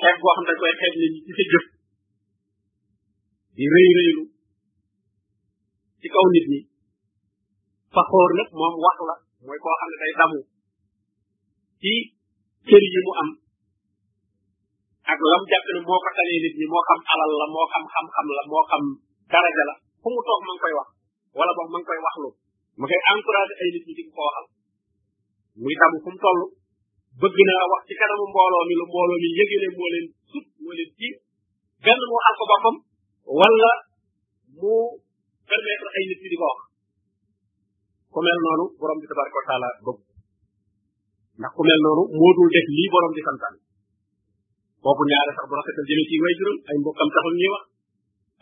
[0.00, 1.64] xeeb boo xam dañ koy xeeb nit ñi ci sa jëf
[3.56, 4.24] di rëy rëylu
[6.02, 6.60] ci kaw nit ñi
[7.94, 9.16] faxoor nag moom wax la
[9.46, 10.40] mooy koo xam ne day damu
[11.82, 11.92] ci
[12.68, 13.30] cër yi mu am
[15.12, 17.84] ak lam jàpp ne moo ko talee nit ñi moo xam alal la moo xam
[17.92, 18.82] xam-xam la moo xam
[19.32, 20.88] daraja la fu toog ma koy wax
[21.38, 22.30] wala boog ma ngi koy waxlu
[22.78, 24.44] ma koy encouragé ay nit ñi di ko waxal
[25.62, 26.40] muy damu fu mu toll
[27.20, 30.72] bëgg naa wax ci kanamu mbooloo mi lu mbooloo mi yëgale moo leen sut moo
[30.78, 31.08] leen ci
[31.84, 32.76] benn moo am ko boppam
[33.28, 33.72] wala
[34.60, 34.74] mu
[35.48, 36.58] permettre ay nit yi di ko wax
[38.12, 39.98] ku mel noonu borom bi tabaraka wa taala bëgg
[41.40, 43.56] ndax ku noonu moo dul def lii borom di santaan
[44.84, 47.64] kooku ñaare sax bu rafetal jëme ci way juróom ay mbokkam taxul ñuy wax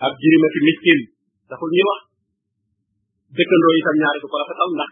[0.04, 1.00] ab jirimati miskin
[1.50, 2.00] taxul ñuy wax
[3.38, 4.90] dëkkandoo itam ñaare du ko rafetal ndax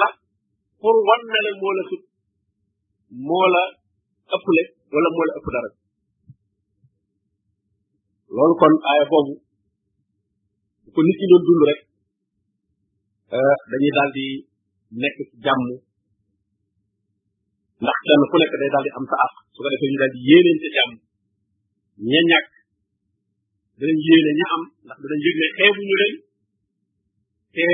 [0.00, 0.08] la
[0.80, 2.02] pour wan na la moo la sut
[3.28, 3.62] moo la
[4.36, 4.62] ëpple
[4.94, 5.70] wala moo la dara
[8.36, 9.32] loolu kon aaya boobu
[10.84, 11.80] bu ko nit ñi doon dund rek
[13.36, 14.26] euh, dañuy daal di
[15.00, 15.60] nekk ci jàmm
[17.82, 20.20] ndax kenn ku nekk day daal am sa àq su ko defee ñu daal di
[20.28, 20.90] yéeneen jàmm
[22.10, 22.48] ña ñàkk
[23.78, 26.14] danañ yéene ña am ndax danañ yëg ne xeebuñu leen
[27.54, 27.64] te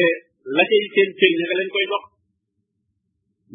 [0.56, 2.04] la cay seen cër ña koy dox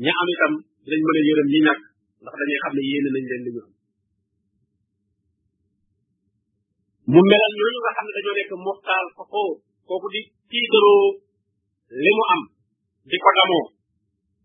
[0.03, 0.53] ña am itam
[0.87, 1.21] dinañ mën a
[1.53, 1.81] ñi ñàkk
[2.21, 3.78] ndax dañuy xam ne yéene nañ leen am
[7.13, 9.49] mu melal ñooñu nga xam ne dañoo nekk muxtaal faxoo
[9.87, 11.05] kooku di tiitaroo
[12.03, 12.41] li mu am
[13.09, 13.65] di ko damoo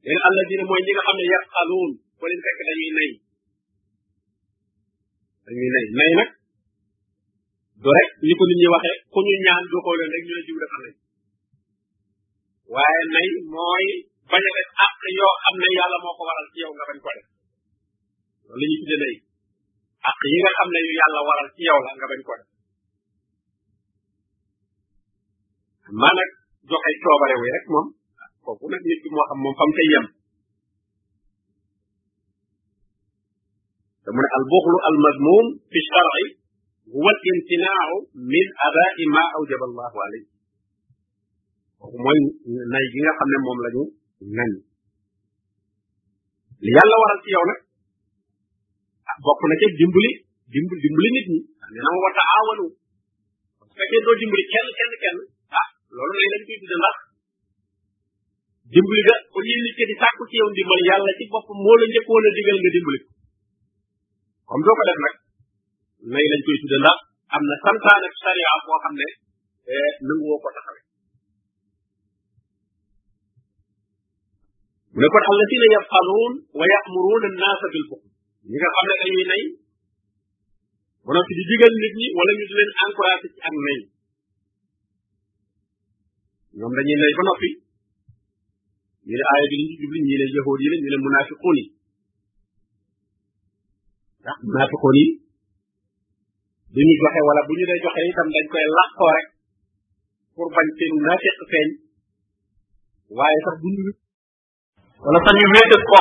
[0.04, 3.10] leen alladina mooy ñi nga xam ne yaqaluun ba leen fekk dañuy nay
[5.44, 6.30] dañuy nay nay nag
[7.82, 8.66] du rek ni ko nit ñi
[9.12, 10.94] ku ñu ñaan du xooleen rek ñu ne jiw dafa nay
[12.74, 13.84] waaye nay mooy
[14.30, 16.98] bañ a def àq yoo xam ne yàlla moo ko waral ci yow nga bañ
[17.04, 17.26] ko def
[19.04, 19.14] nay
[20.10, 22.48] àq yi nga xam ne yu yàlla waral ci yow la nga bañ ko def
[26.02, 26.30] man ak
[26.66, 27.86] joxe coobare wi rek mom
[28.44, 30.06] fofu nak nit mo xam mom fam tay yam
[34.16, 36.26] mu al bukhlu al madmum fi shar'i
[36.92, 37.94] huwa al imtina'u
[38.32, 40.26] min aba'i ma awjaba allah alayhi
[41.80, 42.18] kooku mooy
[42.72, 43.82] nay gi nga xamne mom lañu
[44.38, 44.50] nañ
[46.64, 47.58] li yàlla waral ci yow nak
[49.24, 50.10] bokku na ci dimbali
[50.52, 51.40] dimbali nit ñi
[51.72, 52.64] nee na ma wa taawanu
[53.58, 55.18] su fekkee dimbali kenn kenn kenn
[55.96, 56.96] loolu lañ lañ yi tudde ndax
[58.72, 61.76] dimbali ga ko ñuy nit ki di sàkku ci yow ndimbal yàlla ci bopp moo
[61.80, 63.10] la njëkkoon a digal nga dimbali ko
[64.48, 65.14] comme doo ko def nag
[66.12, 66.98] nay lañ koy tudde ndax
[67.34, 69.08] am na santaan ak sariya boo xam ne
[69.74, 70.78] eh, nangu woo ko taxawe
[74.92, 78.04] mu ne kon allasina yafxaluun wa yamuruuna annaasa bil fuqr
[78.48, 79.42] ñi nga xam ne dañuy nay
[81.04, 83.78] ba noppi di digal nit ñi wala ñu di leen encouragé ci ak nay
[86.58, 87.50] ñoom dañuy lay ba noppi
[89.08, 91.64] ñu ne aaya bi liñ ci jubli ne yahuud yi ñu ne munaafiquun yi
[94.22, 94.94] ndax ah, munaafiquun
[96.72, 99.26] ñu joxe wala bu ñu dee joxe itam dañ koy làqoo rek
[100.34, 101.68] pour bañ seen naafiq feeñ
[103.18, 103.82] waaye sax bu ñu
[105.04, 105.96] wala sax ñu wéetal koo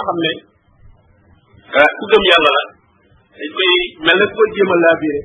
[1.81, 2.63] ah, ku gëm yàlla la
[3.38, 3.69] dañ koy
[4.05, 5.21] mel na ko jéem a laabiire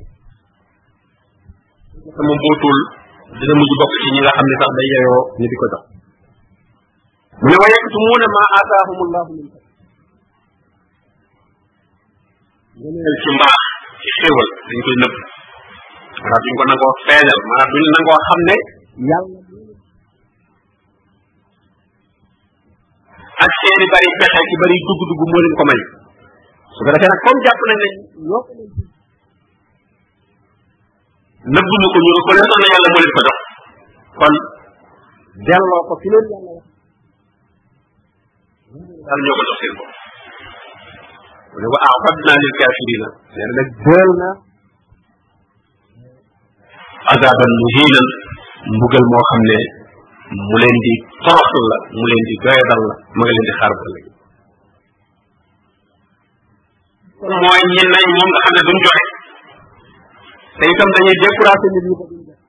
[2.15, 2.79] sama mbootul
[3.39, 5.65] dina mujj bokk ci ñi nga xam ne sax day yeyoo ñu di ko
[7.71, 9.67] jox mu ma aataahumullahu min fadl
[12.81, 13.61] gëneel ci mbaax
[14.01, 15.15] ci xéwal dañ koy nëbb
[16.19, 18.17] maanaam duñ ko nangoo feeñal maanaam duñ nangoo
[23.57, 25.81] xam bari pexe ci bari dugg-dugg moo leen ko may
[26.75, 27.87] su ko defee nag comme ne
[28.29, 28.41] ñoo
[31.53, 33.39] nëbbu ñu ko ñu reconnaître na yàlla moo leen ko jox
[34.21, 34.33] kon
[35.47, 36.59] delloo ko fi leen yàlla
[39.07, 39.93] daal ñoo ko jox seen bopp
[41.49, 44.29] mu ne wa a'tadna lil kafirina nee na nag jël na
[47.13, 48.07] azaban muhinan
[48.75, 49.57] mbugal moo xam ne
[50.49, 50.93] mu leen di
[51.23, 54.11] torox la mu leen di doyadal la ma nga leen di xaar ba léegi
[57.43, 58.98] mooy ñi nay moom nga xam ne duñ joxe
[60.59, 62.39] te itam dañuy découragé nit ñi ko duñ def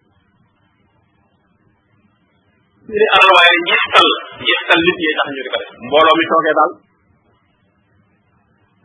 [2.86, 4.08] mbiri alal waaye njeextal
[4.42, 6.72] njeextal nit ñi tax ñu di ko def mbooloo mi toogee daal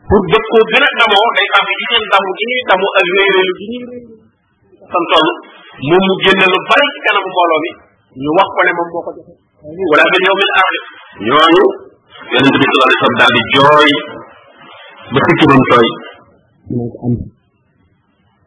[0.08, 2.44] pour gëp koo gën a damoo day xam gi seen damu gi
[6.02, 7.70] mu génne lu bari ci kanamu mbooloo mi
[8.22, 9.32] ñu wax ko ne moom moo ko joxe
[9.90, 10.78] wala ben yow min arri
[11.26, 11.64] ñooñu
[12.32, 13.90] yonent bi sallallahu alayhi wasallam di jooy
[15.12, 15.88] ba sikki moom tooy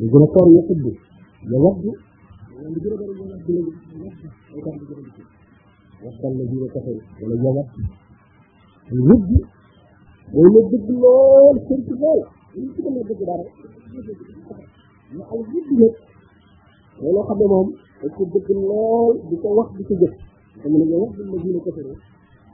[0.00, 0.86] الجلسار يقبل
[1.54, 1.98] يوضع
[6.04, 7.66] وصل الذين كفروا ولا يوضع
[8.92, 9.30] الود
[10.34, 12.26] ويمدد لول شرك بول
[12.58, 13.40] انت كما بدك دار
[15.14, 15.96] ما الود نك
[17.02, 17.68] ولا خد مهم
[18.04, 20.16] يكون بدك لول ديك واخ ديك جت
[20.66, 21.96] من اللي واخ الذين كفروا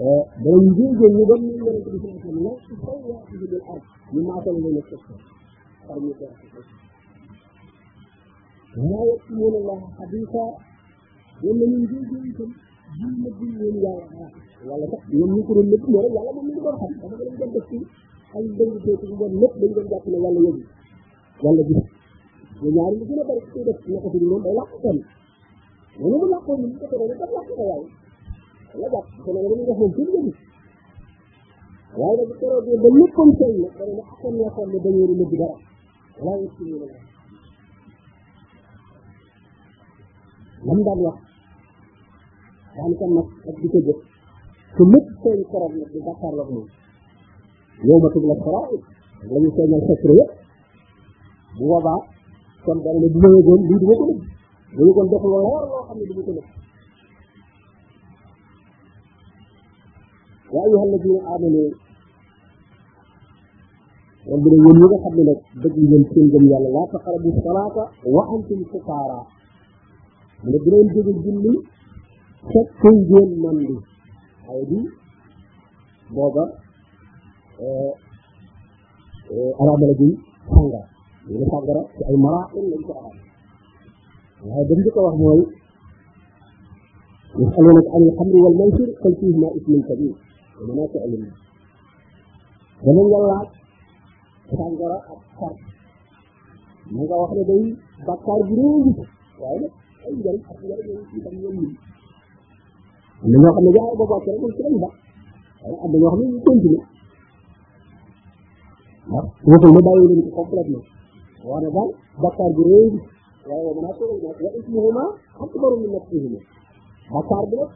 [0.00, 3.80] o jigéen ñi dem ñu leen di sant la ci kaw yaa ci biir arab
[4.14, 4.86] wala ñu wala
[14.92, 17.50] sax ñoom ñu ko doon lépp mooy yàlla moom ñu doon xam dafa dañ doon
[17.54, 17.76] def ci
[18.34, 20.60] ay ndëng teeku bu bon lépp dañ doon jàpp ne yàlla yëgu
[21.42, 21.80] yàlla gis
[22.60, 24.18] ñu ñaari lu gën a bari ci def naka fi
[26.46, 26.72] ko doon
[27.20, 27.84] def
[28.74, 30.26] la jàpp te loolu dañuy def moom jëm jëm
[31.98, 35.06] waaye nag keroog yi ba léppam sell nag dana ne akam yoo xam ne dañoo
[35.10, 35.48] rëbb dara
[36.24, 36.86] waaye ci ñu la
[40.66, 41.16] lam daan wax
[42.74, 43.98] daan kan nag ak di ko jëf
[44.76, 46.66] te lépp seen keroog nag di jàkkaarloo ak moom
[47.86, 48.74] yow ma tugla xaraay
[49.30, 50.32] la ñu feeñal secret yëpp
[51.56, 52.00] bu boobaa
[52.64, 54.22] kon dana ne bu ma yëgoon lii du ma ko nëbb
[54.76, 56.48] bu ñu kon def lu leer loo xam ne du ma ko nëbb
[60.54, 61.70] يا أيها الذين آمنوا
[64.28, 67.76] ربنا ونيغا خامي نك دك نين سين گم لا تقربوا الصلاه
[68.14, 69.20] وانتم سكارى
[70.44, 71.54] من دين جوج جولي
[72.52, 73.78] سكن جول ماندي
[74.50, 74.78] اي دي
[76.16, 76.44] بابا
[77.60, 77.92] ا آه،
[79.30, 80.10] آه، ارا بلا جي
[80.50, 80.82] سانغا
[81.38, 83.10] ني سانغرا سي اي مراحل لن تو ارا
[84.54, 85.06] هاي دنج كو
[87.98, 90.27] الخمر والميسر قل فيهما اسم كبير
[90.66, 91.22] dana ko ëllëg
[92.82, 93.48] dana nga laaj
[94.56, 95.54] sàngara ak xar
[96.94, 97.64] na nga wax ne day
[98.06, 98.92] bàkkaar bu réew bi
[99.40, 99.74] waaye nag
[100.06, 101.66] ay njëriñ ak njëriñ yi itam ñoom ñi
[103.22, 104.88] am na ñoo xam ne jaay boobu ak rek ci lañ ba
[105.60, 106.84] waaye am na ñoo xam ne ñu continuer
[109.08, 110.86] ndax waxul ne bàyyi leen ko complètement
[111.50, 111.90] wax ne daal
[112.22, 113.00] bàkkaar bu réew bi
[113.48, 115.10] waaye wa manaafi'u wa ismuhumaa
[115.42, 116.44] akbaru min naf'ihimaa
[117.12, 117.70] bàkkaar bi nag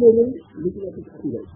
[0.02, 0.30] gën a rëy
[0.62, 1.52] li ci nekk ci ak njëriñ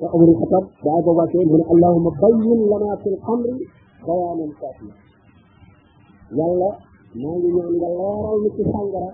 [0.00, 3.48] وعمر الخطاب وابو بكر هنا اللهم بين لنا في الامر
[4.06, 4.94] بيانا كافيا
[6.32, 6.70] يلا
[7.22, 9.10] ما ني ñaan nga leral ni ci sangara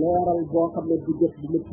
[0.00, 1.66] leral bo xamne du jëf du mëc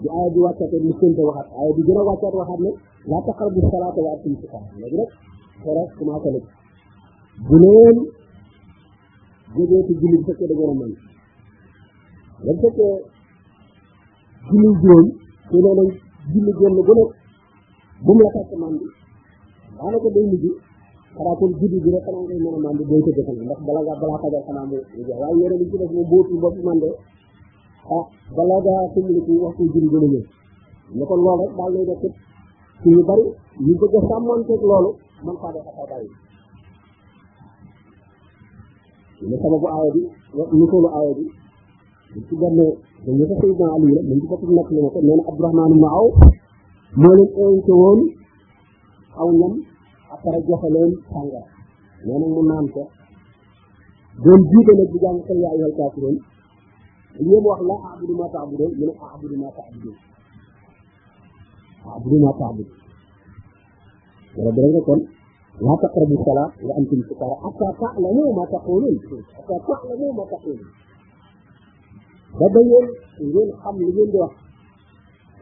[0.00, 2.70] di ay di waccate ni seen te waxat ay di gëna waccat waxat ne
[3.10, 5.10] la taqrabu salata wa atim sukar legi rek
[5.62, 6.44] xere kuma ko nek
[7.46, 7.96] bu leen
[9.54, 10.92] jëgé ci julli fekke da gëna man
[12.46, 12.88] la fekke
[14.50, 15.06] julli joom
[15.48, 15.84] ci loolu
[16.28, 16.82] julli génn gu
[18.06, 18.84] bu mu la fekk mandi
[19.76, 20.44] daanaka day mujj
[21.16, 23.80] xanaa kon guddi bi rek xanaa ngay mën a mandi day tëdd xanaa ndax bala
[23.86, 26.88] nga balaa fajar mu jeex waaye yére li ci def moom bootul bopp mande
[27.96, 28.04] ah
[28.36, 30.00] balaa gaa sumliku waxtu julli gën a
[31.22, 32.14] loolu rek daal lay def it
[32.80, 33.24] ci yu bari
[33.64, 34.90] ñu bëgg a sàmmanteeg loolu
[35.24, 35.76] man faa def ak
[41.02, 41.26] bàyyi
[42.56, 45.22] li dañ ne ko Seydina Ali la dañ ci boppam nekk ma ko nee na
[45.30, 46.06] Abdourahmaan ibn Aw
[47.00, 47.98] moo leen invité woon
[49.20, 49.52] aw ñam
[50.14, 51.42] après joxe leen sàngara
[52.06, 52.82] nee mu naan ko
[54.24, 56.16] doon jiite nag di jàng xel yaa ayyuhal kaafiruun
[57.26, 59.96] yéen wax la a'budu maa ta'buduun mu ne a'budu maa ta'buduun
[61.94, 62.78] a'budu maa ta'buduun
[64.36, 65.00] wala dara nga kon
[65.64, 68.94] laa taqrabu salaa wa antum sukaara hattaa ta'lamu maa taquuluun
[69.36, 70.68] hattaa ta'lamu maa taquuluun
[72.38, 72.86] ba ba yéen
[73.28, 74.32] ngeen xam li ngeen di wax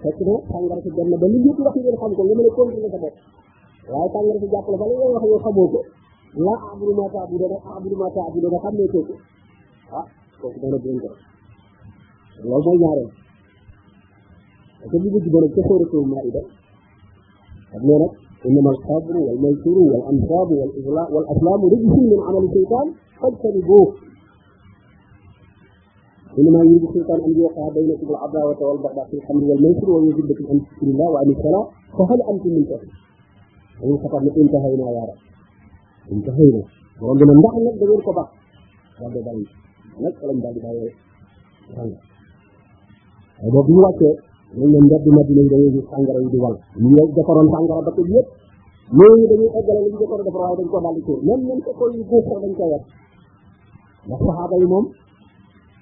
[0.01, 2.49] fekk na tàngara si dem na ba li ñëpp wax ngeen xam ko nga mën
[2.51, 3.15] a continuer sa bopp
[3.93, 5.81] waaye tàngara si jàppale ba la ngay wax yow xamoo ko
[6.47, 9.15] la abdu ma taabu dana abdu ma taabu dana xam ne kooku
[9.99, 10.07] ah
[10.41, 11.09] kooku dana gën ko
[12.49, 13.11] loolu mooy ñaareel
[14.79, 16.43] parce que bu mujj ba ca sóoratul maida
[17.71, 18.13] xam ne nag
[18.47, 22.87] إنما القبر والميسر والأنصاب والأزلام والأسلام رجس من عمل الشيطان
[23.21, 23.87] فاجتنبوه
[26.39, 31.11] إنما يريد الشيطان أن يوقع بينكم العداوة والبغضاء في الخمر والميسر ويجدكم عن ذكر الله
[31.15, 31.65] وعن الصلاة
[31.99, 32.89] فهل أنتم منتهون؟
[33.85, 35.19] أي خطر انتهينا يا رب
[36.13, 36.63] انتهينا
[37.03, 38.25] وربنا ندع لك دور كبا
[39.03, 39.51] بعد ذلك
[40.05, 40.95] لك لم بعد ذلك
[41.79, 41.97] هذا
[43.45, 44.01] بيقول لك
[44.61, 46.57] من يندب ما بين يديه سانغرا يدي وال
[47.05, 48.27] يدفرون سانغرا بكل يد
[48.99, 51.71] ñooñu dañuy eggale li ñu jëkkoon defar waaye dañ ko daldi ko même ñu ko
[51.79, 52.83] koy góor sax dañ koy yar
[54.07, 54.85] ndax saxaaba yi moom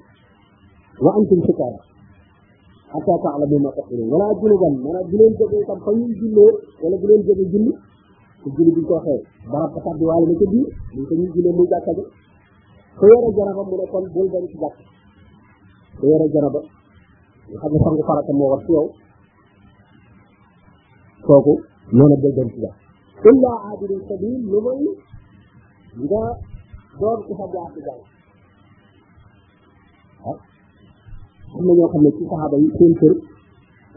[1.01, 1.81] wa antum sukaara
[2.93, 6.52] hatta ta'lamu ma taqulun wala junuban maanaam bu leen jógee itam fa ñuy jullee
[6.82, 7.44] wala bu leen julli
[8.43, 9.18] te julli bi ñu ko waxee
[9.52, 12.05] barab ba tàbbi waale na ca biir ñu ko ñuy jullee muy jàkka ja
[12.98, 14.77] ku yore jaraba mu ne kon bul dem ci jàkk
[17.60, 18.86] xam ne sangu farata moo war ci yow
[21.27, 21.52] kooku
[21.97, 22.77] ñoo ne bul dem ci jàkk
[23.31, 24.59] illa aabiri sabil lu
[26.05, 26.20] nga
[26.98, 27.70] doon ku fa jaar
[31.56, 33.14] am na ñoo xam ne ci saxaaba yi seen kër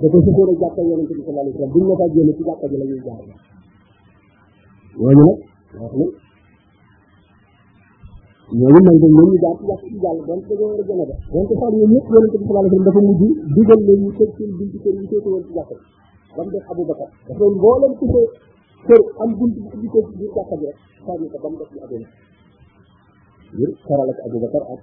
[0.01, 2.41] dafa sëfoon a jàkka yonent bi sallallahu alayhi wa sallam buñ la fa génn ci
[2.47, 3.19] jàkka ji la ñuy jaar
[4.99, 6.05] ñooñu nag wax ne
[8.59, 10.99] ñooñu man de ñoom ñu jaar ci jàkk ci jàll doon dañoo war a gën
[11.03, 13.21] a def donte sax ñoom ñëpp yonent bi sallallahu alayhi wa sallam dafa mujj
[13.55, 15.85] dugal leen ñu tëj seen buntu kër yi féete woon ci jàkka ji
[16.35, 18.27] ba mu def Abu Bakar dafa mbooleem ku fee
[18.87, 21.57] kër am buntu bu ubbi ko ci biir jàkka ji rek sànni ko ba mu
[21.61, 22.01] def ñu Abu Bakar
[23.53, 24.81] ngir saralak Abu Bakar ak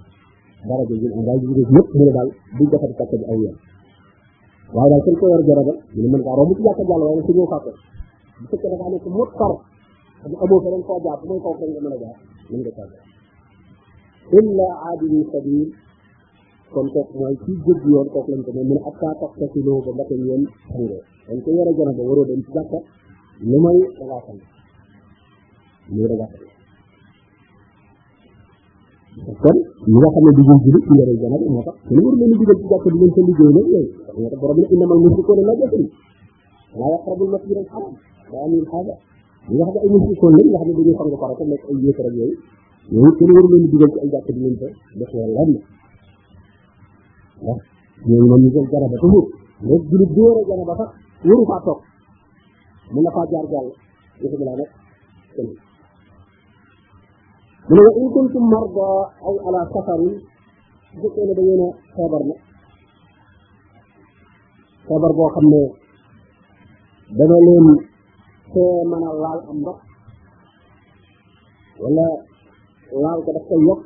[0.67, 3.57] dara jooju am daal jigéen ñëpp mu ne daal buñ defati takk bi ay yoon
[4.75, 7.23] waaye daal suñ ko war a jaragal ne mën ngaa romb ci jàkka jàll waaye
[7.27, 7.71] su ñëw fàtte
[8.39, 9.23] bu fekkee dafa nekk mu
[10.89, 12.17] koo jaar bu mooy kaw nga a jaar
[12.51, 12.93] mën nga tàgg
[14.39, 15.63] illa aadili sabil
[16.73, 19.31] kon kooku mooy ci jëgg yoon kooku lañ ko ne mu ne ak saa tax
[19.41, 19.47] ba
[19.97, 22.79] mbate yéen sangoo dañ ko war a jaragal waroo dem ci jàkka
[23.51, 24.41] lu may dangaa sang
[29.41, 29.57] kon
[29.91, 32.57] ñi nga xam ne duñu julli ci yore janab moo tax ñu war leen digal
[32.61, 35.85] ci jàkk di leen sa liggéey nag yooyu moo tax ne innamal musrikuuna najasun
[36.79, 37.95] laa yaqrabul masjidal haraam
[38.31, 38.99] laa ya'maluuna haadaa
[39.51, 41.77] ñi nga xam ne ay musrikoon lañ nga xam ne dañuy sang farata nekk ay
[41.85, 42.35] yéefar ak yooyu
[42.95, 44.67] yooyu kenn war leen digal ci ay jàkk di leen sa
[45.01, 45.49] def leen lan
[47.43, 47.59] ndax
[48.07, 49.27] ñooñu moom ñu jël janaba toujours
[49.71, 50.11] rek jullit
[51.35, 51.81] bi faa toog
[52.93, 53.69] mën na faa jaar jàll
[57.69, 58.91] من وإن كنتم مرضى
[59.23, 60.01] أو على سفر
[61.01, 61.67] جئنا بينا
[61.97, 62.35] خبرنا
[64.89, 65.65] خبر بو خمي
[67.11, 67.67] بدلين
[68.53, 69.69] في من الله الأمر
[71.83, 72.07] ولا
[72.93, 73.81] الله قد سيق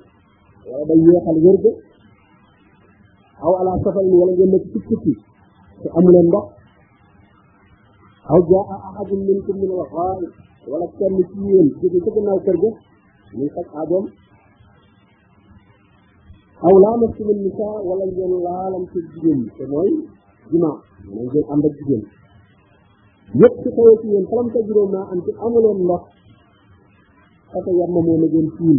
[0.69, 1.67] ولا بيخ الورد
[3.45, 5.15] أو على سفر ولا يملك تكتي
[5.83, 6.43] في أمر الله
[8.31, 10.31] أو جاء أحد منكم من الغائب
[10.69, 12.73] ولا كان مكين جئنا بينا خبرنا
[13.37, 14.07] muy faj aajoom
[16.67, 19.91] aw laa mastum nisa wala ngeen laalante jigéen ñi mooy
[20.51, 20.77] jimaa
[21.13, 22.03] wala ngeen am ak jigéen
[23.41, 26.03] yëpp su xëyee ci yéen falam ta juróom naa am ci amuleen ndox
[27.51, 28.79] fata yamma moo na ngeen tiim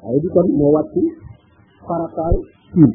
[0.00, 0.94] waaye di kon moo wàcc
[1.86, 2.36] farataay
[2.72, 2.92] tiim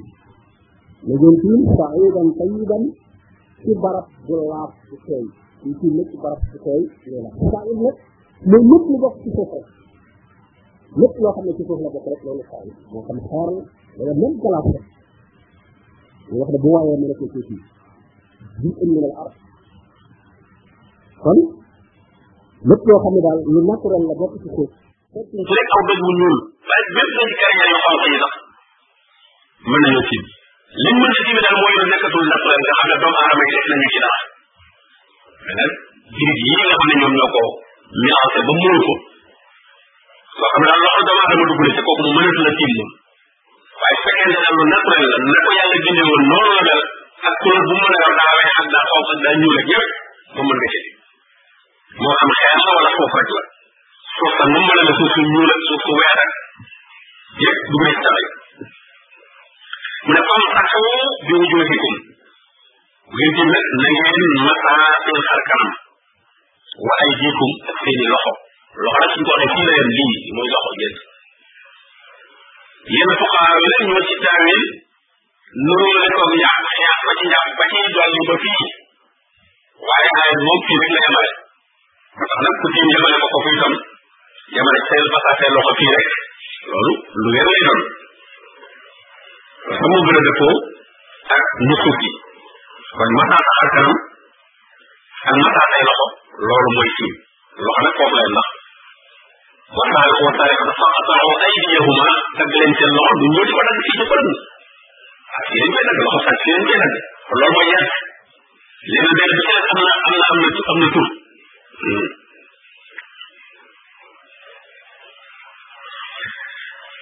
[1.07, 2.83] na ngeen tiim saxiidan tayiban
[3.59, 5.25] ci barab bu laaf bu tooy
[5.59, 6.81] ci tiim nag ci barab bu tooy
[7.11, 7.97] loola saxiid nag
[8.45, 9.65] mais lépp lu bokk ci suuf rek
[10.99, 13.49] lépp loo xam ne ci suuf la bokk rek loolu xaar moo xam xaar
[13.99, 14.85] wala même galaas rek
[16.31, 17.61] ñu wax ne bu waayee mu nekk ci fii
[18.61, 19.33] bi ëñ min al ard
[21.23, 21.39] kon
[22.69, 24.71] lépp loo xam ne daal lu naturel la bokk ci suuf
[25.15, 26.35] rek aw doj mu ñuul
[26.69, 28.33] waaye bépp dañ carrière yu xonq yi sax
[29.69, 30.25] mën nañu tiim
[30.83, 33.51] liñ mën a tiimee daal mooy lu nekkatul naturel nga xam ne doomu aadama yi
[33.57, 34.19] def nañu ci dara
[35.43, 35.71] mais nag
[36.17, 37.43] jirit yi nga xam ne ñoom ñoo ko
[37.89, 38.97] ñaawte ba muur ko loo
[40.53, 42.89] xam ne daal loxo dama dama dugg ci kooku mu mënatu la tiim moom
[43.81, 46.81] waaye fekkee ne lu naturel la na ko yàlla bindee woon noonu la mel
[47.27, 49.57] ak couleur bu mu mën a yor daa weex ak daa xonq ak daa ñuul
[49.61, 49.89] ak yëpp
[50.35, 50.79] ba mën nga ci
[52.01, 53.41] moo xam xeex la wala suuf rek la
[54.17, 56.31] suuf sa nu mu mën a suuf su ñuul ak suuf su weex ak
[57.41, 58.25] yëpp dugg na ci tamay
[60.05, 60.79] mu ne comme saxu
[61.25, 61.87] bi wujoohikum
[63.13, 65.73] ngeen ci nag na ngeen masaa seen xar kanam
[66.87, 68.31] wa aydikum ak seeni loxo
[68.83, 70.97] loxo nag suñ ko waxee fii la yem lii mooy loxo jënd
[72.93, 74.63] yéen fuqaraa yi nag ñoo ci taawil
[75.65, 78.63] nuroo la ko yàq yàq ba ci yàq ba ci dolli ba fii
[79.87, 81.31] waaye aay moom fii rek la yemale
[82.21, 83.73] ndax nag ku tiim yemale ko ko fii tam
[84.55, 86.07] yemale seen basa seen loxo fii rek
[86.69, 86.91] loolu
[87.21, 87.81] lu wér lay doon
[89.77, 90.31] fa mu gën a
[91.35, 92.11] ak nusuuf yi
[92.97, 93.93] kon mas naa taxal kanam
[95.27, 96.05] ak mataat ay loxo
[96.47, 97.15] loolu mooy tiim
[97.85, 98.51] loxo nag foofu lay ndax
[99.75, 102.07] wasaare ko wasaare ko dafa asaaroo ay diyahuma
[102.39, 104.39] dagg leen seen loxo du ñëw di ko dagg fii di ko dagg
[105.37, 106.93] ak si dañ koy dagg loxo sax si dañ koy dagg
[107.35, 107.85] loolu mooy yàq
[108.91, 111.07] léegi benn bi ci nekk am na am na am na am na tur
[111.79, 112.07] hmm.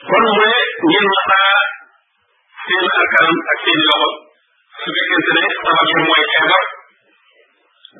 [0.10, 0.50] kon mu ne
[0.88, 1.56] ngeen masaa
[2.66, 4.10] seen arkanam ak seen loxo
[4.82, 6.66] su fekkente ne tabax mooy feebar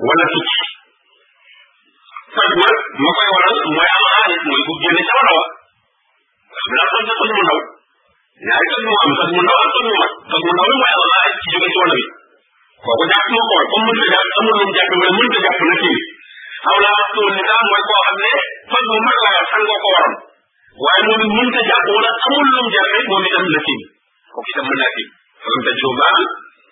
[0.06, 0.50] wala picc
[2.36, 2.68] faj ma
[3.04, 5.36] ma koy waral mooy am xaalis mooy bu génne ca wala
[6.52, 7.60] wa dinaa toj toj mu ndaw
[8.48, 10.84] ñaari toj mu am toj mu ndaw ak toj mu mag toj mu ndaw mooy
[10.94, 12.06] am xaalis ci jóge ci wala bi
[12.84, 15.76] kooku jàpp ma xool comme mënta jàpp amul lu mu jàpp wala mënta jàpp na
[15.82, 16.00] kii
[16.72, 18.34] aw laa ak tuul nisaa mooy koo xam ne
[18.70, 20.14] toj mu mag la yor sangoo ko waram
[20.84, 23.82] waaye moom it mënta jàpp wala amul lu mu jàpp moom itam na kii
[24.34, 25.08] kooku itam mën naa kii
[25.42, 26.24] fa lam tajru baan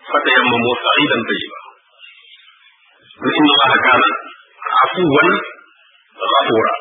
[0.10, 1.60] fa tayammam sa'idan tayyiba
[3.16, 4.10] wa inna allaha kaana
[4.84, 5.30] afuwan
[6.32, 6.74] xafuura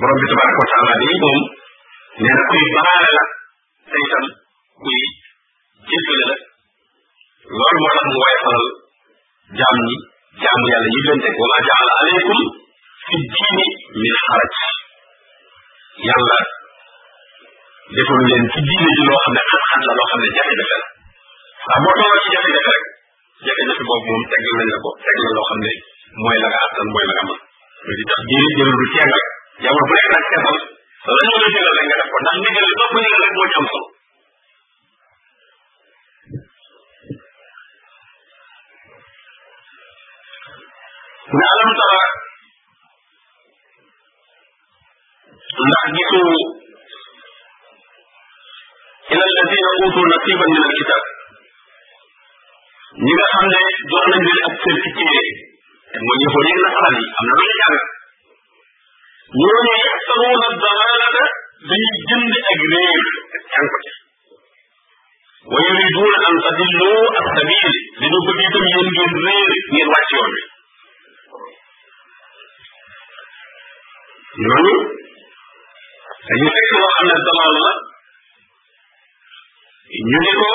[0.00, 1.38] borom bi tabaraka wa taala day moom
[2.20, 3.24] nee na kuy baale la
[3.90, 4.24] te itam
[4.82, 5.00] kuy
[5.90, 6.34] jéggale la
[7.58, 8.66] loolu moo tax mu waaye faral
[9.60, 9.96] jaam ñi
[10.42, 12.40] jaamu yàlla yi leen teg wala jaala aleykum
[13.06, 13.66] fi diini
[14.02, 14.52] min xaraj
[16.10, 16.38] yàlla
[17.94, 20.78] defal leen ci diine ji loo xam ne xat-xat la loo xam ne jafe-jafe la
[21.66, 22.86] saa boo tolloo ci jafe-jafe rek
[23.46, 25.72] jafe-jafe boobu moom tegal nañ la ko tegal la loo xam ne
[26.22, 27.38] mooy la nga attan mooy la nga mën
[27.86, 29.12] lu di tax diine jël lu tegal
[29.62, 30.60] jamono bu nekk nag tegal la
[31.24, 33.56] ñu la tegal rek nga def ko ndax ndigal la topp ndigal rek moo ci
[33.58, 33.86] am solo
[41.38, 42.02] na alam tara
[45.68, 46.20] ndax gisu
[49.12, 51.02] ila alladina utu nasiban min alkitab
[52.98, 55.20] ñi nga xam ne jox nañ leen ak cër ci diine
[56.04, 57.78] mooy yëfoo leen nasaraan yi am na luñ jàng
[59.40, 61.24] ñooñu yaxsaruuna dalalata
[61.68, 63.02] dañuy jënd ak réer
[63.52, 63.90] jàng ko ci
[65.50, 66.88] wa yuriduuna an tadillu
[67.20, 67.66] assabil
[67.98, 70.40] dañu bëgg itam yéen ngeen réer ngeen wàcc yoon bi
[74.48, 74.76] ñooñu
[76.28, 77.72] dañu fekk loo xam ne dalal la
[80.10, 80.50] ñu di ko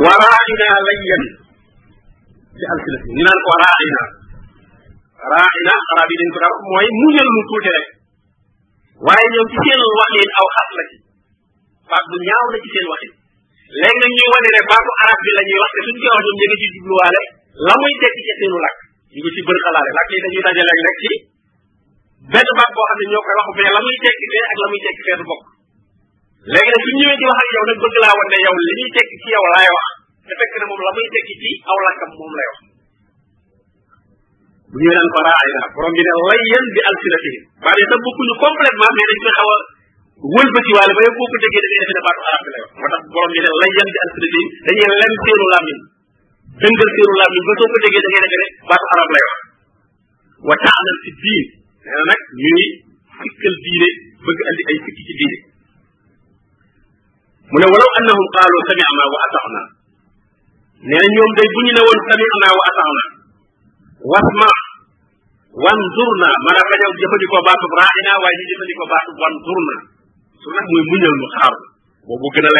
[0.02, 1.22] waraina layyan
[2.58, 4.02] ci alsinati ñu naan ko raina
[5.32, 7.86] raina arab yi dañ ko daaw mooy muñal lu tuuti rek
[9.06, 10.96] waaye ñoom ci seen waxin aw xas la ci
[11.90, 13.12] baat bu ñaaw la ci seen waxin
[13.78, 16.36] léegi nag ñuy wane ne baatu arab bi la wax te suñ koy wax ñoom
[16.38, 17.22] ñu ngi ci jubluwaale
[17.66, 18.78] la muy tekki ci seenu làkk
[19.14, 21.12] ñu ngi ci bër xalaale làkk yi dañuy dajale rek ci
[22.32, 24.66] benn baat boo xam ne ñoo koy wax mais la muy tekki fee ak la
[24.70, 25.44] muy tekki fee du bokk
[26.50, 28.88] léegi nag su ñëwee di wax ak yow nag bëgg laa wan yow li muy
[28.96, 29.68] tekki ci yow laay
[30.28, 32.48] te fekk na moom la muy tekki ci aw làkkam moom lay
[34.70, 36.40] bu ñëwee naan ko raay borom bi ne lay
[36.74, 37.84] bi alsinatihim yi
[40.20, 40.70] a wëlbati
[41.16, 43.38] ko déggee da ngay defe ne baatu arab bi lay wax moo tax borom bi
[43.44, 45.78] ne lay bi alsinatihim dañuy lem seenu làmmiñ
[46.60, 49.36] dëngal seenu làmmiñ ba soo ko déggee da ngay defe ne baatu arab lay wax
[50.48, 51.46] wa taalal fi diin
[51.82, 52.64] nee na nag ñuy
[53.20, 53.88] sikkal diine
[54.24, 55.36] bëgg andi ay sikki ci diine
[57.50, 59.62] mu ne walaw annahum qaalu sami'na wa ata'na
[60.88, 62.00] nee na ñoom day bu ñu ne woon
[62.40, 63.00] na wa ata'na
[64.10, 64.48] wasma
[65.64, 69.74] wanzurna maanaam dañoo jëfandikoo baatub raa'ina waaye ñu jëfandikoo baatub wanzurna
[70.40, 71.54] su nag muy muñal mu xaar
[72.08, 72.50] boobu gën a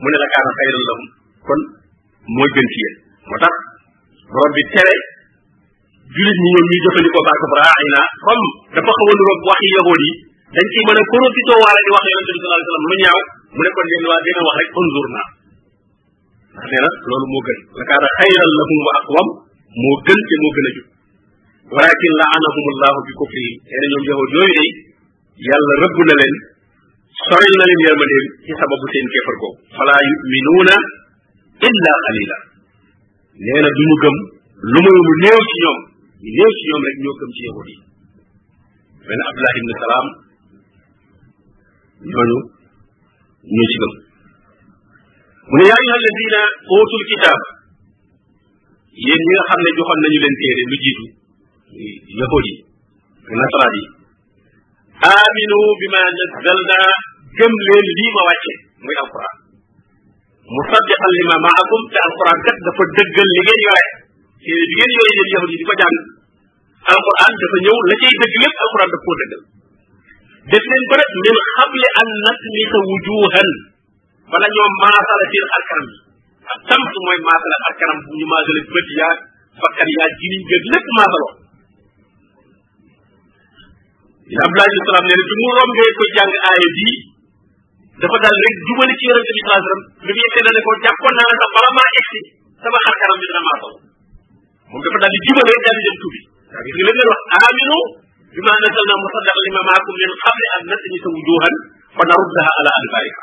[0.00, 1.02] mu ne la kaana ko lahum
[1.46, 1.60] kon
[2.32, 2.94] mooy gën ci yéen
[3.28, 3.54] moo tax
[4.32, 4.94] borom bi tere
[6.12, 8.48] jullit ñi ñoom ñuy jëfandikoo baatub raa'ina comme
[8.80, 10.12] dafa xaw a niroog waxi yahood yi
[10.56, 13.20] dañ ciy mën a profitoo waale di wax yonente bi sallallahu alayhi wasallam lu ñaaw
[13.52, 15.26] mu ne kon yéen waa dina wax rek unzur naa
[16.52, 19.28] ndax nee na loolu moo gën lakaana xayran lahum wa aqwam
[19.82, 20.86] moo gën te moo gën a jub
[21.74, 24.68] walakin laanahum allahu bi kufrihim nee na ñoom yahud yooyu day
[25.46, 26.34] yàlla rëbb na leen
[27.26, 30.76] soril na leen yërmandeem ci sababu seen kéefar ko fala yuminuuna
[31.68, 32.36] illa qalila
[33.44, 34.16] nee na du ñu gëm
[34.72, 35.78] lu muy lu néew ci ñoom
[36.22, 37.76] ñu néew ci ñoom rek ñoo gëm ci yahud yi
[39.06, 40.06] mel na abdullah ibne salaam
[42.12, 42.40] ñooñu
[43.50, 43.92] ñoo ci gëm
[45.48, 46.40] mu ne yaa ayyuha alladina
[46.78, 47.40] utul kitaab
[49.04, 51.04] yéen ñi nga xam ne joxoon nañu leen téere lu jiitu
[52.18, 52.54] yahud yi
[53.28, 53.84] ak nasaraan yi
[55.10, 56.78] aaminu bima nazzalna
[57.38, 58.52] gëm leen lii ma wàcce
[58.84, 59.34] muy alquran
[60.54, 63.84] musaddiqan lima maakum te alquran kat dafa dëggal li ngeen yore
[64.42, 65.96] téere bi ngeen yore yéen yahud yi di ko jàng
[66.94, 69.42] alquran dafa ñëw la cay dëgg lépp alquran daf koo dëggal
[70.50, 73.48] def leen ko nag min xable an natmisa wujuhan
[74.30, 75.96] bala ñoo maasala seen arkanam yi
[76.52, 79.18] ak tams mooy maasala arkanam bu ñu maasala bët yaag
[79.62, 81.32] bakkan yaag jiniñ gën lépp maasaloo
[84.32, 86.96] ina abdulahi bi salaam nee na bi mu rombee ko jàng aaya bii
[88.02, 91.28] dafa daal rek jubali ci yonente bi salaa sallam bi mu yegsee ko jàppoon naa
[91.30, 92.20] ne sax bala maa egsi
[92.62, 93.80] sama xarkanam bi dina maasaloo
[94.70, 96.20] moom dafa daal di jubale daal di dem tuubi
[96.50, 97.80] daa gis nga leen wax aaminu
[98.32, 101.54] bima nazzalna musaddiqan lima ma'akum min qabli an natmisa wujuhan
[101.96, 103.22] fa naruddaha ala adbariha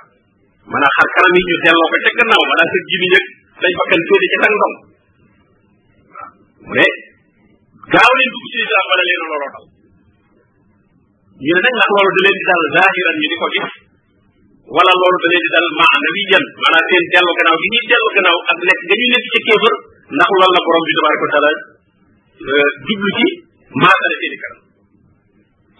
[0.71, 3.25] maanaam xar kanam yi ñu delloo ko ca gannaaw maanaam seen jimi ñëg
[3.61, 4.75] dañ ko kenn féete ca tàng ndong
[6.65, 6.87] mu ne
[7.93, 9.63] gaaw leen dugg ci lislaam wala leen looloo dal
[11.45, 13.71] ñu ne nag ndax loolu da leen di dal zahiran ñu di ko gis
[14.77, 18.37] wala loolu da leen di dal maanawiyan maanaam seen dellu gannaaw gi ñuy dellu gannaaw
[18.51, 19.73] ak nekk nga ñuy nekk ca kéefër
[20.17, 21.49] ndax loolu la borom bi tabaraka wa taala
[22.85, 23.25] jublu ci
[23.81, 24.61] maasale seen i kanam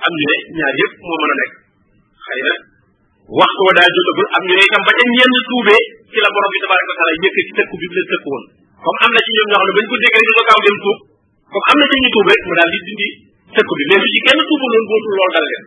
[0.04, 1.54] am ñu ne ñaar yëpp moo mën a nekk
[2.26, 2.54] xëy na
[3.40, 6.52] waxtu wa daa jotagul am ñu ne itam ba ca ñenn tuubee ci la borom
[6.54, 8.44] bi tabaraka wa taala yëkk ci tëkku bi mu leen tëkk woon
[8.84, 9.30] comme am na ci
[9.90, 10.78] ko déggee ñu gaaw dem
[12.14, 13.10] tuub rek mu daal di dindi
[13.56, 15.64] tëkku bi mais su ci kenn tuubu noonu bootul loolu dal leen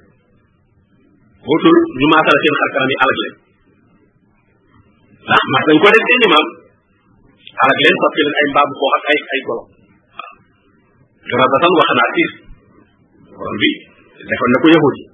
[1.44, 3.34] bootul ñu maasala seen xar kanam yi alag leen
[5.36, 6.48] ah mas nañ ko def seen imaam
[7.80, 7.96] leen
[8.38, 9.06] ay mbaabu xoox ak
[9.36, 10.34] ay golo waaw
[11.28, 12.32] garabatan waxanaa tiir
[13.36, 13.72] borom bi
[14.28, 15.04] defoon na ko yahud yi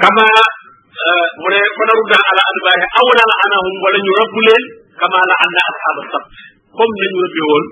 [0.00, 4.64] kama euh, mu ne fanarudda ala adbaari aw la anahum wala ñu rëbb leen
[5.00, 6.28] kama la anna ashaaba sabt
[6.76, 7.64] comme nañu rëbbe woon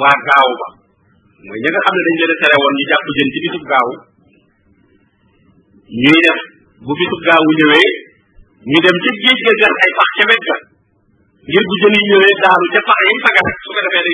[0.00, 0.66] waa gaaw ba
[1.46, 3.88] mooy ñi xam ne dañ leen a tere woon ñu jàpp jën ci bisub gaaw
[6.02, 6.40] ñuy def
[6.84, 7.90] bu bisub gaawu ñëwee
[8.70, 10.56] ñu dem ca géej ga gas ay pax ca wet ga
[11.46, 14.04] ngir bu jën yi ñëwee daaru ca pax yi ah,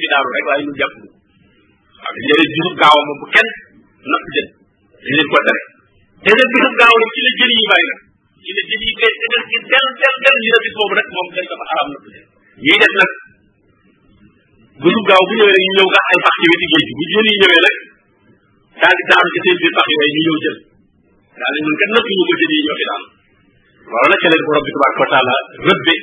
[0.00, 1.13] fi daaru rek
[2.04, 3.50] waaw dañ leen bisub gaaw bu kenn
[4.10, 5.62] napp jën dañ leen ko tere
[6.24, 8.00] te nag bisub gaaw ci la jën yi bari nag
[8.44, 11.08] ci la yi fees te des ci del del del ñu ne bis boobu nag
[11.14, 12.22] moom dafa araam napp jën
[12.66, 13.10] ñuy def nag
[14.82, 17.26] bisub gaaw bu ñëwee rek ñu ñëw gas ay pax ci wetu géej bu jën
[17.28, 17.62] yi ñëwee
[18.80, 20.58] nag daal di daanu ci seen biir pax yooyu ñu ñëw jël
[21.40, 23.08] daal di ñun kat napp ñu ko jën yi ñoo fi loolu
[24.10, 25.34] nag ca leen borom bi tabaraka wa taala
[25.66, 25.94] rëbbe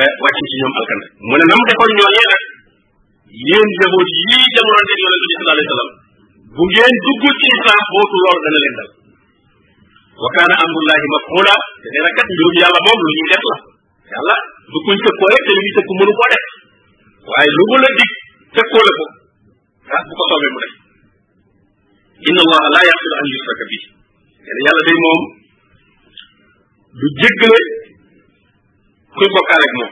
[0.00, 2.42] eh, wàcc ci ñoom alkande mu ne nam defoon ñooñee nag
[3.30, 5.92] yéen jaboot yii jamonoonteeg yonente bi sallallahu alayhi wa sallam
[6.56, 8.76] bu ngeen duggul ci islam bootu dana leen
[10.22, 13.56] wa kaana amrullahi maf'ula te nee na kat mbirum moom lu ñuy def la
[14.12, 14.34] yàlla
[14.70, 18.12] du kuñ tëkkoo rek te li ñuy tëkku mënu waaye lu mu la dig
[18.56, 19.04] tëkkoo ko
[19.96, 20.74] ah bu ko soobee mu def
[22.28, 23.78] inna allaha la yaxfiru an yusraka bi
[24.42, 25.20] nee na yàlla moom
[26.98, 27.60] du jéggale
[29.16, 29.90] kuy bokkaale moom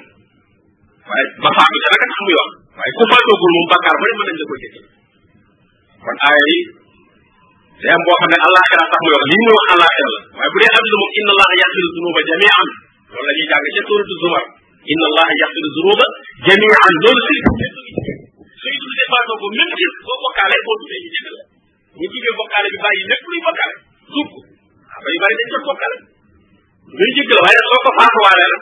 [1.09, 4.27] waaye ba faatu ca naka tax muy wax waaye ku faatoogul moom bakkaar bari mën
[4.31, 4.85] nañ la ko jëkkee
[6.05, 6.55] kon aaya
[8.31, 11.13] ne àllaaxira tax muy wax lii muy wax àllaaxira la waaye bu dee àdduna moom
[11.19, 12.63] inna allaha yaxfiru zunuba jamian
[13.11, 14.45] loolu la ñuy jàng ca suratu zumar
[14.93, 16.05] inna allaha yaxfiru zunuba
[16.47, 17.67] jamian loolu sëriñ bi
[18.63, 21.43] sëriñ bi dee faatoo ko même ci boo bokkaale boo tuddee ñu jéggal la
[21.99, 23.73] bu tuddee bokkaale bi bàyyi lépp luy ko xam
[25.01, 25.97] nga yu bari dañ doon bokkaale
[26.99, 28.59] luy jéggal waaye soo ko faatuwaale la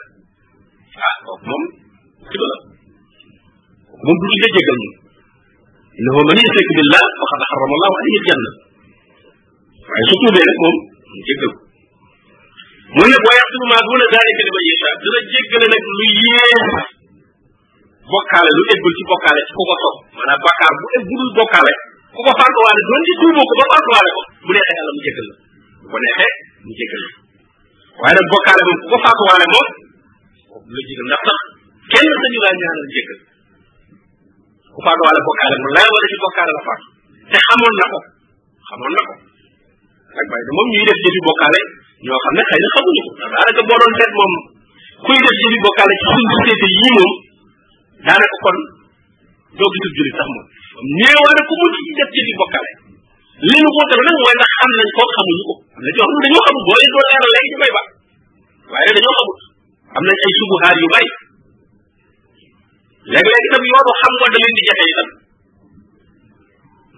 [1.11, 1.57] ah kooku
[4.05, 4.95] moom du la jégal moom
[5.97, 8.51] innahu man yushrik billah faqad harrama allahu alayhi aljanna
[9.89, 10.77] waaye su tuubee rek moom
[11.11, 11.61] mu jéggal ko
[12.97, 16.63] mu ne wa yaxsiru maa duuna dalika liman yasha dina jéggale nag lu yées
[18.11, 21.07] bokkaale lu eggul ci bokkaale ci ku ko sopp maanaam bakkaar bu egg
[21.37, 21.73] bokkaale
[22.13, 25.25] ku ko fàntuwaale doon di tuuboo ko ba fàntuwaale ko bu neexee yàlla mu jéggal
[25.27, 25.35] la
[25.81, 26.33] bu ko neexee
[26.65, 27.11] mu jéggal la
[28.01, 29.67] waaye bokkaale moom ku ko fàntuwaale moom
[31.91, 33.19] kenn sañu laa ñaanal jéggal
[34.77, 36.85] ku faatuwaale bokkaale mu leer la ci bokkaale la faatu
[37.33, 37.99] te xamoon na ko
[38.69, 39.13] xamoon na ko
[40.15, 41.59] nag bàyyi moom ñuy def jëfi bokkaale
[42.05, 44.33] ñoo xam ne xëy na xamuñu ko ndax daanaka boo doon seet moom
[45.05, 47.13] kuy def jëfi bokkaale ci suñ société yii moom
[48.05, 48.57] daanaka kon
[49.57, 50.45] doo gisul jullit sax moom
[51.33, 52.09] na ku mu ci def
[53.47, 56.11] li nu xuutale nag mooy ndax xam nañ ko xamuñu ko am na ci wax
[56.23, 57.81] dañoo xamul boo leen doon leeral léegi ñu may ba
[59.97, 61.09] am nañ ay subuhaar yu bari
[63.13, 65.07] léeg-léeg itam yoonu xam nga da leen di jafe itam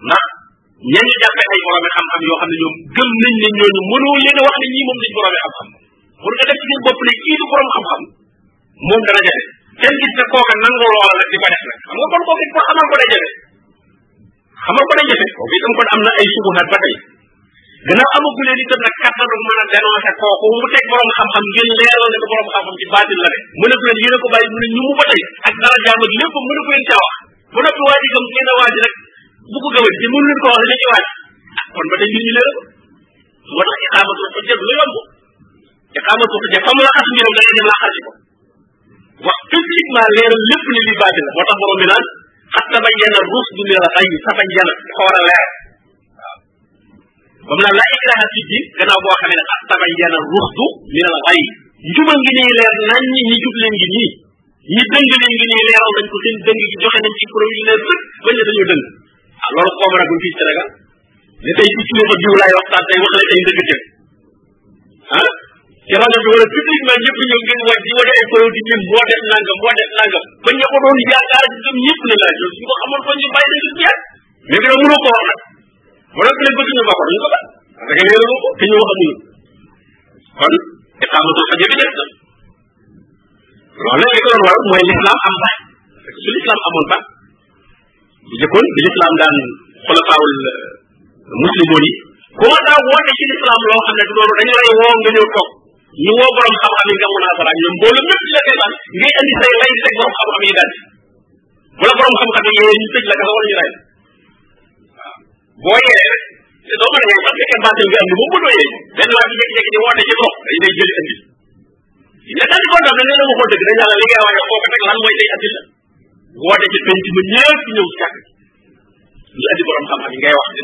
[0.06, 0.24] ndax
[0.92, 4.16] ñenn ñu jàppee ay boromi xam-xam yoo xam ne ñoom gëm nañ ne ñooñu mënoo
[4.22, 5.68] leen wax ne ñii moom lañ boromi xam-xam
[6.20, 8.00] pour nga def ci seen bopp ne kii du borom xam-xam
[8.88, 9.42] moom dana jafe
[9.80, 12.44] kenn gis ne kooka nangu loola nag di ko def nag xam nga kon kooka
[12.54, 13.28] ko xamal ko day jafe
[14.64, 16.94] xamal ko day jafe kooku itam kon am na ay subuhat ba tey
[17.86, 21.68] gannaaw amagu leen itam nag kattanu mën a dénoncé kooku mu teg borom xam-xam ngir
[21.80, 24.26] leeral ne ko xam-xam ci baatin la de mu ne ko leen yéen a ko
[24.34, 26.38] bàyyi mu ne ñu mu ba tey ak dara jaam ak lépp ko
[26.68, 27.00] leen caa
[27.54, 28.24] wax ba noppi waa ji gëm
[29.64, 30.42] ko gëmee te mënu leen
[30.90, 31.06] waaj
[31.58, 32.60] ah kon ba tey mbir ñu leeral ko
[33.54, 34.96] moo tax iqaamatu xujja lu yomb
[35.98, 36.86] iqaamatu baatin la moo
[41.48, 42.04] tax bi naan
[42.54, 45.50] xat tabayyana rusdu min al ghayy safa jana dafa war a leeral
[47.50, 50.64] ba mu naan laa ikraha fi diin gannaaw boo xamee ne xat tabayyana ruxdu
[50.94, 51.40] min al xay
[51.90, 54.10] njubal ngi nii leer nañ ñi ñi jub leen ngi nii
[54.74, 57.54] ñi dëng leen ngi nii leeral nañ ko seen dëng gi joxe nañ ci preuve
[57.58, 58.84] yu leer sëkk bañ ne dañoo dëng
[59.44, 60.68] ah loolu xoomu nag fii Sénégal
[61.44, 63.82] ne tey ci kilifa diw laay waxtaan tey wax la tey dëgg jël
[65.18, 65.30] ah
[65.86, 68.80] ci rajo bi wala publiquement ñëpp ñëw ngeen wàcc di wane ay preuve di ñun
[68.90, 70.24] moo def nangam moo def nangam
[75.04, 75.08] a mënoo ko
[76.16, 78.84] ba noppi nag bëgg ñu bokk duñ ko ba parce que leeralu ko te ñoo
[78.90, 79.12] xamuñu
[80.38, 80.52] kon
[81.04, 82.04] iqaamatul xaja bi des na
[83.78, 87.04] loolu li ko doon waral mooy l'islam am baat parce que su l'islam amoon baat
[88.26, 89.36] bu jëkkoon bi l'islam daan
[89.86, 90.64] xulafaawul euh,
[91.44, 91.92] muslimoon yi
[92.42, 94.68] koo daa woote ci l'islam loo xam ne du loolu dañu lay
[94.98, 95.50] nga ñëw toog
[96.04, 98.72] ñu woo borom xam-xam yi nga mun a faral ñoom mboolem ñëpp ci la seetaan
[98.98, 99.12] ngay
[99.62, 100.72] lay teg borom xam-xam yi daal
[101.78, 103.72] bu la borom xam-xam yi yooyu ñu tëj la ka wala ñu ray
[105.62, 106.22] boo yeewee rek
[106.68, 109.12] te doo mën a yeewu parce que inventeur bi am na moom mënoo yeewu benn
[109.16, 110.94] waay bu jékki-jékki di woote ci ndox day day jëli
[112.72, 114.32] andi mais daal di kontaan dañ leen a waxoon dëgg dañ naan li ngay wax
[114.32, 115.60] ne foofu rek lan mooy say andi la
[116.44, 117.82] woote ci penc ma ñëpp di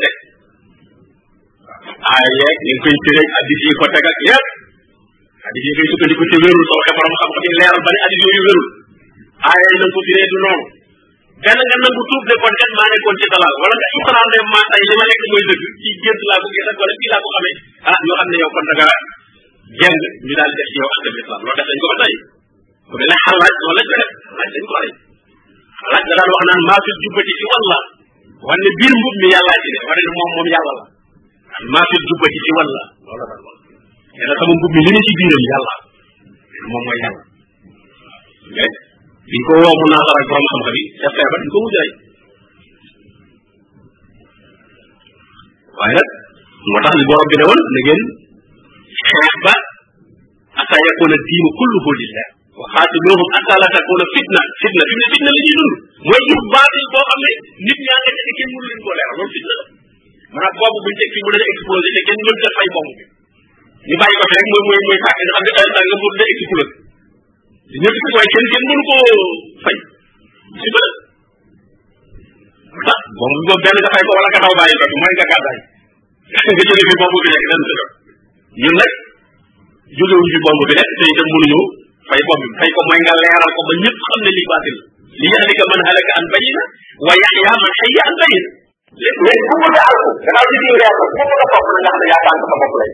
[0.03, 0.15] rek
[2.09, 3.75] aaya yeeg ñu ngi koy tëreeg addis
[6.17, 6.79] ko te wérul soo
[7.61, 7.67] ne
[8.05, 8.67] addis yooyu wérul
[9.47, 10.65] aaya yi nañ ko firee du noonu
[11.43, 14.39] benn nga nangu tuub ne kon kat maa nekkoon ci dalal wala nga iqraar ne
[14.53, 17.51] maa tey li ma nekk mooy dëgg ci gént laa ko gis ak wala
[17.91, 18.73] ah xam ne yow kon da
[19.79, 22.15] jeng ñu daal def yow ak l'islam loolu def ko ba tey
[22.89, 23.91] ku mel ne xalaaj noonu lañ ko def
[24.29, 24.91] xalaaj dañ ko rey
[25.81, 27.77] xalaaj da daan wax naan maa fi jubbati ci walla
[28.47, 30.85] wanne biir mbub mi yàllaa ci ne wane ne moom moom yàlla la
[31.73, 33.23] maa fi jubbati ci walla loolu
[34.29, 34.59] la daan moom
[36.85, 37.21] mooy yàlla
[39.29, 40.33] biñ ko woo naa xaar ak bi
[47.37, 48.01] ne woon na ngeen
[49.03, 49.53] xeex ba
[50.59, 52.29] ataa yakuna diinu kulluhu lillaah
[52.59, 53.27] wa xaatiluhum
[53.63, 55.73] la takuna fitna fitna fi mu ne fitna la ñuy dund
[56.07, 57.19] mooy gis baatil boo xam
[57.67, 59.63] nit ñaa nga nekk kenn mënu leen koo leeral loolu fitna la
[60.33, 63.03] maanaam boobu buñ teg fii mu dana explosé te kenn mënut a fay bomb bi
[63.89, 66.21] ñu bàyyi ko fi rek mooy mooy mooy tàkk nga xam ne tàkk nga mënut
[66.23, 66.65] a explosé
[67.67, 69.03] ñëpp waaye kenn kenn mënu koo
[69.63, 69.75] fay
[70.55, 70.89] si bële.
[72.91, 75.59] ah bon boobu benn fay ko wala nga xaw a bàyyi ko mooy nga gàddaay
[76.57, 77.89] fi bomb bi nekk dana ko jot
[78.61, 78.91] ñun nag
[79.97, 80.89] jógewuñ fi bomb bi nekk
[82.59, 84.77] fay ko mooy leeral ko ba ñëpp xam ne lii baatil
[85.19, 86.63] li yahlika man halaka an bayina
[87.05, 88.49] wa yaxya man xayya an bayina.
[89.03, 92.75] léegi ku mu daal gannaaw ko ku mu la topp na nga xam ne bopp
[92.81, 92.91] lay.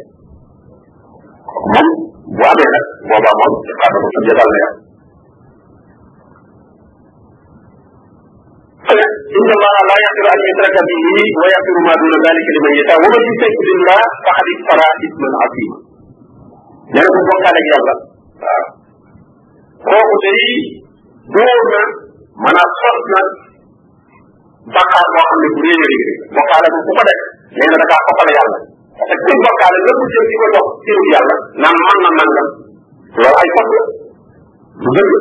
[1.53, 1.87] moom
[2.37, 4.81] bu amee nag boobaa moom xaaral ma tuddee daal la yàlla.
[9.37, 13.07] inna allaha la yaxfiru an yushraka bihi wa yaxfiru ma duna dalika liman yasha wa
[13.13, 15.77] man yushrik billah faqad iftara isman azima
[16.93, 17.93] nee na bu bokkaale ak yàlla
[18.43, 18.65] waaw
[19.85, 20.43] kooku day
[21.33, 21.79] dóor na
[22.43, 23.21] maanaam sos na
[24.75, 25.97] bàkkaar boo xam ne bu réeré
[26.37, 27.21] bokkaale bu ko def
[27.57, 28.59] nee na da kaa xopal yàlla
[29.01, 32.47] ak seen bokkaale la ko jël di ko jox ci yàlla naan man na nangam
[33.21, 33.81] loolu ay fas la
[34.83, 35.13] du dëgg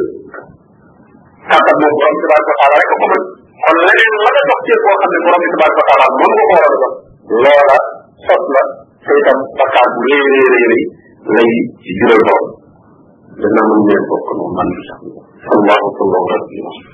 [1.51, 3.23] kàttan moom borom tabaraka wa taala rek ko mën
[3.63, 6.45] kon leneen la nga jox cër boo xam ne borom tabaraka wa taala moom nga
[6.49, 6.95] ko war a jox
[7.43, 7.77] loola
[8.27, 8.63] sos la
[9.05, 10.83] te itam bakkaar bu rëy rëy rëy rëy
[11.37, 12.47] lay ci jural borom
[13.41, 15.01] dana mën leen bokk noonu man du sax
[15.55, 16.92] allahu sallahu rabbi